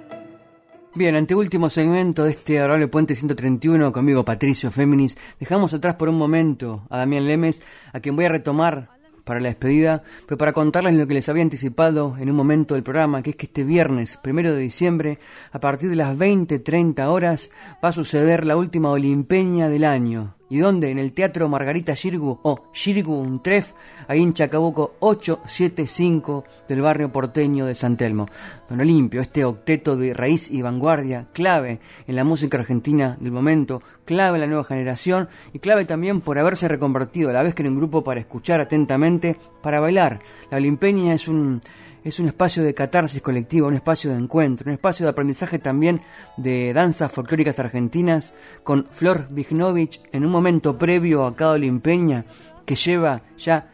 Bien, 0.95 1.15
anteúltimo 1.15 1.69
segmento 1.69 2.23
de 2.23 2.31
este 2.31 2.57
Adorable 2.57 2.88
Puente 2.88 3.13
131, 3.13 3.91
conmigo 3.91 4.25
Patricio 4.25 4.71
Féminis. 4.71 5.15
Dejamos 5.39 5.73
atrás 5.73 5.95
por 5.95 6.09
un 6.09 6.17
momento 6.17 6.88
a 6.89 6.97
Damián 6.97 7.27
Lemes, 7.27 7.61
a 7.93 7.99
quien 7.99 8.15
voy 8.15 8.25
a 8.25 8.29
retomar 8.29 8.89
para 9.23 9.39
la 9.39 9.49
despedida, 9.49 10.01
pero 10.25 10.39
para 10.39 10.53
contarles 10.53 10.95
lo 10.95 11.05
que 11.05 11.13
les 11.13 11.29
había 11.29 11.43
anticipado 11.43 12.15
en 12.17 12.31
un 12.31 12.35
momento 12.35 12.73
del 12.73 12.81
programa, 12.81 13.21
que 13.21 13.31
es 13.31 13.35
que 13.35 13.45
este 13.45 13.63
viernes, 13.63 14.17
primero 14.17 14.53
de 14.53 14.61
diciembre, 14.61 15.19
a 15.51 15.59
partir 15.59 15.89
de 15.89 15.97
las 15.97 16.17
20.30 16.17 17.05
horas, 17.05 17.51
va 17.83 17.89
a 17.89 17.93
suceder 17.93 18.45
la 18.45 18.57
última 18.57 18.89
Olimpeña 18.89 19.69
del 19.69 19.83
año. 19.83 20.36
¿Y 20.50 20.60
dónde? 20.60 20.91
En 20.91 20.98
el 20.98 21.12
Teatro 21.12 21.50
Margarita 21.50 21.93
Shirgu 21.93 22.39
o 22.41 22.70
Shirgu 22.74 23.14
Untref, 23.18 23.74
ahí 24.08 24.24
en 24.24 24.34
Chacabuco 24.34 24.95
875 25.00 26.45
del 26.70 26.82
barrio 26.82 27.12
porteño 27.12 27.66
de 27.66 27.76
San 27.76 27.98
Telmo. 27.98 28.28
Don 28.70 28.80
Olimpio, 28.80 29.20
este 29.22 29.43
octeto 29.43 29.98
de 29.98 30.14
raíz 30.14 30.50
y 30.50 30.62
vanguardia, 30.62 31.28
clave 31.34 31.82
en 32.08 32.16
la 32.16 32.24
música 32.24 32.58
argentina 32.58 33.18
del 33.20 33.34
momento, 33.34 33.82
clave 34.06 34.38
en 34.38 34.41
la 34.41 34.48
nueva 34.48 34.64
generación 34.64 35.28
y 35.52 35.60
clave 35.60 35.84
también 35.84 36.22
por 36.22 36.39
haberse 36.39 36.70
reconvertido 36.70 37.30
a 37.30 37.34
la 37.34 37.43
vez 37.43 37.54
que 37.54 37.64
en 37.64 37.70
un 37.70 37.78
grupo 37.78 38.04
para 38.04 38.22
escuchar 38.22 38.62
atentamente, 38.62 39.38
para 39.62 39.82
bailar. 39.82 40.22
La 40.50 40.58
Olimpeña 40.58 41.14
es 41.14 41.28
un 41.28 41.62
es 42.04 42.20
un 42.20 42.28
espacio 42.28 42.64
de 42.64 42.74
catarsis 42.74 43.22
colectiva, 43.22 43.68
un 43.68 43.74
espacio 43.74 44.12
de 44.12 44.18
encuentro, 44.18 44.68
un 44.68 44.74
espacio 44.74 45.06
de 45.06 45.12
aprendizaje 45.12 45.60
también 45.60 46.02
de 46.38 46.74
danzas 46.74 47.12
folclóricas 47.12 47.60
argentinas, 47.60 48.34
con 48.64 48.88
Flor 48.91 49.28
Vignovich 49.30 50.02
en 50.12 50.26
un 50.26 50.32
momento 50.32 50.78
previo 50.78 51.26
a 51.26 51.36
cada 51.36 51.54
Olimpeña, 51.54 52.26
que 52.66 52.76
lleva 52.76 53.22
ya 53.38 53.70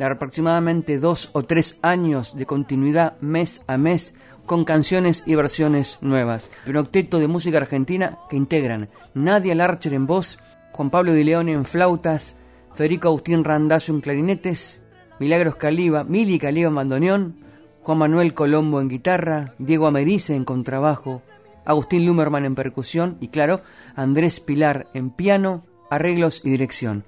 aproximadamente 0.00 0.98
dos 0.98 1.30
o 1.32 1.42
tres 1.42 1.78
años 1.82 2.36
de 2.36 2.46
continuidad 2.46 3.20
mes 3.20 3.62
a 3.66 3.76
mes, 3.76 4.14
con 4.46 4.64
canciones 4.64 5.22
y 5.26 5.34
versiones 5.34 5.98
nuevas. 6.00 6.50
Un 6.66 6.76
octeto 6.76 7.18
de 7.18 7.28
música 7.28 7.58
argentina 7.58 8.18
que 8.28 8.36
integran 8.36 8.88
Nadia 9.14 9.54
Larcher 9.54 9.94
en 9.94 10.06
voz, 10.06 10.38
Juan 10.72 10.90
Pablo 10.90 11.12
Di 11.14 11.24
Leone 11.24 11.52
en 11.52 11.64
flautas, 11.64 12.36
Federico 12.74 13.08
Agustín 13.08 13.44
Randazzo 13.44 13.92
en 13.92 14.00
clarinetes, 14.00 14.80
Milagros 15.20 15.56
Caliba, 15.56 16.04
Mili 16.04 16.38
Caliba 16.38 16.68
en 16.68 16.74
bandoneón, 16.74 17.36
Juan 17.82 17.98
Manuel 17.98 18.32
Colombo 18.32 18.80
en 18.80 18.88
guitarra, 18.88 19.54
Diego 19.58 19.88
Americe 19.88 20.36
en 20.36 20.44
contrabajo, 20.44 21.20
Agustín 21.64 22.06
Lumerman 22.06 22.44
en 22.44 22.54
percusión 22.54 23.16
y 23.20 23.28
claro, 23.28 23.62
Andrés 23.96 24.38
Pilar 24.38 24.86
en 24.94 25.10
piano, 25.10 25.64
arreglos 25.90 26.42
y 26.44 26.50
dirección. 26.50 27.02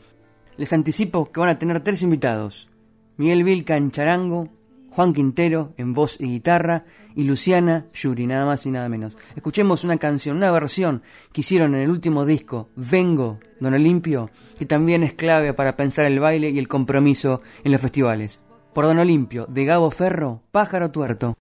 Les 0.56 0.72
anticipo 0.72 1.30
que 1.30 1.38
van 1.38 1.48
a 1.48 1.60
tener 1.60 1.78
tres 1.80 2.02
invitados, 2.02 2.68
Miguel 3.16 3.44
Vilca 3.44 3.76
en 3.76 3.92
charango, 3.92 4.48
Juan 4.90 5.12
Quintero 5.12 5.74
en 5.76 5.94
voz 5.94 6.20
y 6.20 6.24
guitarra 6.24 6.84
y 7.14 7.22
Luciana 7.22 7.86
Yuri, 7.94 8.26
nada 8.26 8.44
más 8.44 8.66
y 8.66 8.72
nada 8.72 8.88
menos. 8.88 9.16
Escuchemos 9.36 9.84
una 9.84 9.98
canción, 9.98 10.36
una 10.36 10.50
versión 10.50 11.02
que 11.32 11.42
hicieron 11.42 11.76
en 11.76 11.82
el 11.82 11.90
último 11.90 12.24
disco, 12.24 12.68
Vengo, 12.74 13.38
Don 13.60 13.74
Olimpio, 13.74 14.28
que 14.58 14.66
también 14.66 15.04
es 15.04 15.14
clave 15.14 15.54
para 15.54 15.76
pensar 15.76 16.06
el 16.06 16.18
baile 16.18 16.50
y 16.50 16.58
el 16.58 16.66
compromiso 16.66 17.42
en 17.62 17.70
los 17.70 17.80
festivales 17.80 18.40
por 18.74 18.84
Don 18.86 18.98
Olimpio, 18.98 19.46
de 19.48 19.64
Gabo 19.64 19.90
Ferro, 19.90 20.42
Pájaro 20.50 20.90
Tuerto. 20.90 21.34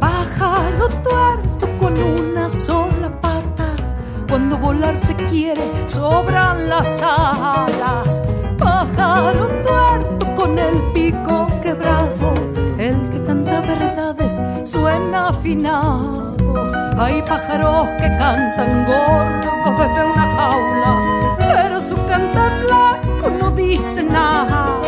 Pájaro 0.00 0.88
tuerto 1.02 1.68
con 1.78 2.02
una 2.02 2.50
sola 2.50 3.20
pata, 3.20 3.74
cuando 4.28 4.58
volar 4.58 4.98
se 4.98 5.14
quiere 5.14 5.62
sobran 5.86 6.68
las 6.68 6.86
alas. 7.00 8.22
Pájaro 8.58 9.46
tuerto 9.62 10.34
con 10.34 10.58
el 10.58 10.82
pico 10.92 11.46
quebrado, 11.62 12.34
el 12.78 13.10
que 13.10 13.22
canta 13.24 13.60
verdades 13.60 14.23
suena 14.66 15.28
afinado. 15.28 16.34
Hay 16.98 17.22
pájaros 17.22 17.88
que 18.00 18.08
cantan 18.18 18.84
gordos 18.86 19.78
desde 19.78 20.04
una 20.04 20.26
jaula, 20.36 21.36
pero 21.38 21.80
su 21.80 21.94
cantar 22.06 22.52
blanco 22.64 23.30
no 23.40 23.50
dice 23.50 24.02
nada. 24.02 24.80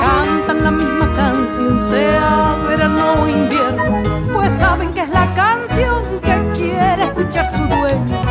Cantan 0.00 0.64
la 0.64 0.70
misma 0.70 1.12
canción, 1.14 1.78
sea 1.90 2.56
verano 2.68 3.22
o 3.22 3.28
invierno, 3.28 4.02
pues 4.32 4.52
saben 4.52 4.92
que 4.92 5.02
es 5.02 5.10
la 5.10 5.34
canción 5.34 6.02
que 6.22 6.52
quiere 6.54 7.04
escuchar 7.04 7.50
su 7.50 7.64
dueño. 7.66 8.22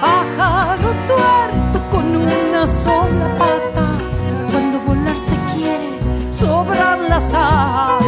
Pájaro 0.00 0.90
tuerto 1.08 1.90
con 1.90 2.16
una 2.16 2.66
sola 2.84 3.26
pata, 3.38 3.86
cuando 4.50 4.78
volar 4.86 5.16
se 5.28 5.54
quiere, 5.54 6.32
sobran 6.32 7.08
las 7.08 7.34
alas. 7.34 7.99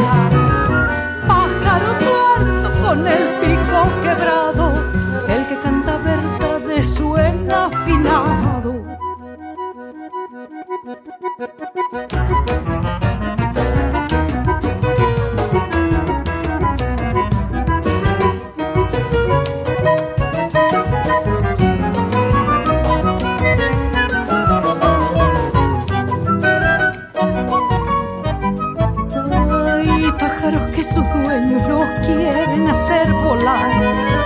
Pájaros 30.18 30.70
que 30.72 30.84
sus 30.84 30.94
dueños 30.94 31.68
los 31.68 31.88
quieren 32.06 32.68
hacer 32.68 33.12
volar 33.12 33.70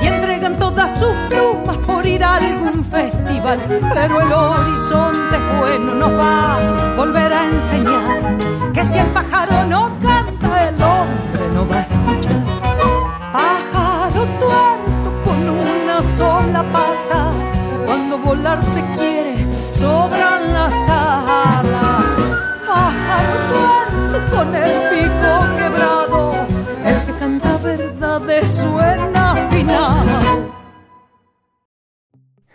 y 0.02 0.06
entregan 0.06 0.58
todas 0.58 0.98
sus 0.98 1.14
por 1.86 2.06
ir 2.06 2.22
a 2.24 2.36
algún 2.36 2.84
festival. 2.84 3.58
Pero 3.68 4.20
el 4.20 4.32
horizonte 4.32 5.38
bueno 5.58 5.94
nos 5.94 6.12
va 6.18 6.56
a 6.56 6.94
volver 6.96 7.32
a 7.32 7.44
enseñar 7.46 8.72
que 8.72 8.84
si 8.84 8.98
el 8.98 9.06
pájaro 9.08 9.64
no 9.66 9.90
canta, 10.00 10.68
el 10.68 10.82
hombre 10.82 11.44
no 11.54 11.68
va 11.68 11.76
a 11.76 11.80
escuchar. 11.82 12.40
Pájaro 13.32 14.24
tuerto 14.40 15.08
con 15.24 15.48
una 15.48 16.02
sola 16.16 16.62
pata, 16.72 17.30
cuando 17.86 18.18
volar 18.18 18.62
se 18.62 18.82
quiere, 18.96 19.46
sobran 19.78 20.52
las 20.52 20.74
alas. 20.88 22.04
Pájaro 22.66 23.34
tuerto 23.50 24.36
con 24.36 24.54
el 24.54 24.72
pico 24.90 25.55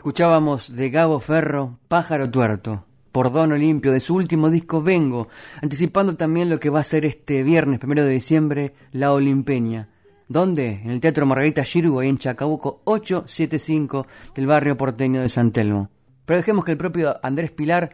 Escuchábamos 0.01 0.75
de 0.75 0.89
Gabo 0.89 1.19
Ferro, 1.19 1.77
Pájaro 1.87 2.27
Tuerto, 2.31 2.85
por 3.11 3.31
Don 3.31 3.51
Olimpio, 3.51 3.91
de 3.91 3.99
su 3.99 4.15
último 4.15 4.49
disco 4.49 4.81
Vengo, 4.81 5.27
anticipando 5.61 6.15
también 6.15 6.49
lo 6.49 6.59
que 6.59 6.71
va 6.71 6.79
a 6.79 6.83
ser 6.83 7.05
este 7.05 7.43
viernes, 7.43 7.77
primero 7.77 8.03
de 8.03 8.09
diciembre, 8.09 8.73
la 8.93 9.13
Olimpeña. 9.13 9.89
¿Dónde? 10.27 10.81
En 10.83 10.89
el 10.89 10.99
Teatro 10.99 11.27
Margarita 11.27 11.61
Shirgu, 11.63 11.99
ahí 11.99 12.09
en 12.09 12.17
Chacabuco 12.17 12.81
875 12.85 14.07
del 14.33 14.47
barrio 14.47 14.75
porteño 14.75 15.21
de 15.21 15.29
San 15.29 15.51
Telmo. 15.51 15.91
Pero 16.25 16.37
dejemos 16.37 16.65
que 16.65 16.71
el 16.71 16.79
propio 16.79 17.19
Andrés 17.21 17.51
Pilar, 17.51 17.91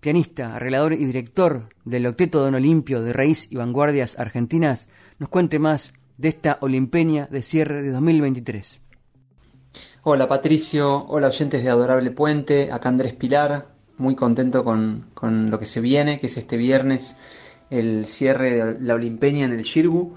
pianista, 0.00 0.56
arreglador 0.56 0.94
y 0.94 1.04
director 1.04 1.68
del 1.84 2.08
octeto 2.08 2.40
Don 2.40 2.56
Olimpio 2.56 3.00
de 3.00 3.12
Raíz 3.12 3.46
y 3.48 3.54
Vanguardias 3.54 4.18
Argentinas, 4.18 4.88
nos 5.20 5.28
cuente 5.28 5.60
más 5.60 5.94
de 6.18 6.30
esta 6.30 6.58
Olimpeña 6.62 7.28
de 7.30 7.42
cierre 7.42 7.84
de 7.84 7.92
2023. 7.92 8.80
Hola 10.06 10.28
Patricio, 10.28 11.06
hola 11.06 11.28
oyentes 11.28 11.64
de 11.64 11.70
Adorable 11.70 12.10
Puente, 12.10 12.70
acá 12.70 12.90
Andrés 12.90 13.14
Pilar, 13.14 13.68
muy 13.96 14.14
contento 14.14 14.62
con, 14.62 15.06
con 15.14 15.50
lo 15.50 15.58
que 15.58 15.64
se 15.64 15.80
viene, 15.80 16.20
que 16.20 16.26
es 16.26 16.36
este 16.36 16.58
viernes 16.58 17.16
el 17.70 18.04
cierre 18.04 18.50
de 18.50 18.80
la 18.82 18.96
Olimpeña 18.96 19.46
en 19.46 19.52
el 19.54 19.62
Shirgu. 19.62 20.14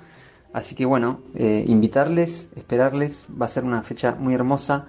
Así 0.51 0.75
que 0.75 0.83
bueno, 0.83 1.21
eh, 1.35 1.63
invitarles, 1.69 2.51
esperarles, 2.57 3.27
va 3.41 3.45
a 3.45 3.47
ser 3.47 3.63
una 3.63 3.81
fecha 3.81 4.13
muy 4.19 4.33
hermosa, 4.33 4.87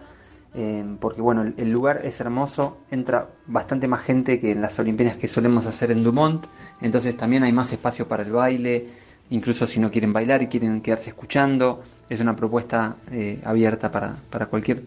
eh, 0.55 0.85
porque 0.99 1.23
bueno, 1.23 1.43
el, 1.57 1.71
lugar 1.71 2.01
es 2.05 2.19
hermoso, 2.19 2.79
entra 2.91 3.29
bastante 3.47 3.87
más 3.87 4.03
gente 4.03 4.41
que 4.41 4.51
en 4.51 4.63
las 4.63 4.81
Olimpiadas 4.81 5.17
que 5.17 5.29
solemos 5.29 5.67
hacer 5.67 5.93
en 5.93 6.03
Dumont, 6.03 6.45
entonces 6.81 7.17
también 7.17 7.45
hay 7.45 7.53
más 7.53 7.71
espacio 7.73 8.09
para 8.09 8.25
el 8.25 8.33
baile, 8.33 8.89
incluso 9.31 9.69
si 9.69 9.79
no 9.79 9.93
quieren 9.93 10.13
bailar 10.13 10.43
y 10.43 10.49
quieren 10.49 10.81
quedarse 10.81 11.11
escuchando, 11.11 11.85
es 12.09 12.21
una 12.21 12.37
propuesta 12.37 12.97
eh, 13.11 13.41
abierta 13.45 13.91
para, 13.91 14.17
para 14.31 14.47
cualquier 14.47 14.85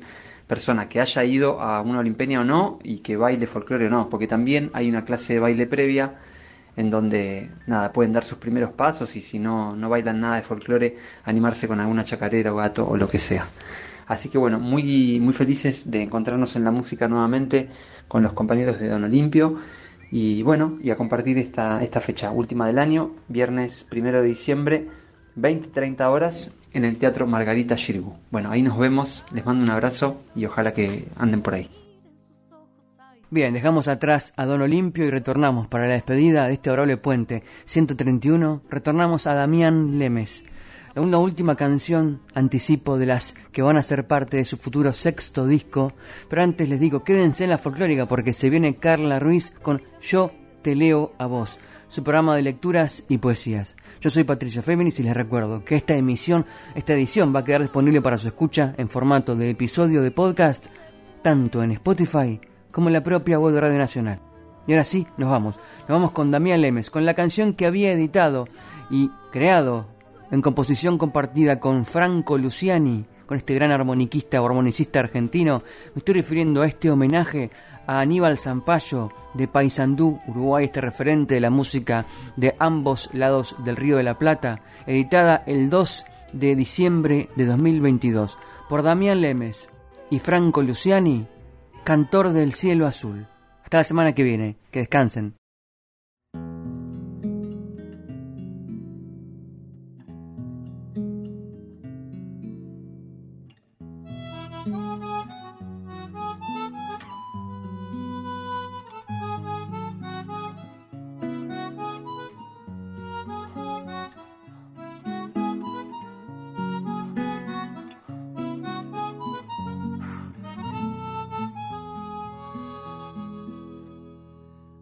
persona 0.47 0.89
que 0.89 0.99
haya 0.99 1.23
ido 1.23 1.61
a 1.61 1.81
una 1.81 1.99
Olimpeña 1.99 2.41
o 2.41 2.43
no 2.43 2.79
y 2.83 2.99
que 2.99 3.15
baile 3.15 3.47
folclore 3.47 3.87
o 3.87 3.89
no, 3.89 4.09
porque 4.09 4.27
también 4.27 4.69
hay 4.73 4.89
una 4.89 5.05
clase 5.05 5.33
de 5.33 5.39
baile 5.39 5.65
previa 5.65 6.15
en 6.75 6.89
donde 6.89 7.49
nada 7.67 7.91
pueden 7.93 8.13
dar 8.13 8.23
sus 8.23 8.37
primeros 8.37 8.71
pasos 8.71 9.15
y 9.15 9.21
si 9.21 9.39
no 9.39 9.75
no 9.75 9.89
bailan 9.89 10.21
nada 10.21 10.35
de 10.37 10.43
folclore 10.43 10.97
animarse 11.25 11.67
con 11.67 11.79
alguna 11.79 12.03
chacarera 12.03 12.53
o 12.53 12.57
gato 12.57 12.87
o 12.87 12.97
lo 12.97 13.07
que 13.07 13.19
sea. 13.19 13.47
Así 14.07 14.29
que 14.29 14.37
bueno 14.37 14.59
muy 14.59 15.19
muy 15.19 15.33
felices 15.33 15.89
de 15.89 16.03
encontrarnos 16.03 16.55
en 16.55 16.63
la 16.63 16.71
música 16.71 17.07
nuevamente 17.07 17.69
con 18.07 18.23
los 18.23 18.33
compañeros 18.33 18.79
de 18.79 18.89
Don 18.89 19.03
Olimpio 19.03 19.55
y 20.11 20.43
bueno 20.43 20.77
y 20.81 20.89
a 20.89 20.97
compartir 20.97 21.37
esta 21.37 21.83
esta 21.83 22.01
fecha 22.01 22.31
última 22.31 22.67
del 22.67 22.79
año 22.79 23.11
viernes 23.27 23.85
primero 23.89 24.21
de 24.21 24.27
diciembre 24.27 24.89
20-30 25.37 26.09
horas 26.09 26.51
en 26.73 26.85
el 26.85 26.97
Teatro 26.97 27.27
Margarita 27.27 27.75
Shirgu. 27.75 28.15
Bueno, 28.31 28.51
ahí 28.51 28.61
nos 28.61 28.77
vemos, 28.77 29.25
les 29.33 29.45
mando 29.45 29.63
un 29.63 29.69
abrazo 29.69 30.21
y 30.35 30.45
ojalá 30.45 30.73
que 30.73 31.07
anden 31.17 31.41
por 31.41 31.53
ahí. 31.53 31.69
Bien, 33.29 33.53
dejamos 33.53 33.87
atrás 33.87 34.33
a 34.35 34.45
Don 34.45 34.61
Olimpio 34.61 35.05
y 35.05 35.09
retornamos 35.09 35.67
para 35.67 35.87
la 35.87 35.93
despedida 35.93 36.47
de 36.47 36.53
este 36.53 36.69
adorable 36.69 36.97
puente 36.97 37.43
131. 37.63 38.63
Retornamos 38.69 39.25
a 39.25 39.33
Damián 39.33 39.99
Lemes. 39.99 40.43
Una 40.97 41.17
última 41.17 41.55
canción, 41.55 42.21
anticipo 42.33 42.97
de 42.97 43.05
las 43.05 43.33
que 43.53 43.61
van 43.61 43.77
a 43.77 43.83
ser 43.83 44.05
parte 44.05 44.35
de 44.35 44.43
su 44.43 44.57
futuro 44.57 44.91
sexto 44.91 45.47
disco. 45.47 45.93
Pero 46.29 46.43
antes 46.43 46.67
les 46.67 46.81
digo, 46.81 47.05
quédense 47.05 47.45
en 47.45 47.51
la 47.51 47.57
folclórica 47.57 48.05
porque 48.05 48.33
se 48.33 48.49
viene 48.49 48.75
Carla 48.75 49.17
Ruiz 49.17 49.53
con 49.61 49.81
Yo 50.01 50.33
te 50.61 50.75
leo 50.75 51.13
a 51.17 51.25
vos, 51.25 51.57
su 51.87 52.03
programa 52.03 52.35
de 52.35 52.41
lecturas 52.41 53.05
y 53.07 53.17
poesías. 53.19 53.77
Yo 54.01 54.09
soy 54.09 54.23
Patricio 54.23 54.63
Féminis 54.63 54.99
y 54.99 55.03
les 55.03 55.15
recuerdo 55.15 55.63
que 55.63 55.75
esta 55.75 55.93
emisión, 55.93 56.43
esta 56.73 56.93
edición 56.93 57.35
va 57.35 57.41
a 57.41 57.43
quedar 57.43 57.61
disponible 57.61 58.01
para 58.01 58.17
su 58.17 58.29
escucha 58.29 58.73
en 58.77 58.89
formato 58.89 59.35
de 59.35 59.51
episodio 59.51 60.01
de 60.01 60.09
podcast, 60.09 60.65
tanto 61.21 61.61
en 61.61 61.73
Spotify 61.73 62.41
como 62.71 62.89
en 62.89 62.93
la 62.93 63.03
propia 63.03 63.37
web 63.37 63.53
de 63.53 63.61
Radio 63.61 63.77
Nacional. 63.77 64.19
Y 64.65 64.71
ahora 64.71 64.85
sí, 64.85 65.05
nos 65.17 65.29
vamos. 65.29 65.59
Nos 65.81 65.89
vamos 65.89 66.11
con 66.11 66.31
Damián 66.31 66.61
Lemes, 66.61 66.89
con 66.89 67.05
la 67.05 67.13
canción 67.13 67.53
que 67.53 67.67
había 67.67 67.91
editado 67.91 68.47
y 68.89 69.11
creado 69.31 69.85
en 70.31 70.41
composición 70.41 70.97
compartida 70.97 71.59
con 71.59 71.85
Franco 71.85 72.39
Luciani, 72.39 73.05
con 73.27 73.37
este 73.37 73.53
gran 73.53 73.71
armoniquista 73.71 74.41
o 74.41 74.45
armonicista 74.47 74.99
argentino. 74.99 75.61
Me 75.93 75.99
estoy 75.99 76.15
refiriendo 76.15 76.63
a 76.63 76.67
este 76.67 76.89
homenaje 76.89 77.51
a 77.91 77.99
Aníbal 77.99 78.37
Zampayo 78.37 79.11
de 79.33 79.49
Paysandú, 79.49 80.17
Uruguay, 80.25 80.65
este 80.65 80.79
referente 80.79 81.35
de 81.35 81.41
la 81.41 81.49
música 81.49 82.05
de 82.37 82.55
ambos 82.57 83.09
lados 83.11 83.57
del 83.65 83.75
Río 83.75 83.97
de 83.97 84.03
la 84.03 84.17
Plata, 84.17 84.61
editada 84.87 85.43
el 85.45 85.69
2 85.69 86.05
de 86.31 86.55
diciembre 86.55 87.27
de 87.35 87.45
2022 87.45 88.37
por 88.69 88.81
Damián 88.81 89.19
Lemes 89.19 89.67
y 90.09 90.19
Franco 90.19 90.61
Luciani, 90.61 91.27
cantor 91.83 92.29
del 92.29 92.53
cielo 92.53 92.87
azul. 92.87 93.27
Hasta 93.61 93.79
la 93.79 93.83
semana 93.83 94.15
que 94.15 94.23
viene, 94.23 94.55
que 94.71 94.79
descansen. 94.79 95.40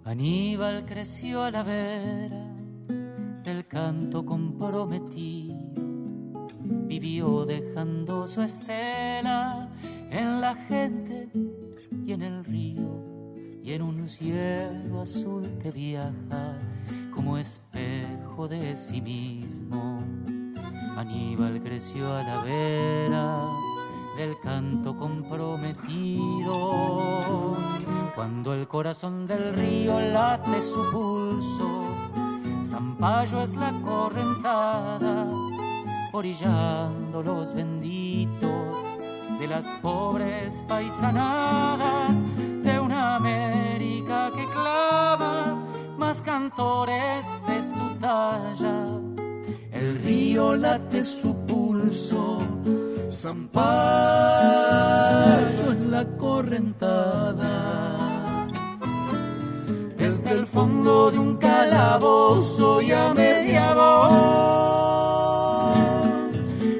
Aníbal 0.09 0.85
creció 0.87 1.43
a 1.43 1.51
la 1.51 1.61
vera 1.61 2.43
del 3.43 3.67
canto 3.67 4.25
comprometido, 4.25 6.47
vivió 6.63 7.45
dejando 7.45 8.27
su 8.27 8.41
estela 8.41 9.69
en 10.09 10.41
la 10.41 10.55
gente 10.55 11.29
y 12.07 12.13
en 12.13 12.23
el 12.23 12.43
río 12.43 13.35
y 13.61 13.73
en 13.73 13.83
un 13.83 14.09
cielo 14.09 15.01
azul 15.01 15.47
que 15.61 15.69
viaja 15.69 16.57
como 17.13 17.37
espejo 17.37 18.47
de 18.47 18.75
sí 18.75 19.01
mismo. 19.01 20.03
Aníbal 20.97 21.61
creció 21.61 22.15
a 22.15 22.23
la 22.23 22.41
vera 22.41 23.43
del 24.17 24.39
canto 24.39 24.97
comprometido. 24.97 27.55
Cuando 28.19 28.53
el 28.53 28.67
corazón 28.67 29.25
del 29.25 29.53
río 29.53 29.97
late 29.97 30.61
su 30.61 30.91
pulso, 30.91 31.85
Zampayo 32.65 33.41
es 33.41 33.55
la 33.55 33.71
correntada, 33.71 35.25
orillando 36.11 37.23
los 37.23 37.53
benditos 37.53 38.77
de 39.39 39.47
las 39.47 39.63
pobres 39.81 40.61
paisanadas 40.67 42.21
de 42.61 42.77
una 42.77 43.15
América 43.15 44.31
que 44.35 44.43
clama 44.47 45.55
más 45.97 46.21
cantores 46.21 47.25
de 47.47 47.63
su 47.63 47.95
talla. 48.01 48.83
El 49.71 50.03
río 50.03 50.57
late 50.57 51.05
su 51.05 51.33
pulso 51.45 52.39
Zampayo 53.09 53.61
es 55.71 55.79
la 55.81 56.05
correntada. 56.17 57.88
Desde 60.29 60.41
el 60.41 60.47
fondo 60.47 61.09
de 61.09 61.17
un 61.17 61.37
calabozo 61.37 62.83
y 62.83 62.91
a 62.91 63.11
media 63.15 63.73
voz, 63.73 63.97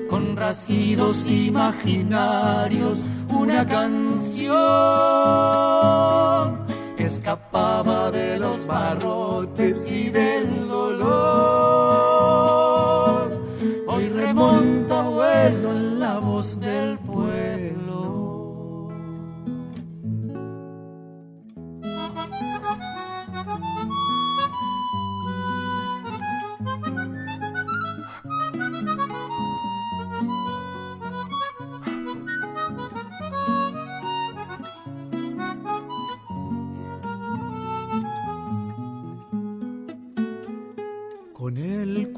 con 0.07 0.37
rasguidos 0.37 1.31
imaginarios, 1.31 2.99
una 3.27 3.65
canción 3.65 4.53
escapaba 6.99 8.11
de 8.11 8.37
los 8.37 8.67
barrotes 8.67 9.91
y 9.91 10.11
del 10.11 10.67
dolor. 10.67 10.98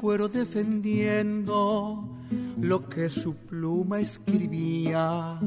Cuero 0.02 0.28
defendiendo 0.28 2.04
lo 2.60 2.88
que 2.88 3.08
su 3.08 3.36
pluma 3.36 4.00
escribía. 4.00 5.38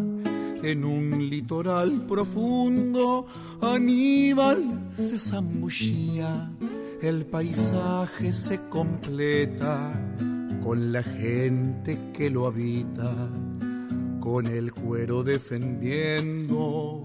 En 0.64 0.86
un 0.86 1.30
litoral 1.30 2.06
profundo, 2.08 3.26
Aníbal 3.62 4.88
se 4.93 5.20
zambullía. 5.20 6.49
El 7.01 7.26
paisaje 7.26 8.32
se 8.32 8.62
completa 8.70 9.91
con 10.64 10.93
la 10.93 11.03
gente 11.03 11.99
que 12.14 12.30
lo 12.30 12.47
habita. 12.47 13.14
Con 14.22 14.47
el 14.47 14.72
cuero 14.72 15.22
defendiendo 15.22 17.03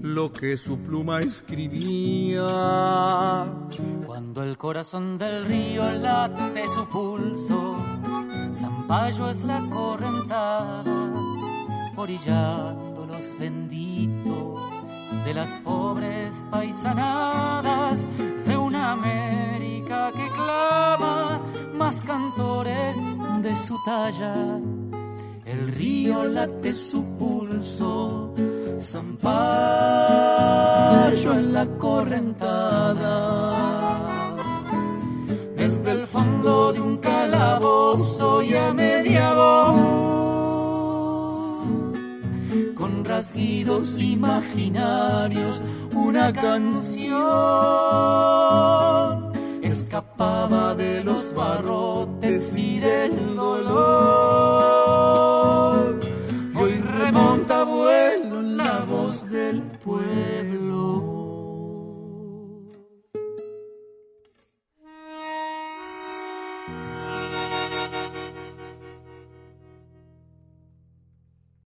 lo 0.00 0.32
que 0.32 0.56
su 0.56 0.78
pluma 0.78 1.22
escribía. 1.22 2.44
Cuando 4.34 4.50
el 4.50 4.58
corazón 4.58 5.16
del 5.16 5.44
río 5.44 5.92
late 5.92 6.66
su 6.66 6.88
pulso, 6.88 7.76
Zampayo 8.52 9.30
es 9.30 9.44
la 9.44 9.60
correntada, 9.70 10.82
orillando 11.94 13.06
los 13.06 13.38
benditos 13.38 14.58
de 15.24 15.34
las 15.34 15.50
pobres 15.62 16.44
paisanadas 16.50 18.08
de 18.44 18.56
una 18.56 18.90
América 18.90 20.10
que 20.10 20.28
clama 20.34 21.40
más 21.76 22.00
cantores 22.00 22.96
de 23.40 23.54
su 23.54 23.78
talla. 23.84 24.58
El 25.44 25.68
río 25.68 26.24
late 26.24 26.74
su 26.74 27.04
pulso, 27.04 28.34
Zampayo 28.80 29.30
es 31.34 31.50
la 31.50 31.66
correntada. 31.78 33.83
Fondo 36.14 36.72
de 36.72 36.80
un 36.80 36.98
calabozo 36.98 38.40
y 38.40 38.54
a 38.54 38.72
media 38.72 39.34
voz, 39.34 39.80
con 42.76 43.04
rasguidos 43.04 43.98
imaginarios, 43.98 45.60
una 45.92 46.32
canción 46.32 47.10
escapaba 49.60 50.76
de 50.76 51.02
los 51.02 51.34
barrotes 51.34 52.56
y 52.56 52.78
del 52.78 53.34
dolor. 53.34 54.23